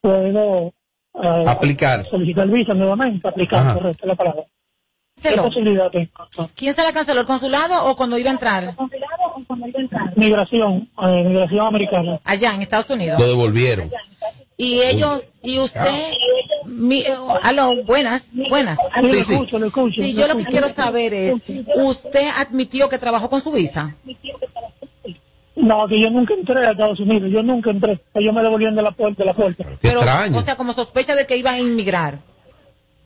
puedo 0.00 0.74
eh, 1.14 1.44
Aplicar. 1.46 2.06
solicitar 2.06 2.48
visa 2.48 2.74
nuevamente, 2.74 3.26
aplicar, 3.28 3.60
Ajá. 3.60 3.74
correcto 3.74 4.06
la 4.06 4.14
palabra. 4.14 4.42
¿Qué 5.22 5.32
posibilidad 5.36 5.90
tengo? 5.90 6.50
¿Quién 6.56 6.74
se 6.74 6.82
la 6.82 6.92
canceló, 6.92 7.20
el 7.20 7.26
consulado 7.26 7.84
o 7.86 7.94
cuando 7.96 8.16
iba 8.18 8.30
a 8.30 8.32
entrar? 8.32 8.74
Migración, 10.16 10.88
eh, 11.02 11.24
migración 11.24 11.66
americana. 11.66 12.20
Allá, 12.24 12.54
en 12.54 12.62
Estados 12.62 12.90
Unidos. 12.90 13.18
Lo 13.20 13.26
devolvieron. 13.28 13.90
Y 14.56 14.80
ellos, 14.82 15.32
y 15.42 15.58
usted, 15.58 15.80
mi, 16.66 17.00
eh, 17.00 17.14
aló, 17.42 17.82
buenas, 17.84 18.28
buenas. 18.48 18.78
Sí, 19.02 19.08
Sí, 19.08 19.24
sí. 19.24 19.32
escucho, 19.34 19.58
lo 19.58 19.66
escucho, 19.66 20.02
Sí, 20.02 20.14
yo 20.14 20.28
lo 20.28 20.36
que 20.36 20.44
quiero 20.44 20.68
saber 20.68 21.12
es, 21.14 21.34
¿usted 21.76 22.28
admitió 22.38 22.88
que 22.88 22.98
trabajó 22.98 23.28
con 23.28 23.42
su 23.42 23.50
visa? 23.52 23.94
No, 25.62 25.86
que 25.86 26.00
yo 26.00 26.10
nunca 26.10 26.34
entré 26.34 26.66
a 26.66 26.72
Estados 26.72 26.98
Unidos, 26.98 27.30
yo 27.32 27.42
nunca 27.42 27.70
entré. 27.70 28.00
Ellos 28.14 28.34
me 28.34 28.42
devolvieron 28.42 28.74
de 28.74 28.82
la 28.82 28.90
puerta. 28.90 29.22
De 29.22 29.26
la 29.26 29.34
puerta. 29.34 29.64
Pero, 29.80 30.00
o 30.00 30.42
sea, 30.42 30.56
como 30.56 30.72
sospecha 30.72 31.14
de 31.14 31.24
que 31.24 31.36
iba 31.36 31.52
a 31.52 31.58
inmigrar. 31.58 32.18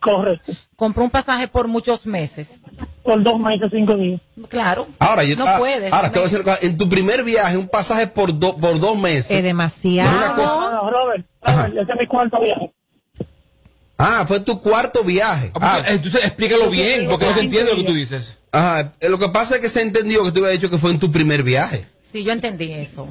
Correcto. 0.00 0.52
Compró 0.74 1.04
un 1.04 1.10
pasaje 1.10 1.48
por 1.48 1.68
muchos 1.68 2.06
meses. 2.06 2.60
Por 3.02 3.22
dos 3.22 3.38
meses, 3.38 3.68
cinco 3.72 3.94
días. 3.96 4.20
Claro. 4.48 4.86
Ahora, 4.98 5.24
yo, 5.24 5.36
no 5.36 5.44
ah, 5.46 5.56
puede. 5.58 5.88
ahora 5.90 6.10
te 6.10 6.18
voy 6.18 6.28
a 6.28 6.30
decir, 6.30 6.44
en 6.62 6.76
tu 6.78 6.88
primer 6.88 7.24
viaje, 7.24 7.56
un 7.56 7.68
pasaje 7.68 8.06
por, 8.06 8.38
do- 8.38 8.56
por 8.56 8.78
dos 8.80 8.96
meses. 8.98 9.30
Es 9.30 9.42
demasiado. 9.42 10.10
No 10.10 10.18
es 10.18 10.24
una 10.26 10.34
cosa- 10.34 10.54
No, 10.54 10.72
no, 10.72 10.90
Robert, 10.90 11.26
Robert, 11.42 11.76
ese 11.78 11.92
es 11.92 12.00
mi 12.00 12.06
cuarto 12.06 12.40
viaje. 12.40 12.72
Ah, 13.98 14.24
fue 14.26 14.40
tu 14.40 14.60
cuarto 14.60 15.02
viaje. 15.04 15.50
Ah, 15.54 15.82
Entonces 15.86 16.24
explícalo 16.24 16.70
bien, 16.70 17.08
porque 17.08 17.26
no 17.26 17.34
se 17.34 17.40
entiende 17.40 17.70
lo 17.72 17.76
que 17.78 17.84
tú 17.84 17.94
dices. 17.94 18.36
Ajá, 18.52 18.92
lo 19.00 19.18
que 19.18 19.28
pasa 19.28 19.56
es 19.56 19.60
que 19.60 19.68
se 19.68 19.82
entendió 19.82 20.22
que 20.24 20.32
tú 20.32 20.38
habías 20.40 20.52
dicho 20.60 20.70
que 20.70 20.78
fue 20.78 20.90
en 20.90 20.98
tu 20.98 21.10
primer 21.10 21.42
viaje. 21.42 21.86
Sí, 22.10 22.24
yo 22.24 22.32
entendí 22.32 22.72
eso. 22.72 23.08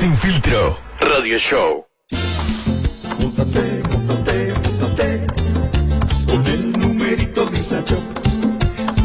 Sin 0.00 0.16
filtro. 0.18 0.76
Radio 0.98 1.38
Show. 1.38 1.86
Móntate, 3.20 3.82
móntate, 3.92 4.52
móntate 4.64 5.26
con 6.26 6.46
el 6.46 6.72
numerito 6.72 7.48
Shop, 7.52 8.17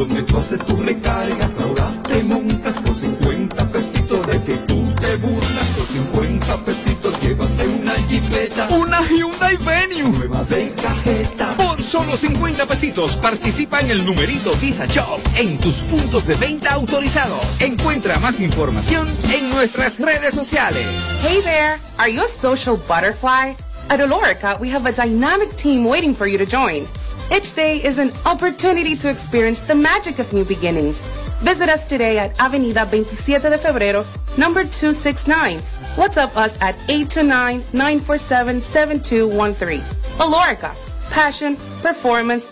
donde 0.08 0.24
tú 0.24 0.38
haces 0.38 0.60
tu 0.66 0.76
recargas, 0.76 1.50
ahora 1.62 1.90
te 2.04 2.24
montas 2.24 2.78
por 2.80 2.94
50 2.94 3.70
pesitos 3.70 4.28
de 4.28 4.42
que 4.44 4.56
tú 4.68 4.92
te 5.00 5.16
burlas 5.16 5.66
por 5.78 5.88
50 5.88 6.58
pesitos, 6.66 7.22
llévate 7.22 7.68
una 7.68 7.94
jipeta, 8.10 8.68
Una 8.76 9.00
Hyundai 9.08 9.56
Venue. 9.58 10.04
nueva 10.18 10.44
de 10.44 10.74
cajeta. 10.82 11.54
Por 11.56 11.82
solo 11.82 12.18
50 12.18 12.66
pesitos 12.66 13.16
participa 13.16 13.80
en 13.80 13.92
el 13.92 14.06
numerito 14.06 14.54
Visa 14.60 14.86
Shop 14.88 15.22
en 15.38 15.58
tus 15.60 15.76
puntos 15.84 16.28
de 16.28 16.36
venta 16.36 16.74
autorizados. 16.74 17.46
Encuentra 17.62 18.20
más 18.20 18.42
información 18.42 19.08
en 19.34 19.50
nuestras 19.52 20.00
redes 20.00 20.34
sociales. 20.34 20.86
Hey 21.22 21.40
there! 21.44 21.80
Are 21.98 22.12
you 22.12 22.24
a 22.24 22.28
social 22.28 22.76
butterfly? 22.90 23.56
At 23.90 24.00
Olorica, 24.02 24.60
we 24.60 24.70
have 24.70 24.86
a 24.86 24.92
dynamic 24.92 25.56
team 25.56 25.86
waiting 25.86 26.14
for 26.14 26.26
you 26.28 26.38
to 26.38 26.46
join. 26.46 26.86
Each 27.34 27.56
day 27.56 27.84
is 27.84 27.98
an 27.98 28.12
opportunity 28.28 28.96
to 28.96 29.10
experience 29.10 29.62
the 29.62 29.74
magic 29.74 30.20
of 30.20 30.32
new 30.34 30.46
beginnings. 30.46 31.04
Visit 31.42 31.68
us 31.68 31.88
today 31.88 32.20
at 32.20 32.40
Avenida 32.40 32.86
27 32.86 33.52
de 33.52 33.58
Febrero, 33.58 34.06
number 34.38 34.64
269. 34.64 35.58
WhatsApp 35.96 36.38
us 36.38 36.60
at 36.62 36.76
829-947-7213. 36.90 39.80
Olorica, 40.20 40.76
passion, 41.10 41.56
performance, 41.82 42.52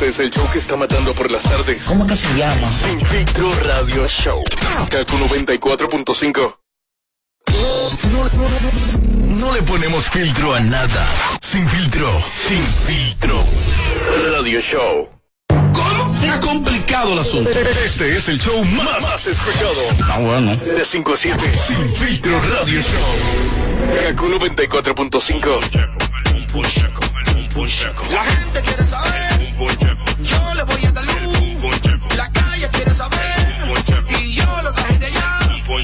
Este 0.00 0.08
es 0.08 0.18
el 0.20 0.30
show 0.30 0.50
que 0.50 0.58
está 0.58 0.76
matando 0.76 1.12
por 1.12 1.30
las 1.30 1.42
tardes. 1.42 1.84
¿Cómo 1.84 2.06
que 2.06 2.16
se 2.16 2.26
llama? 2.32 2.70
Sin 2.70 2.98
filtro 3.04 3.54
Radio 3.64 4.08
Show. 4.08 4.42
Kaku 4.88 5.18
94.5. 5.18 6.56
No, 7.52 7.90
no, 8.10 8.24
no, 8.24 8.48
no 9.36 9.52
le 9.52 9.60
ponemos 9.60 10.08
filtro 10.08 10.54
a 10.54 10.60
nada. 10.60 11.12
Sin 11.42 11.68
filtro. 11.68 12.18
Sin 12.48 12.64
filtro. 12.86 13.44
Radio 14.32 14.58
Show. 14.62 15.10
¿Cómo? 15.50 16.14
Se 16.14 16.30
ha 16.30 16.40
complicado 16.40 17.12
el 17.12 17.18
asunto. 17.18 17.50
Este 17.50 18.14
es 18.14 18.26
el 18.30 18.40
show 18.40 18.64
más, 18.64 19.02
más 19.02 19.26
escuchado. 19.26 19.82
Ah, 20.08 20.18
bueno. 20.18 20.56
De 20.56 20.82
5 20.82 21.12
a 21.12 21.16
7. 21.16 21.58
Sin 21.58 21.94
filtro 21.94 22.40
Radio 22.40 22.80
Show. 22.80 23.04
Kaku 24.02 24.28
94.5. 24.28 25.60
La 28.10 28.24
gente 28.24 28.62
quiere 28.62 28.82
saber. 28.82 29.19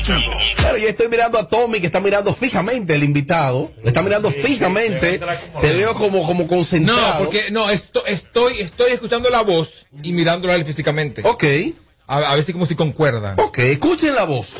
Saber. 0.06 0.78
Y 0.78 0.82
yo 0.82 0.88
estoy 0.88 1.08
mirando 1.08 1.38
a 1.38 1.48
Tommy 1.48 1.80
que 1.80 1.86
está 1.86 2.00
mirando 2.00 2.32
fijamente 2.32 2.94
el 2.94 3.02
invitado. 3.02 3.72
Le 3.82 3.88
está 3.88 4.02
mirando 4.02 4.30
fijamente. 4.30 5.18
Te 5.60 5.74
veo 5.74 5.94
como, 5.94 6.24
como 6.26 6.46
concentrado. 6.46 7.18
No, 7.18 7.24
porque 7.24 7.50
no, 7.50 7.70
esto, 7.70 8.04
estoy, 8.06 8.60
estoy 8.60 8.92
escuchando 8.92 9.30
la 9.30 9.42
voz 9.42 9.86
y 10.02 10.12
mirándola 10.12 10.54
a 10.54 10.56
él 10.56 10.64
físicamente. 10.64 11.22
Ok. 11.24 11.44
A, 12.08 12.18
a 12.18 12.34
ver 12.34 12.44
si 12.44 12.52
como 12.52 12.66
si 12.66 12.76
concuerda. 12.76 13.34
Ok, 13.38 13.58
escuchen 13.58 14.14
la 14.14 14.24
voz. 14.24 14.56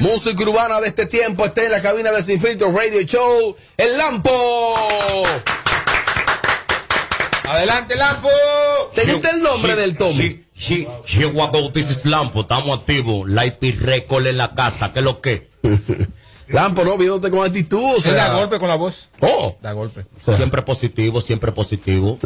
Música 0.00 0.42
urbana 0.42 0.80
de 0.80 0.88
este 0.88 1.06
tiempo 1.06 1.44
está 1.44 1.64
en 1.64 1.70
la 1.70 1.80
cabina 1.80 2.10
de 2.10 2.22
Sin 2.22 2.40
Filtro 2.40 2.72
Radio 2.72 3.02
Show. 3.02 3.56
El 3.76 3.96
Lampo. 3.96 5.24
Adelante, 7.52 7.96
Lampo. 7.96 8.30
¿Te 8.94 9.12
gusta 9.12 9.30
el 9.30 9.42
nombre 9.42 9.76
del 9.76 9.94
Tommy? 9.94 10.42
Is 10.56 12.06
Lampo, 12.06 12.40
estamos 12.40 12.78
activos. 12.78 13.28
La 13.28 13.44
IP 13.44 13.78
Record 13.78 14.26
en 14.26 14.38
la 14.38 14.54
casa, 14.54 14.90
¿qué 14.92 15.00
es 15.00 15.04
lo 15.04 15.20
que? 15.20 15.50
Lampo, 16.48 16.82
no, 16.82 16.96
viéndote 16.96 17.30
con 17.30 17.44
actitud. 17.44 17.78
O 17.78 17.96
Él 17.96 18.02
sea, 18.02 18.14
da 18.14 18.38
golpe 18.38 18.58
con 18.58 18.68
la 18.68 18.76
voz. 18.76 19.10
Oh. 19.20 19.54
Da 19.60 19.72
golpe. 19.72 20.06
Siempre 20.34 20.62
positivo, 20.62 21.20
siempre 21.20 21.52
positivo. 21.52 22.18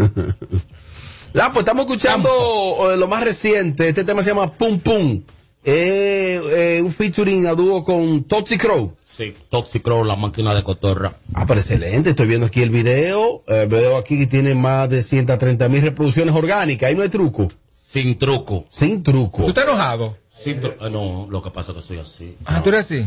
Lampo, 1.32 1.58
estamos 1.58 1.86
escuchando 1.86 2.92
eh, 2.92 2.96
lo 2.96 3.08
más 3.08 3.24
reciente. 3.24 3.88
Este 3.88 4.04
tema 4.04 4.22
se 4.22 4.30
llama 4.30 4.52
Pum 4.52 4.78
Pum. 4.78 5.22
Eh, 5.64 6.40
eh, 6.52 6.82
un 6.84 6.92
featuring 6.92 7.48
a 7.48 7.54
dúo 7.54 7.82
con 7.82 8.22
Toxic 8.22 8.60
Crow. 8.60 8.94
Sí, 9.16 9.34
Toxicro, 9.48 10.04
la 10.04 10.14
máquina 10.16 10.52
de 10.54 10.62
cotorra. 10.62 11.14
Ah, 11.32 11.44
pero 11.46 11.58
excelente. 11.60 12.10
Estoy 12.10 12.26
viendo 12.26 12.46
aquí 12.46 12.60
el 12.62 12.68
video. 12.70 13.42
Eh, 13.48 13.66
veo 13.68 13.96
aquí 13.96 14.18
que 14.18 14.26
tiene 14.26 14.54
más 14.54 14.90
de 14.90 15.02
130 15.02 15.68
mil 15.70 15.80
reproducciones 15.80 16.34
orgánicas. 16.34 16.88
Ahí 16.90 16.94
no 16.94 17.02
hay 17.02 17.08
truco. 17.08 17.50
Sin 17.70 18.18
truco. 18.18 18.66
Sin 18.68 19.02
truco. 19.02 19.42
¿Tú 19.44 19.48
estás 19.48 19.64
enojado? 19.64 20.18
Sin 20.38 20.60
tru- 20.60 20.74
eh, 20.80 20.90
no, 20.90 21.26
lo 21.30 21.42
que 21.42 21.50
pasa 21.50 21.70
es 21.72 21.76
que 21.78 21.82
soy 21.82 21.98
así. 21.98 22.36
Ah, 22.44 22.62
tú 22.62 22.68
eres 22.68 22.82
así. 22.84 23.06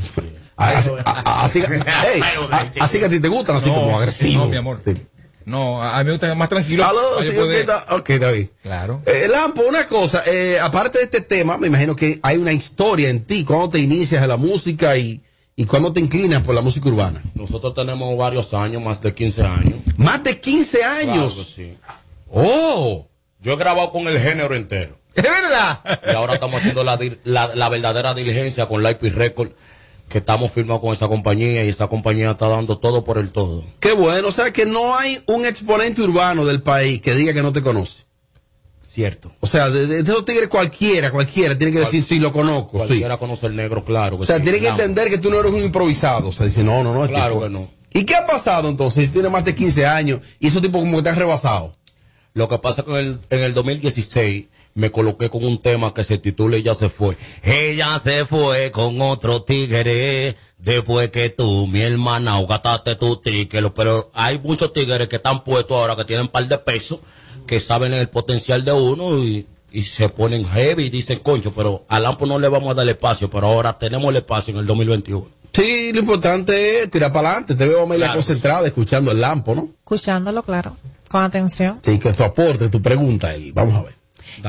Ah, 0.57 0.74
Así, 0.76 0.89
a- 1.05 1.43
así, 1.45 1.62
que- 1.62 1.76
ey, 1.76 2.22
a- 2.51 2.72
así 2.84 2.97
que 2.97 3.05
a 3.05 3.10
ti 3.10 3.20
te 3.20 3.28
gustan, 3.28 3.57
así 3.57 3.70
No, 3.70 3.76
como 3.76 3.99
agresivo. 3.99 4.43
No, 4.45 4.49
mi 4.49 4.57
amor. 4.57 4.82
No, 5.45 5.82
a 5.82 5.97
mí 5.99 6.05
me 6.05 6.12
gusta 6.12 6.34
más 6.34 6.49
tranquilo. 6.49 6.86
Ok, 7.91 8.10
David. 8.20 8.47
Claro. 8.64 9.01
Eh, 9.05 9.28
Lampo, 9.30 9.62
una 9.62 9.86
cosa, 9.88 10.24
eh, 10.26 10.57
aparte 10.60 10.97
de 10.97 11.03
este 11.05 11.22
tema, 11.22 11.57
me 11.60 11.68
imagino 11.68 11.95
que 11.95 12.20
hay 12.24 12.38
una 12.38 12.51
historia 12.51 13.10
en 13.10 13.24
ti, 13.26 13.45
cuando 13.45 13.70
te 13.70 13.80
inicias 13.80 14.22
en 14.24 14.28
la 14.28 14.38
música 14.38 14.97
y, 14.97 15.22
y 15.62 15.66
cuando 15.66 15.91
te 15.91 15.99
inclinas 15.99 16.41
por 16.41 16.55
la 16.55 16.62
música 16.62 16.88
urbana. 16.88 17.22
Nosotros 17.36 17.74
tenemos 17.74 18.16
varios 18.18 18.53
años, 18.53 18.82
más 18.82 19.01
de 19.01 19.14
15 19.14 19.43
años. 19.43 19.76
Más 19.97 20.24
de 20.24 20.39
15 20.39 20.78
Claro 20.80 21.12
años. 21.12 21.36
que 21.55 21.64
sí. 21.64 21.78
Oh. 22.32 23.07
Yo 23.41 23.53
he 23.53 23.55
grabado 23.57 23.91
con 23.91 24.07
el 24.07 24.18
género 24.20 24.55
entero. 24.55 24.97
Es 25.16 25.24
verdad. 25.24 25.82
Y 26.10 26.12
ahora 26.16 26.36
estamos 26.36 26.60
haciendo 26.62 26.84
la, 26.84 26.97
dir- 26.97 27.20
la, 27.24 27.53
la 27.55 27.68
verdadera 27.70 28.14
diligencia 28.14 28.68
con 28.68 28.86
IP 28.89 29.03
Record, 29.14 29.51
que 30.07 30.20
estamos 30.20 30.51
firmados 30.51 30.82
con 30.82 30.93
esa 30.93 31.07
compañía 31.07 31.64
y 31.66 31.70
esa 31.70 31.88
compañía 31.88 32.32
está 32.32 32.47
dando 32.47 32.78
todo 32.78 33.03
por 33.03 33.18
el 33.18 33.32
todo. 33.32 33.64
Qué 33.82 33.91
bueno, 33.91 34.30
o 34.30 34.32
sea 34.32 34.51
que 34.53 34.66
no 34.66 34.95
hay 34.97 35.22
un 35.28 35.45
exponente 35.45 36.01
urbano 36.01 36.45
del 36.45 36.62
país 36.62 37.01
que 37.01 37.16
diga 37.16 37.34
que 37.34 37.41
no 37.41 37.51
te 37.53 37.62
conoce. 37.62 38.03
Cierto. 38.89 39.31
O 39.39 39.45
sea, 39.45 39.69
de, 39.69 39.85
de 39.85 39.99
esos 39.99 40.25
tigres 40.25 40.49
cualquiera, 40.49 41.11
cualquiera, 41.11 41.55
tiene 41.55 41.71
que 41.71 41.79
decir, 41.79 42.01
sí, 42.01 42.19
lo 42.19 42.31
conozco, 42.31 42.79
sí. 42.79 42.87
Cualquiera 42.87 43.17
conoce 43.17 43.45
el 43.45 43.55
negro, 43.55 43.85
claro. 43.85 44.17
que 44.17 44.23
O 44.23 44.25
sea, 44.25 44.37
sí. 44.37 44.41
tiene 44.41 44.59
que 44.59 44.67
entender 44.69 45.09
que 45.09 45.19
tú 45.19 45.29
no 45.29 45.39
eres 45.39 45.51
un 45.51 45.61
improvisado. 45.63 46.29
O 46.29 46.31
sea, 46.31 46.47
dice, 46.47 46.63
no, 46.63 46.83
no, 46.83 46.93
no. 46.95 47.03
este 47.03 47.13
Claro 47.15 47.33
tipo- 47.35 47.43
que 47.43 47.49
no. 47.51 47.69
¿Y 47.93 48.03
qué 48.05 48.15
ha 48.15 48.25
pasado 48.25 48.67
entonces? 48.67 49.05
Si 49.05 49.11
tiene 49.11 49.29
más 49.29 49.45
de 49.45 49.53
15 49.53 49.85
años 49.85 50.21
y 50.39 50.47
esos 50.47 50.61
tipos 50.63 50.81
como 50.81 50.97
que 50.97 51.03
te 51.03 51.09
han 51.09 51.17
rebasado. 51.17 51.75
Lo 52.33 52.49
que 52.49 52.57
pasa 52.57 52.81
es 52.81 52.85
que 52.85 52.91
en 52.91 52.97
el, 52.97 53.19
en 53.29 53.39
el 53.41 53.53
2016 53.53 54.47
me 54.73 54.91
coloqué 54.91 55.29
con 55.29 55.43
un 55.43 55.59
tema 55.61 55.93
que 55.93 56.03
se 56.03 56.17
titula 56.17 56.57
Ella 56.57 56.73
se 56.73 56.89
fue. 56.89 57.15
Ella 57.43 57.99
se 58.03 58.25
fue 58.25 58.71
con 58.71 58.99
otro 59.01 59.43
tigre. 59.43 60.35
Después 60.57 61.09
que 61.09 61.29
tú, 61.29 61.67
mi 61.67 61.81
hermana, 61.81 62.41
gastaste 62.41 62.95
tu 62.95 63.17
ticket. 63.17 63.71
Pero 63.73 64.09
hay 64.13 64.39
muchos 64.39 64.73
tigres 64.73 65.07
que 65.07 65.17
están 65.17 65.43
puestos 65.43 65.77
ahora 65.77 65.95
que 65.95 66.05
tienen 66.05 66.25
un 66.25 66.31
par 66.31 66.47
de 66.47 66.57
pesos, 66.57 66.99
que 67.50 67.60
saben 67.60 67.93
el 67.93 68.10
potencial 68.10 68.64
de 68.64 68.72
uno 68.72 69.18
y, 69.18 69.47
y 69.72 69.82
se 69.82 70.08
ponen 70.10 70.45
heavy 70.45 70.84
y 70.86 70.89
dicen, 70.91 71.18
concho, 71.20 71.52
pero 71.52 71.84
al 71.89 72.04
Lampo 72.04 72.28
no 72.28 72.38
le 72.38 72.47
vamos 72.47 72.70
a 72.70 72.74
dar 72.76 72.88
espacio, 72.88 73.28
pero 73.30 73.47
ahora 73.47 73.78
tenemos 73.80 74.08
el 74.12 74.18
espacio 74.18 74.54
en 74.54 74.60
el 74.60 74.68
2021. 74.68 75.28
Sí, 75.52 75.91
lo 75.91 76.00
importante 76.02 76.82
es 76.84 76.91
tirar 76.91 77.12
para 77.12 77.30
adelante. 77.30 77.56
Te 77.56 77.66
veo 77.66 77.88
media 77.88 78.06
Claro, 78.06 78.20
concentrada 78.20 78.68
escuchando 78.68 79.12
el 79.12 79.20
lampo, 79.20 79.56
¿no? 79.56 79.68
Escuchándolo, 79.80 80.43
claro. 80.43 80.78
Con 81.10 81.24
atención. 81.24 81.80
Sí, 81.84 81.97
que 81.97 82.14
tu 82.14 82.24
aporte, 82.24 82.70
tu 82.70 82.82
pregunta, 82.84 83.34
él. 83.34 83.52
Vamos 83.52 83.76
a 83.76 83.82
ver. 83.82 83.95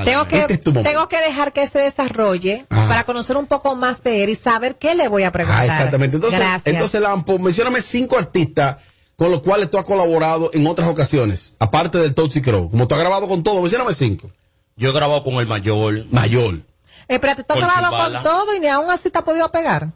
Tengo 0.04 0.28
que, 0.28 0.40
Este 0.40 0.52
es 0.54 0.60
tu 0.60 0.70
momento. 0.72 0.90
tengo 0.90 1.08
que 1.08 1.18
dejar 1.22 1.52
que 1.54 1.66
se 1.66 1.78
desarrolle 1.78 2.66
Ah. 2.68 2.86
para 2.86 3.04
conocer 3.04 3.36
un 3.38 3.46
poco 3.46 3.74
más 3.76 4.02
de 4.02 4.22
él 4.24 4.28
y 4.30 4.34
saber 4.34 4.76
qué 4.76 4.94
le 4.94 5.08
voy 5.08 5.22
a 5.22 5.32
preguntar. 5.32 5.62
Ah, 5.62 5.64
exactamente. 5.66 6.16
Entonces, 6.16 6.38
Gracias. 6.38 6.66
entonces 6.66 7.00
Lampo, 7.00 7.38
mencióname 7.38 7.80
cinco 7.80 8.18
artistas 8.18 8.76
con 9.20 9.30
los 9.30 9.42
cuales 9.42 9.68
tú 9.68 9.76
has 9.76 9.84
colaborado 9.84 10.48
en 10.54 10.66
otras 10.66 10.88
ocasiones, 10.88 11.56
aparte 11.58 11.98
del 11.98 12.14
Toxic 12.14 12.42
Crow. 12.42 12.70
Como 12.70 12.88
tú 12.88 12.94
has 12.94 13.00
grabado 13.02 13.28
con 13.28 13.42
todo, 13.42 13.60
mencióname 13.60 13.92
cinco. 13.92 14.30
Yo 14.76 14.88
he 14.88 14.92
grabado 14.94 15.22
con 15.22 15.34
el 15.34 15.46
mayor. 15.46 16.06
Mayor. 16.10 16.54
Eh, 16.54 16.62
Espérate, 17.06 17.44
tú 17.44 17.52
has 17.52 17.60
grabado 17.60 17.90
con 18.12 18.22
todo 18.22 18.54
y 18.56 18.60
ni 18.60 18.68
aún 18.68 18.90
así 18.90 19.10
te 19.10 19.18
ha 19.18 19.22
podido 19.22 19.52
pegar. 19.52 19.88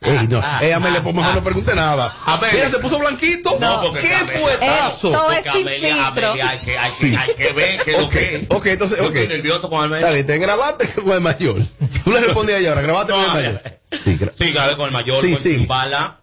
Ey, 0.00 0.28
no. 0.28 0.42
Ey, 0.62 0.72
Amelia, 0.72 1.02
pues 1.02 1.14
mejor 1.14 1.34
no 1.34 1.44
pregunte 1.44 1.74
nada. 1.74 2.10
Amelia. 2.24 2.54
Mira, 2.54 2.70
se 2.70 2.78
puso 2.78 2.98
blanquito. 2.98 3.58
No, 3.60 3.82
porque 3.82 4.00
¿Qué 4.00 4.14
Amelia- 4.14 4.38
fuetazo? 4.40 5.08
Esto 5.12 5.32
es 5.32 5.36
Porque 5.42 5.52
sin 5.58 5.68
Amelia, 5.68 5.94
filtro. 6.06 6.26
Amelia, 6.30 6.48
hay 6.48 6.58
que, 6.60 6.78
hay, 6.78 6.90
Sí. 6.90 7.10
que, 7.10 7.16
hay 7.18 7.34
que 7.34 7.52
ver 7.52 7.82
que 7.82 7.92
lo 7.92 8.04
Ok, 8.06 8.10
que. 8.12 8.46
ok, 8.48 8.66
entonces, 8.66 8.98
ok. 9.00 9.06
estoy 9.14 9.28
nervioso 9.28 9.68
con 9.68 9.84
Amelia. 9.84 10.10
Bien, 10.10 10.26
te 10.26 10.38
grabaste 10.38 10.88
con 11.02 11.12
el 11.12 11.20
mayor. 11.20 11.60
Tú 12.02 12.12
le 12.12 12.20
respondías 12.20 12.62
ya 12.62 12.70
ahora, 12.70 12.80
grabaste 12.80 13.12
con 13.12 13.20
el 13.20 13.26
No, 13.28 13.34
mayor. 13.34 13.62
Sí, 14.04 14.18
gra- 14.18 14.32
Sí, 14.34 14.50
grabé 14.52 14.76
con 14.76 14.86
el 14.86 14.92
mayor, 14.92 15.20
Sí, 15.20 15.32
con 15.34 15.42
sí. 15.42 15.56
Chimbala, 15.58 16.20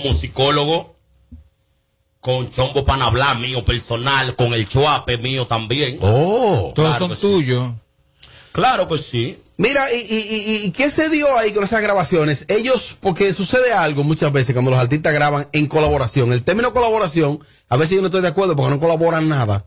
con 0.00 0.02
musicólogo, 0.02 0.96
con 2.20 2.50
Chombo 2.52 2.84
Panabla 2.84 3.34
mío 3.34 3.64
personal, 3.64 4.36
con 4.36 4.54
el 4.54 4.68
Chuape 4.68 5.18
mío 5.18 5.46
también. 5.46 5.98
Oh. 6.00 6.72
Todos 6.74 6.96
Claro 6.96 7.08
son 7.08 7.16
sí. 7.16 7.22
tuyos. 7.22 7.72
Claro 8.52 8.86
que 8.86 8.98
sí. 8.98 9.38
Mira, 9.56 9.92
y, 9.92 9.98
y, 9.98 10.18
y, 10.18 10.66
y 10.66 10.70
qué 10.72 10.90
se 10.90 11.08
dio 11.08 11.36
ahí 11.38 11.52
con 11.52 11.64
esas 11.64 11.82
grabaciones? 11.82 12.46
Ellos, 12.48 12.96
porque 13.00 13.32
sucede 13.32 13.72
algo 13.72 14.02
muchas 14.04 14.32
veces 14.32 14.54
cuando 14.54 14.70
los 14.70 14.80
artistas 14.80 15.12
graban 15.12 15.48
en 15.52 15.66
colaboración. 15.66 16.32
El 16.32 16.42
término 16.42 16.72
colaboración, 16.72 17.40
a 17.68 17.76
veces 17.76 17.96
yo 17.96 18.00
no 18.00 18.06
estoy 18.06 18.22
de 18.22 18.28
acuerdo 18.28 18.56
porque 18.56 18.70
no 18.70 18.80
colaboran 18.80 19.28
nada. 19.28 19.66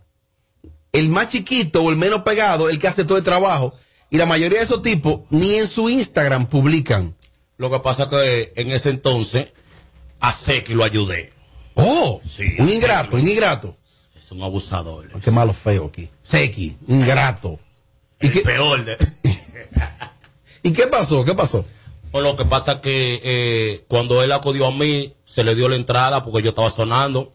El 0.91 1.09
más 1.09 1.30
chiquito 1.30 1.84
o 1.84 1.89
el 1.89 1.97
menos 1.97 2.21
pegado, 2.21 2.69
el 2.69 2.80
que 2.80 2.88
hace 2.88 3.05
todo 3.05 3.17
el 3.17 3.23
trabajo. 3.23 3.73
Y 4.09 4.17
la 4.17 4.26
mayoría 4.26 4.59
de 4.59 4.65
esos 4.65 4.82
tipos 4.82 5.21
ni 5.30 5.55
en 5.55 5.67
su 5.67 5.89
Instagram 5.89 6.45
publican. 6.47 7.15
Lo 7.57 7.71
que 7.71 7.80
pasa 7.80 8.09
que 8.09 8.53
en 8.55 8.71
ese 8.71 8.89
entonces 8.91 9.47
a 10.28 10.34
Seki 10.34 10.73
lo 10.73 10.84
ayudé. 10.84 11.32
Oh, 11.76 12.19
Sí, 12.26 12.43
un 12.59 12.69
ingrato, 12.69 13.15
un 13.17 13.28
ingrato. 13.28 13.76
Es 14.17 14.32
un 14.32 14.41
abusador. 14.41 15.07
Qué 15.21 15.32
malo 15.32 15.53
feo 15.53 15.86
aquí. 15.86 16.09
Seki, 16.23 16.78
ingrato. 16.88 17.59
¿Y 18.21 18.28
El 18.28 18.34
qué, 18.34 18.41
peor 18.41 18.84
de... 18.86 18.97
¿Y 20.63 20.71
qué 20.73 20.88
pasó? 20.88 21.23
¿Qué 21.23 21.36
pasó? 21.36 21.65
Pues 22.11 22.23
lo 22.23 22.36
que 22.38 22.45
pasa 22.45 22.82
que 22.82 23.19
eh, 23.23 23.84
cuando 23.88 24.23
él 24.23 24.32
acudió 24.32 24.67
a 24.67 24.71
mí, 24.71 25.13
se 25.26 25.43
le 25.43 25.53
dio 25.53 25.67
la 25.69 25.76
entrada 25.76 26.23
porque 26.23 26.41
yo 26.41 26.49
estaba 26.49 26.69
sonando. 26.69 27.34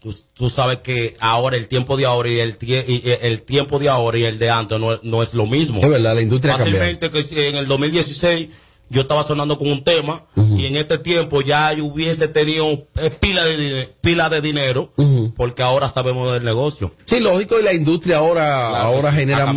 tú, 0.00 0.14
tú 0.34 0.50
sabes 0.50 0.78
que 0.78 1.16
ahora 1.18 1.56
el 1.56 1.66
tiempo 1.66 1.96
de 1.96 2.04
ahora 2.06 2.28
y 2.28 2.38
el, 2.38 2.58
tie- 2.58 2.84
y, 2.86 3.08
y 3.08 3.16
el 3.22 3.42
tiempo 3.42 3.78
de 3.78 3.88
ahora 3.88 4.18
y 4.18 4.24
el 4.24 4.38
de 4.38 4.50
antes 4.50 4.78
no, 4.78 4.92
es- 4.94 5.00
no 5.02 5.22
es 5.22 5.32
lo 5.34 5.46
mismo. 5.46 5.80
Es 5.82 5.88
verdad, 5.88 6.14
la 6.14 6.20
industria 6.20 6.54
ha 6.54 6.58
cambiado. 6.58 6.78
Fácilmente 6.84 7.10
que 7.32 7.48
en 7.48 7.56
el 7.56 7.66
2016 7.66 8.48
yo 8.92 9.00
estaba 9.00 9.24
sonando 9.24 9.58
con 9.58 9.70
un 9.70 9.82
tema 9.82 10.24
y 10.36 10.66
en 10.66 10.76
este 10.76 10.98
tiempo 10.98 11.40
ya 11.40 11.72
yo 11.72 11.86
hubiese 11.86 12.28
tenido 12.28 12.66
eh, 12.96 13.10
pila 13.18 13.42
de 13.44 13.92
pila 14.00 14.28
de 14.28 14.40
dinero 14.40 14.92
porque 15.36 15.62
ahora 15.62 15.88
sabemos 15.88 16.32
del 16.32 16.44
negocio. 16.44 16.94
Sí, 17.04 17.20
lógico, 17.20 17.58
y 17.58 17.64
la 17.64 17.72
industria 17.72 18.18
ahora, 18.18 18.68
Claro, 18.70 18.84
ahora 18.84 19.12
genera 19.12 19.52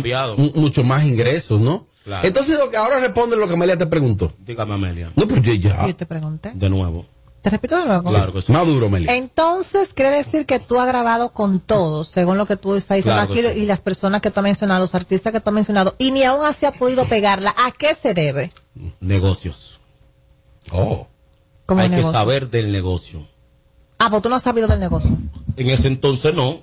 mucho 0.54 0.82
más 0.82 1.04
ingresos, 1.04 1.60
¿no? 1.60 1.86
Claro. 2.04 2.26
Entonces, 2.26 2.58
ahora 2.78 3.00
responde 3.00 3.36
lo 3.36 3.48
que 3.48 3.54
Amelia 3.54 3.76
te 3.76 3.86
preguntó. 3.86 4.32
Dígame 4.38 4.74
Amelia, 4.74 5.12
No, 5.16 5.26
pero 5.26 5.42
yo 5.42 5.52
ya. 5.54 5.86
Yo 5.86 5.94
te 5.96 6.06
pregunté. 6.06 6.52
de 6.54 6.70
nuevo. 6.70 7.04
Te 7.46 7.50
repito 7.50 7.78
de 7.78 7.84
nuevo. 7.84 8.10
Claro 8.10 8.40
sí. 8.40 8.50
Más 8.50 8.66
duro, 8.66 8.86
Amelia. 8.88 9.14
Entonces, 9.14 9.90
quiere 9.94 10.10
decir 10.10 10.46
que 10.46 10.58
tú 10.58 10.80
has 10.80 10.88
grabado 10.88 11.28
con 11.28 11.60
todos, 11.60 12.08
según 12.08 12.38
lo 12.38 12.44
que 12.44 12.56
tú 12.56 12.74
estás 12.74 12.96
diciendo 12.96 13.24
Claro 13.24 13.32
aquí, 13.32 13.40
sí. 13.40 13.62
y 13.62 13.66
las 13.66 13.82
personas 13.82 14.20
que 14.20 14.32
tú 14.32 14.40
has 14.40 14.42
mencionado, 14.42 14.80
los 14.80 14.96
artistas 14.96 15.32
que 15.32 15.38
tú 15.38 15.50
has 15.50 15.54
mencionado, 15.54 15.94
y 15.96 16.10
ni 16.10 16.24
aún 16.24 16.44
así 16.44 16.66
ha 16.66 16.72
podido 16.72 17.04
pegarla. 17.04 17.54
¿A 17.56 17.70
qué 17.70 17.94
se 17.94 18.14
debe? 18.14 18.50
Negocios. 18.98 19.78
Oh. 20.72 21.06
Hay 21.68 21.88
que 21.88 22.02
saber 22.02 22.50
del 22.50 22.72
negocio. 22.72 23.28
Ah, 24.00 24.10
pues 24.10 24.22
tú 24.22 24.28
no 24.28 24.34
has 24.34 24.42
sabido 24.42 24.66
del 24.66 24.80
negocio. 24.80 25.16
En 25.56 25.70
ese 25.70 25.86
entonces 25.86 26.34
no. 26.34 26.62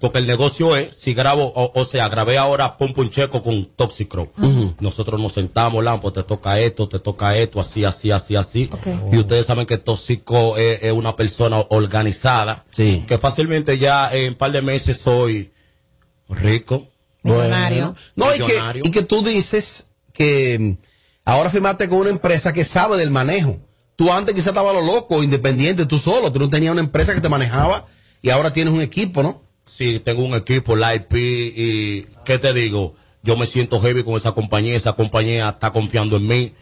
Porque 0.00 0.18
el 0.18 0.26
negocio 0.26 0.76
es, 0.76 0.96
si 0.96 1.12
grabo, 1.12 1.52
o, 1.54 1.78
o 1.78 1.84
sea, 1.84 2.08
grabé 2.08 2.38
ahora 2.38 2.76
Pum 2.78 2.94
Pum 2.94 3.10
Checo 3.10 3.42
con 3.42 3.66
Toxicro. 3.76 4.32
Nosotros 4.80 5.20
nos 5.20 5.32
sentamos, 5.32 5.84
Lampo, 5.84 6.12
te 6.12 6.22
toca 6.22 6.58
esto, 6.58 6.88
te 6.88 6.98
toca 6.98 7.36
esto, 7.36 7.60
así, 7.60 7.84
así, 7.84 8.10
así, 8.10 8.34
así. 8.34 8.70
Y 9.12 9.18
ustedes 9.18 9.44
saben 9.46 9.66
que 9.66 9.76
Tóxico 9.76 10.56
es, 10.56 10.82
es 10.82 10.92
una 10.92 11.14
persona 11.16 11.64
organizada. 11.68 12.64
Sí. 12.70 13.04
Que 13.06 13.18
fácilmente 13.18 13.78
ya 13.78 14.10
en 14.12 14.30
un 14.30 14.34
par 14.36 14.52
de 14.52 14.62
meses 14.62 14.98
soy 14.98 15.52
rico. 16.28 16.88
Millonario. 17.22 17.94
No, 18.16 18.34
y 18.34 18.38
que, 18.38 18.58
y 18.84 18.90
que 18.90 19.02
tú 19.02 19.22
dices 19.22 19.88
que 20.14 20.58
mm, 20.58 20.78
ahora 21.26 21.50
firmaste 21.50 21.88
con 21.88 21.98
una 21.98 22.10
empresa 22.10 22.52
que 22.52 22.64
sabe 22.64 22.96
del 22.96 23.10
manejo. 23.10 23.58
Tú 23.96 24.10
antes 24.10 24.34
quizás 24.34 24.48
estabas 24.48 24.72
lo 24.72 24.80
loco, 24.80 25.22
independiente, 25.22 25.84
tú 25.84 25.98
solo. 25.98 26.32
Tú 26.32 26.38
no 26.38 26.48
tenías 26.48 26.72
una 26.72 26.80
empresa 26.80 27.14
que 27.14 27.20
te 27.20 27.28
manejaba 27.28 27.86
y 28.22 28.30
ahora 28.30 28.50
tienes 28.50 28.72
un 28.72 28.80
equipo, 28.80 29.22
¿no? 29.22 29.42
Sí, 29.70 30.00
tengo 30.00 30.24
un 30.24 30.34
equipo, 30.34 30.74
la 30.74 30.94
IP, 30.96 31.14
y 31.14 32.06
¿qué 32.24 32.38
te 32.38 32.52
digo? 32.52 32.94
Yo 33.22 33.36
me 33.36 33.46
siento 33.46 33.78
heavy 33.80 34.02
con 34.02 34.14
esa 34.16 34.32
compañía, 34.32 34.74
esa 34.74 34.94
compañía 34.94 35.50
está 35.50 35.70
confiando 35.72 36.16
en 36.16 36.26
mí. 36.26 36.52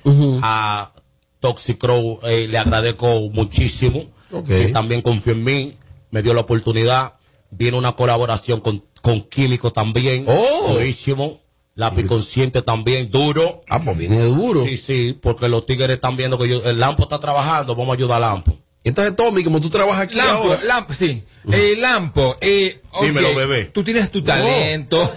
A 0.43 0.93
Toxic 1.41 1.79
Crow 1.79 2.21
eh, 2.25 2.47
le 2.49 2.59
agradezco 2.59 3.31
muchísimo, 3.33 4.03
Ok. 4.31 4.47
que 4.47 4.69
también 4.69 5.01
confió 5.01 5.33
en 5.33 5.43
mí, 5.43 5.75
me 6.11 6.23
dio 6.23 6.35
la 6.35 6.43
oportunidad. 6.43 7.15
Viene 7.51 7.79
una 7.79 7.93
colaboración 7.93 8.61
con, 8.61 8.85
con 9.01 9.23
Químico 9.23 9.73
también, 9.73 10.27
Oh. 10.29 10.75
durísimo. 10.75 11.41
La 11.77 11.93
Consciente 11.93 12.61
también, 12.61 13.07
duro. 13.09 13.63
Ah, 13.71 13.81
pues 13.83 13.97
viene 13.97 14.21
duro. 14.25 14.65
Sí, 14.65 14.77
sí, 14.77 15.17
porque 15.19 15.49
los 15.49 15.65
tigres 15.65 15.91
están 15.91 16.17
viendo 16.17 16.37
que 16.37 16.49
yo, 16.49 16.63
el 16.65 16.79
Lampo 16.81 17.05
está 17.05 17.21
trabajando, 17.21 17.77
vamos 17.77 17.93
a 17.93 17.97
ayudar 17.97 18.17
a 18.21 18.27
Lampo. 18.29 18.59
Entonces, 18.85 19.17
Tommy, 19.17 19.45
como 19.45 19.61
tú 19.61 19.69
trabajas 19.71 20.03
aquí 20.05 20.17
Lampo, 20.17 20.45
ahora. 20.53 20.63
Lampo, 20.65 20.95
sí. 20.95 21.23
Eh, 21.53 21.77
Lampo, 21.79 22.37
eh, 22.41 22.81
Dímelo, 23.03 23.35
bebé. 23.35 23.65
Tú 23.67 23.83
tienes 23.85 24.11
tu 24.11 24.23
talento. 24.23 25.13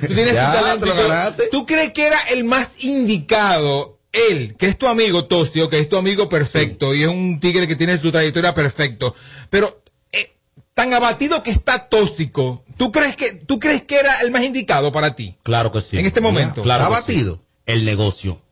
tú 0.00 0.14
tienes 0.14 0.34
Ya, 0.34 0.76
tu 0.78 0.86
talento. 0.86 1.42
¿Tú 1.50 1.66
crees 1.66 1.92
que 1.92 2.06
era 2.06 2.18
el 2.30 2.44
más 2.44 2.82
indicado? 2.84 3.98
Él, 4.12 4.56
que 4.58 4.66
es 4.66 4.76
tu 4.76 4.86
amigo 4.88 5.24
Tocio, 5.24 5.70
que 5.70 5.78
es 5.78 5.88
tu 5.88 5.96
amigo 5.96 6.28
perfecto 6.28 6.94
y 6.94 7.02
es 7.02 7.08
un 7.08 7.40
tigre 7.40 7.66
que 7.66 7.76
tiene 7.76 7.96
su 7.96 8.12
trayectoria 8.12 8.54
perfecto. 8.54 9.14
Pero 9.48 9.82
eh, 10.12 10.36
tan 10.74 10.92
abatido 10.92 11.42
que 11.42 11.50
está 11.50 11.86
tóxico, 11.88 12.62
¿tú 12.76 12.92
crees 12.92 13.16
que 13.16 13.32
tú 13.32 13.58
crees 13.58 13.84
que 13.84 13.96
era 13.96 14.20
el 14.20 14.30
más 14.30 14.42
indicado 14.42 14.92
para 14.92 15.16
ti? 15.16 15.36
Claro 15.42 15.72
que 15.72 15.80
sí. 15.80 15.98
En 15.98 16.04
este 16.04 16.20
momento. 16.20 16.62
Claro 16.62 16.84
¿Está 16.84 16.96
que 16.96 17.02
sí. 17.12 17.18
batido? 17.18 17.42
El 17.64 17.86
negocio. 17.86 18.42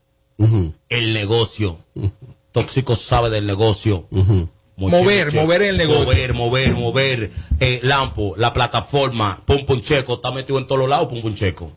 El 0.89 1.13
negocio. 1.13 1.79
Tóxico 2.53 2.97
sabe 2.97 3.31
del 3.31 3.47
negocio. 3.47 4.07
Mover, 4.77 5.35
mover 5.35 5.63
el 5.63 5.77
negocio. 5.77 6.05
Mover, 6.05 6.35
mover, 6.35 6.75
mover. 6.75 7.31
Eh, 7.61 7.81
Lampo, 7.83 8.35
la 8.37 8.53
plataforma, 8.53 9.43
Pum 9.45 9.67
Pum 9.67 9.83
Checo, 9.83 10.15
está 10.15 10.31
metido 10.31 10.59
en 10.59 10.67
todos 10.67 10.81
los 10.81 10.89
lados, 10.89 11.09
Pum 11.09 11.21
Pum 11.21 11.35
Checo. 11.35 11.73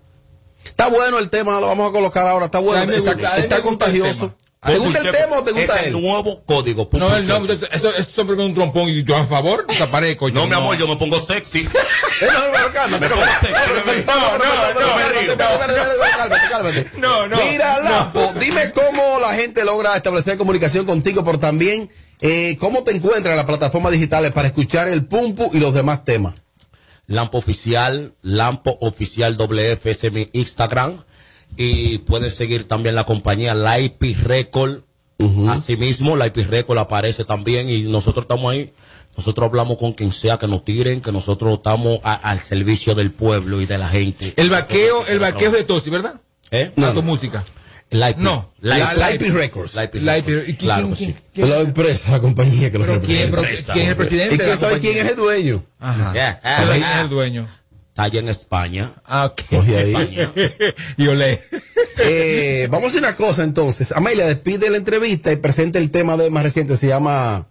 Está 0.63 0.87
bueno 0.89 1.19
el 1.19 1.29
tema, 1.29 1.59
lo 1.59 1.67
vamos 1.67 1.89
a 1.89 1.91
colocar 1.91 2.25
ahora. 2.25 2.45
Está 2.45 2.59
bueno, 2.59 2.91
está, 2.91 3.37
gusta, 3.37 3.61
contagioso. 3.61 4.33
¿Te 4.65 4.77
gusta 4.77 4.99
el 4.99 5.11
tema 5.11 5.37
o 5.39 5.43
te 5.43 5.51
gusta 5.51 5.75
es 5.75 5.87
él? 5.87 5.95
el 5.95 6.01
nuevo 6.01 6.43
código. 6.45 6.89
Pum 6.89 6.99
No, 6.99 7.09
no, 7.21 7.45
eso, 7.51 7.65
eso 7.93 8.03
siempre 8.03 8.35
me 8.35 8.45
un 8.45 8.53
trompón 8.53 8.89
y 8.89 9.03
yo 9.03 9.15
a 9.15 9.25
favor, 9.25 9.67
desaparezco. 9.67 10.29
No, 10.29 10.47
mi 10.47 10.53
amor, 10.53 10.77
yo 10.77 10.87
me 10.87 10.95
pongo 10.95 11.19
sexy. 11.19 11.67
Eh, 12.21 12.27
no, 12.31 12.47
no, 12.57 12.71
cálmate, 12.73 13.03
Me 13.03 13.09
pongo 13.09 13.23
cálmate. 13.25 13.47
sexy. 13.47 14.05
No, 14.05 14.15
no, 14.15 14.37
no, 14.37 14.73
no, 14.73 14.79
no. 14.79 14.87
No, 16.97 17.27
no, 17.27 17.37
Mira, 17.37 17.79
no. 17.83 17.89
Lampo, 17.89 18.33
dime 18.39 18.71
cómo 18.71 19.19
la 19.19 19.33
gente 19.33 19.65
logra 19.65 19.95
establecer 19.95 20.37
comunicación 20.37 20.85
contigo, 20.85 21.23
pero 21.25 21.39
también 21.39 21.89
eh, 22.21 22.55
cómo 22.59 22.83
te 22.83 22.91
encuentras 22.91 23.31
en 23.33 23.37
las 23.37 23.45
plataformas 23.45 23.91
digitales 23.91 24.31
para 24.31 24.47
escuchar 24.47 24.87
el 24.87 25.05
Pumpu 25.05 25.49
y 25.53 25.59
los 25.59 25.73
demás 25.73 26.05
temas. 26.05 26.35
Lampo 27.07 27.39
Oficial, 27.39 28.13
Lampo 28.21 28.77
Oficial 28.79 29.35
WF, 29.35 29.85
ese 29.87 30.07
es 30.07 30.13
mi 30.13 30.29
Instagram. 30.33 31.03
Y 31.57 31.99
pueden 31.99 32.31
seguir 32.31 32.67
también 32.67 32.95
la 32.95 33.05
compañía 33.05 33.53
La 33.55 33.79
IP 33.79 34.15
Record. 34.23 34.81
Asimismo, 35.49 36.15
la 36.17 36.27
IP 36.27 36.37
Record 36.49 36.77
aparece 36.79 37.23
también 37.23 37.69
y 37.69 37.83
nosotros 37.83 38.23
estamos 38.23 38.51
ahí. 38.51 38.73
Nosotros 39.15 39.47
hablamos 39.47 39.77
con 39.77 39.93
quien 39.93 40.11
sea 40.11 40.37
que 40.37 40.47
nos 40.47 40.65
tiren, 40.65 40.99
que 41.01 41.11
nosotros 41.11 41.53
estamos 41.53 41.99
a- 42.03 42.13
al 42.15 42.39
servicio 42.39 42.95
del 42.95 43.11
pueblo 43.11 43.61
y 43.61 43.65
de 43.65 43.77
la 43.77 43.87
gente. 43.87 44.33
El 44.35 44.49
vaqueo, 44.49 45.05
el 45.07 45.19
vaqueo 45.19 45.49
es 45.49 45.53
de 45.53 45.63
Tosi, 45.63 45.89
¿verdad? 45.91 46.15
¿Eh? 46.51 46.71
No, 46.75 46.93
tu 46.93 47.03
música. 47.03 47.43
No, 48.17 48.51
la, 48.59 48.77
la- 48.79 48.93
La 48.95 49.13
IP 49.13 49.29
Records. 49.31 49.75
La 49.75 49.83
IP 49.83 49.95
La 50.01 50.15
Record. 50.15 50.33
IP 50.33 50.41
¿y 50.41 50.45
quién- 50.45 50.57
Claro 50.57 50.89
que 50.89 50.95
quién- 50.95 51.09
sí. 51.13 51.19
quién- 51.31 51.49
La 51.49 51.59
empresa, 51.59 52.11
la 52.13 52.19
compañía 52.21 52.71
que 52.71 52.79
lo 52.79 52.85
representa. 52.87 53.73
quién 53.73 53.85
es 53.85 53.89
el 53.91 53.97
presidente? 53.97 54.33
¿Y 54.33 54.37
de 54.39 54.43
quién 54.45 54.57
sabe 54.57 54.79
quién 54.79 54.97
es 54.97 55.09
el 55.11 55.15
dueño? 55.15 55.63
Ajá. 55.79 56.13
Yeah. 56.13 56.39
¿Quién 56.41 56.83
Ah, 56.83 56.95
es 56.97 57.01
el 57.03 57.09
dueño? 57.09 57.47
Está 57.93 58.03
allá 58.05 58.21
en 58.21 58.29
España. 58.29 58.91
Ah, 59.05 59.25
ok. 59.25 59.41
Oye, 59.59 59.77
ahí. 59.77 59.93
España. 59.93 60.31
y 60.97 61.07
olé. 61.07 61.43
Eh, 61.99 62.67
vamos 62.71 62.85
a 62.85 62.87
hacer 62.87 63.01
una 63.01 63.15
cosa 63.15 63.43
entonces. 63.43 63.91
Amelia, 63.91 64.25
despide 64.25 64.71
la 64.71 64.77
entrevista 64.77 65.31
y 65.31 65.35
presenta 65.35 65.77
el 65.77 65.91
tema 65.91 66.17
de 66.17 66.31
más 66.31 66.41
reciente. 66.41 66.75
Se 66.75 66.87
llama, 66.87 67.45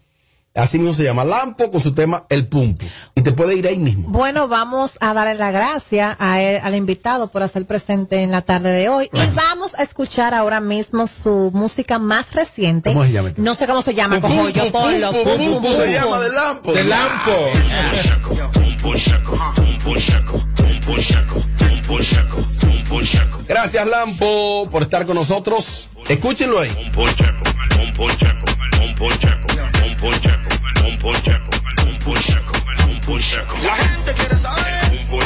así 0.54 0.78
mismo 0.78 0.94
se 0.94 1.04
llama 1.04 1.24
Lampo 1.24 1.70
con 1.70 1.80
su 1.80 1.94
tema 1.94 2.24
El 2.28 2.46
Pumpu. 2.46 2.84
Y 3.14 3.22
te 3.22 3.32
puede 3.32 3.56
ir 3.56 3.66
ahí 3.66 3.78
mismo. 3.78 4.08
Bueno, 4.08 4.48
vamos 4.48 4.98
a 5.00 5.14
darle 5.14 5.34
la 5.34 5.50
gracia 5.50 6.16
a 6.18 6.40
él- 6.42 6.60
al 6.62 6.74
invitado 6.74 7.28
por 7.28 7.42
hacer 7.42 7.66
presente 7.66 8.22
en 8.22 8.30
la 8.30 8.42
tarde 8.42 8.70
de 8.70 8.88
hoy. 8.88 9.10
Y 9.12 9.26
vamos 9.34 9.74
a 9.78 9.82
escuchar 9.82 10.34
ahora 10.34 10.60
mismo 10.60 11.06
su 11.06 11.50
música 11.54 11.98
más 11.98 12.32
reciente. 12.32 12.90
¿Cómo 12.92 13.04
se 13.04 13.12
llama? 13.12 13.32
No 13.36 13.54
sé 13.54 13.66
cómo 13.66 13.82
se 13.82 13.94
llama, 13.94 14.20
pum, 14.20 14.48
yo, 14.50 14.70
pum, 14.72 15.62
pum, 15.62 15.72
se 15.72 15.92
llama 15.92 16.20
de 16.20 16.30
Lampo. 16.30 16.72
De 16.72 16.84
Lampo. 16.84 17.32
Gracias 23.48 23.86
Lampo 23.86 24.68
por 24.70 24.82
estar 24.82 25.06
con 25.06 25.14
nosotros. 25.16 25.90
Escúchenlo 26.08 26.60
ahí. 26.60 26.70
La 33.62 33.76
gente 33.76 34.12
quiere 34.14 34.34
saber 34.34 35.06
cómo 35.08 35.22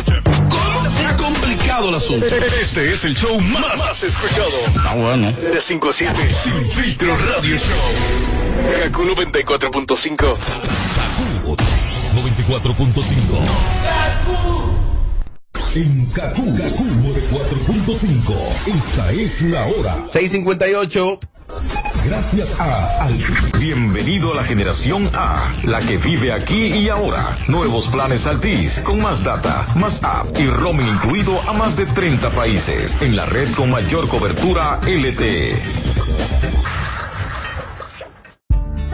Se 0.90 1.06
ha 1.06 1.16
complicado 1.16 1.88
el 1.88 1.94
asunto. 1.94 2.26
Este 2.26 2.90
es 2.90 3.04
el 3.04 3.16
show 3.16 3.40
más, 3.40 3.78
más 3.78 4.02
escuchado. 4.02 4.50
Ah, 4.84 4.94
bueno. 4.96 5.32
De 5.32 5.60
5 5.60 5.88
a 5.88 5.92
7. 5.92 6.34
Sin 6.34 6.70
filtro 6.70 7.16
radio 7.16 7.56
show. 7.56 7.76
Kaku 8.82 9.04
94.5. 9.04 10.36
94.5. 12.14 14.25
En 15.76 16.06
Kaku, 16.06 16.56
Kaku 16.56 16.84
4.5. 17.84 18.34
Esta 18.66 19.12
es 19.12 19.42
la 19.42 19.66
hora. 19.66 20.08
658. 20.08 21.20
Gracias 22.06 22.58
a 22.58 23.04
Al. 23.04 23.12
Bienvenido 23.60 24.32
a 24.32 24.36
la 24.36 24.44
generación 24.44 25.10
A, 25.12 25.52
la 25.64 25.80
que 25.80 25.98
vive 25.98 26.32
aquí 26.32 26.68
y 26.68 26.88
ahora. 26.88 27.36
Nuevos 27.48 27.88
planes 27.88 28.26
Altis, 28.26 28.80
con 28.80 29.02
más 29.02 29.22
data, 29.22 29.66
más 29.76 30.02
app 30.02 30.26
y 30.40 30.46
roaming 30.46 30.88
incluido 30.88 31.42
a 31.42 31.52
más 31.52 31.76
de 31.76 31.84
30 31.84 32.30
países, 32.30 32.96
en 33.02 33.14
la 33.14 33.26
red 33.26 33.52
con 33.52 33.70
mayor 33.70 34.08
cobertura 34.08 34.80
LTE. 34.86 35.60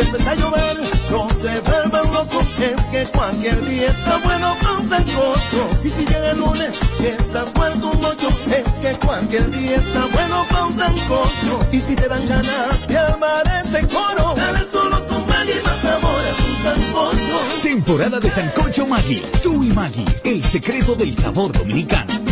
Si 0.00 0.06
empieza 0.06 0.30
a 0.30 0.34
llover, 0.34 0.76
no 1.10 1.28
se 1.28 1.60
vuelvan 1.60 2.12
locos, 2.12 2.46
es 2.58 2.82
que 2.84 3.12
cualquier 3.12 3.66
día 3.66 3.86
está 3.88 4.16
bueno 4.24 4.56
con 4.62 4.88
sancocho. 4.88 5.66
Y 5.84 5.88
si 5.90 6.06
llega 6.06 6.30
el 6.30 6.38
lunes 6.38 6.72
y 7.00 7.06
estás 7.06 7.54
muerto 7.54 7.90
un 7.90 8.04
ocho, 8.04 8.28
es 8.46 8.68
que 8.80 9.06
cualquier 9.06 9.50
día 9.50 9.76
está 9.76 10.06
bueno 10.12 10.46
con 10.48 10.78
sancocho. 10.78 11.68
Y 11.70 11.80
si 11.80 11.94
te 11.94 12.08
dan 12.08 12.26
ganas 12.26 12.88
de 12.88 12.96
armar 12.96 13.62
ese 13.62 13.86
coro, 13.88 14.34
dale 14.36 14.60
solo 14.72 15.06
con 15.06 15.26
Maggi 15.26 15.60
más 15.64 15.76
sabor 15.82 16.22
a 16.30 16.34
tu 16.38 16.80
sancocho. 16.80 17.62
Temporada 17.62 18.20
de 18.20 18.30
Sancocho 18.30 18.86
Maggi. 18.86 19.22
Tú 19.42 19.62
y 19.62 19.70
Maggi, 19.70 20.06
el 20.24 20.42
secreto 20.44 20.94
del 20.94 21.14
sabor 21.18 21.52
dominicano. 21.52 22.24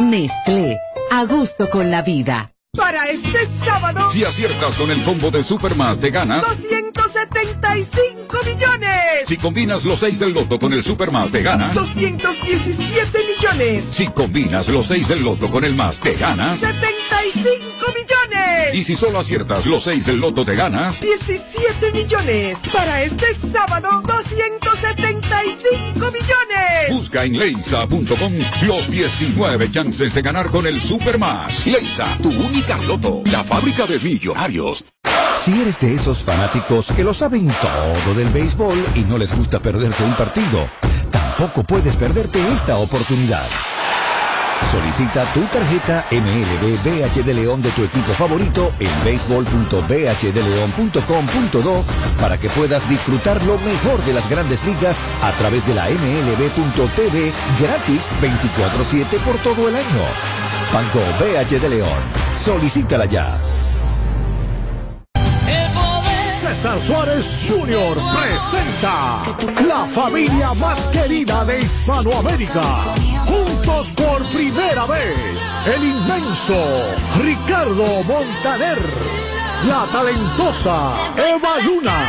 Nestlé, 0.00 0.76
a 1.12 1.24
gusto 1.24 1.70
con 1.70 1.88
la 1.88 2.02
vida. 2.02 2.50
Para 2.76 3.08
este 3.08 3.46
sábado, 3.64 4.08
Si 4.10 4.22
aciertas 4.24 4.76
con 4.76 4.92
el 4.92 5.02
combo 5.02 5.30
de 5.32 5.42
Supermas 5.42 5.98
te 5.98 6.10
ganas. 6.10 6.42
275 6.42 8.36
millones. 8.44 9.26
Si 9.26 9.36
combinas 9.36 9.84
los 9.84 9.98
6 9.98 10.20
del 10.20 10.32
loto 10.32 10.56
con 10.60 10.72
el 10.72 10.84
Supermas 10.84 11.32
te 11.32 11.42
ganas. 11.42 11.74
217 11.74 13.18
millones. 13.18 13.40
millones. 13.40 13.84
Si 13.84 14.06
combinas 14.06 14.68
los 14.68 14.86
6 14.86 15.08
del 15.08 15.24
loto 15.24 15.50
con 15.50 15.64
el 15.64 15.74
más, 15.74 15.98
te 15.98 16.14
ganas. 16.14 16.60
75 16.60 17.69
millones. 17.92 18.74
Y 18.74 18.84
si 18.84 18.96
solo 18.96 19.18
aciertas 19.18 19.66
los 19.66 19.84
6 19.84 20.06
del 20.06 20.16
loto, 20.16 20.44
te 20.44 20.54
ganas. 20.54 21.00
17 21.00 21.92
millones. 21.92 22.58
Para 22.72 23.02
este 23.02 23.26
sábado, 23.52 24.02
275 24.06 26.10
millones. 26.10 26.90
Busca 26.90 27.24
en 27.24 27.38
leisa.com 27.38 28.32
los 28.62 28.90
19 28.90 29.70
chances 29.70 30.14
de 30.14 30.22
ganar 30.22 30.50
con 30.50 30.66
el 30.66 30.80
Super 30.80 31.18
Más. 31.18 31.66
Leisa, 31.66 32.06
tu 32.22 32.30
única 32.30 32.78
loto. 32.78 33.22
La 33.26 33.44
fábrica 33.44 33.86
de 33.86 33.98
millonarios. 33.98 34.84
Si 35.36 35.58
eres 35.58 35.80
de 35.80 35.94
esos 35.94 36.22
fanáticos 36.22 36.92
que 36.92 37.02
lo 37.02 37.14
saben 37.14 37.48
todo 37.48 38.14
del 38.14 38.28
béisbol 38.28 38.76
y 38.94 39.04
no 39.04 39.16
les 39.16 39.34
gusta 39.34 39.60
perderse 39.60 40.04
un 40.04 40.14
partido, 40.14 40.68
tampoco 41.10 41.64
puedes 41.64 41.96
perderte 41.96 42.38
esta 42.52 42.76
oportunidad. 42.76 43.46
Solicita 44.70 45.24
tu 45.32 45.40
tarjeta 45.46 46.04
MLB 46.10 46.76
BH 46.84 47.24
de 47.24 47.34
León 47.34 47.62
de 47.62 47.70
tu 47.70 47.82
equipo 47.84 48.12
favorito 48.12 48.70
en 48.78 48.90
béisbol.bhdeleon.com.do 49.04 51.84
para 52.20 52.38
que 52.38 52.50
puedas 52.50 52.86
disfrutar 52.88 53.42
lo 53.44 53.58
mejor 53.58 54.00
de 54.04 54.12
las 54.12 54.30
grandes 54.30 54.64
ligas 54.64 54.98
a 55.22 55.32
través 55.32 55.66
de 55.66 55.74
la 55.74 55.88
MLB.tv 55.88 57.32
gratis 57.60 58.12
24-7 58.20 59.18
por 59.24 59.36
todo 59.38 59.68
el 59.68 59.74
año. 59.76 60.04
Banco 60.72 61.00
BH 61.18 61.58
de 61.60 61.68
León. 61.68 61.98
Solicítala 62.36 63.06
ya. 63.06 63.36
César 66.40 66.78
Suárez 66.80 67.46
Jr. 67.48 67.96
presenta 68.20 69.22
la 69.66 69.84
familia 69.86 70.54
más 70.54 70.88
querida 70.88 71.44
de 71.44 71.60
Hispanoamérica. 71.60 72.94
Por 73.66 74.22
primera 74.32 74.86
vez, 74.86 75.66
el 75.66 75.84
inmenso 75.84 76.54
Ricardo 77.20 78.02
Montaner, 78.04 78.78
la 79.68 79.84
talentosa 79.92 80.92
Eva 81.16 81.60
Luna, 81.64 82.08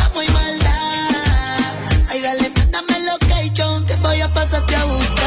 que 4.59 4.75
voy 4.83 5.20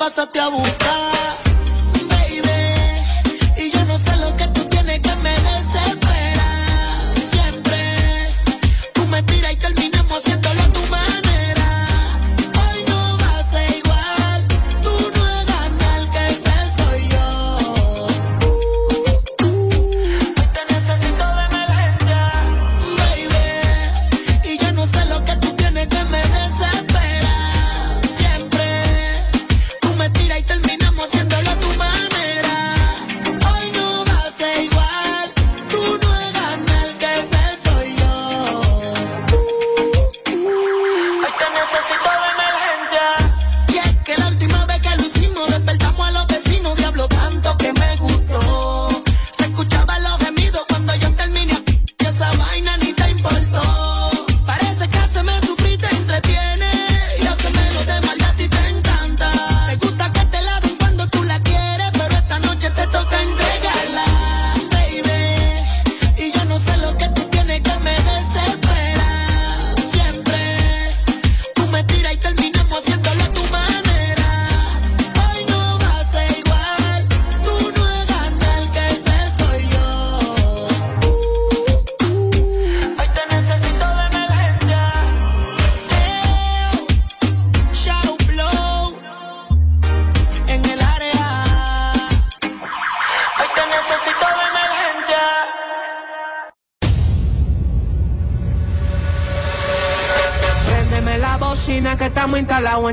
pasarte 0.00 0.40
a 0.40 0.48
buscar. 0.48 0.79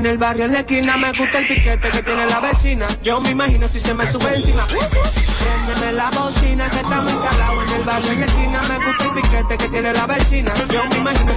En 0.08 0.12
el 0.12 0.18
barrio 0.18 0.46
en 0.46 0.52
la 0.54 0.60
esquina, 0.60 0.96
me 0.96 1.12
gusta 1.12 1.38
el 1.38 1.46
piquete 1.46 1.90
que 1.90 2.02
tiene 2.02 2.24
la 2.24 2.40
vecina. 2.40 2.86
Yo 3.02 3.20
me 3.20 3.28
imagino 3.28 3.68
si 3.68 3.78
se 3.78 3.92
me 3.92 4.06
sube 4.06 4.34
encima. 4.34 4.66
Préndeme 4.66 5.92
la 5.92 6.08
bocina, 6.12 6.70
que 6.70 6.76
estamos 6.76 7.12
encalados 7.12 7.68
en 7.68 7.74
el 7.74 7.82
barrio 7.84 8.12
en 8.12 8.20
la 8.20 8.26
esquina, 8.26 8.62
me 8.62 8.86
gusta 8.86 9.04
el 9.04 9.12
piquete 9.12 9.58
que 9.58 9.68
tiene 9.68 9.92
la 9.92 10.06
vecina. 10.06 10.54
Yo 10.72 10.86
me 10.86 10.96
imagino 10.96 11.34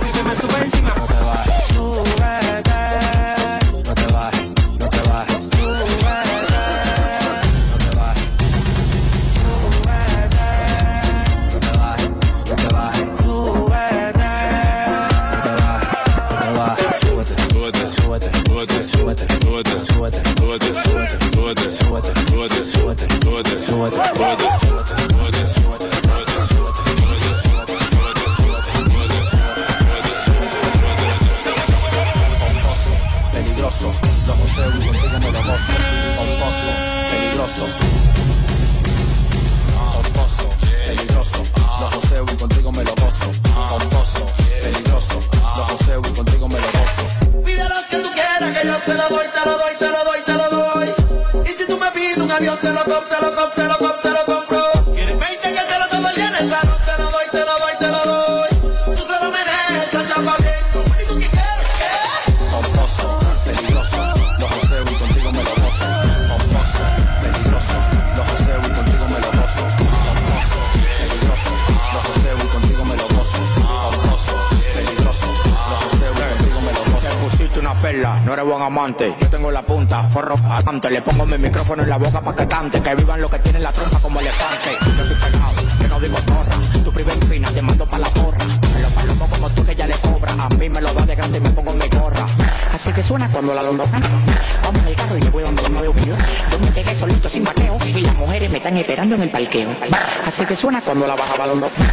bottom. 101.42 101.91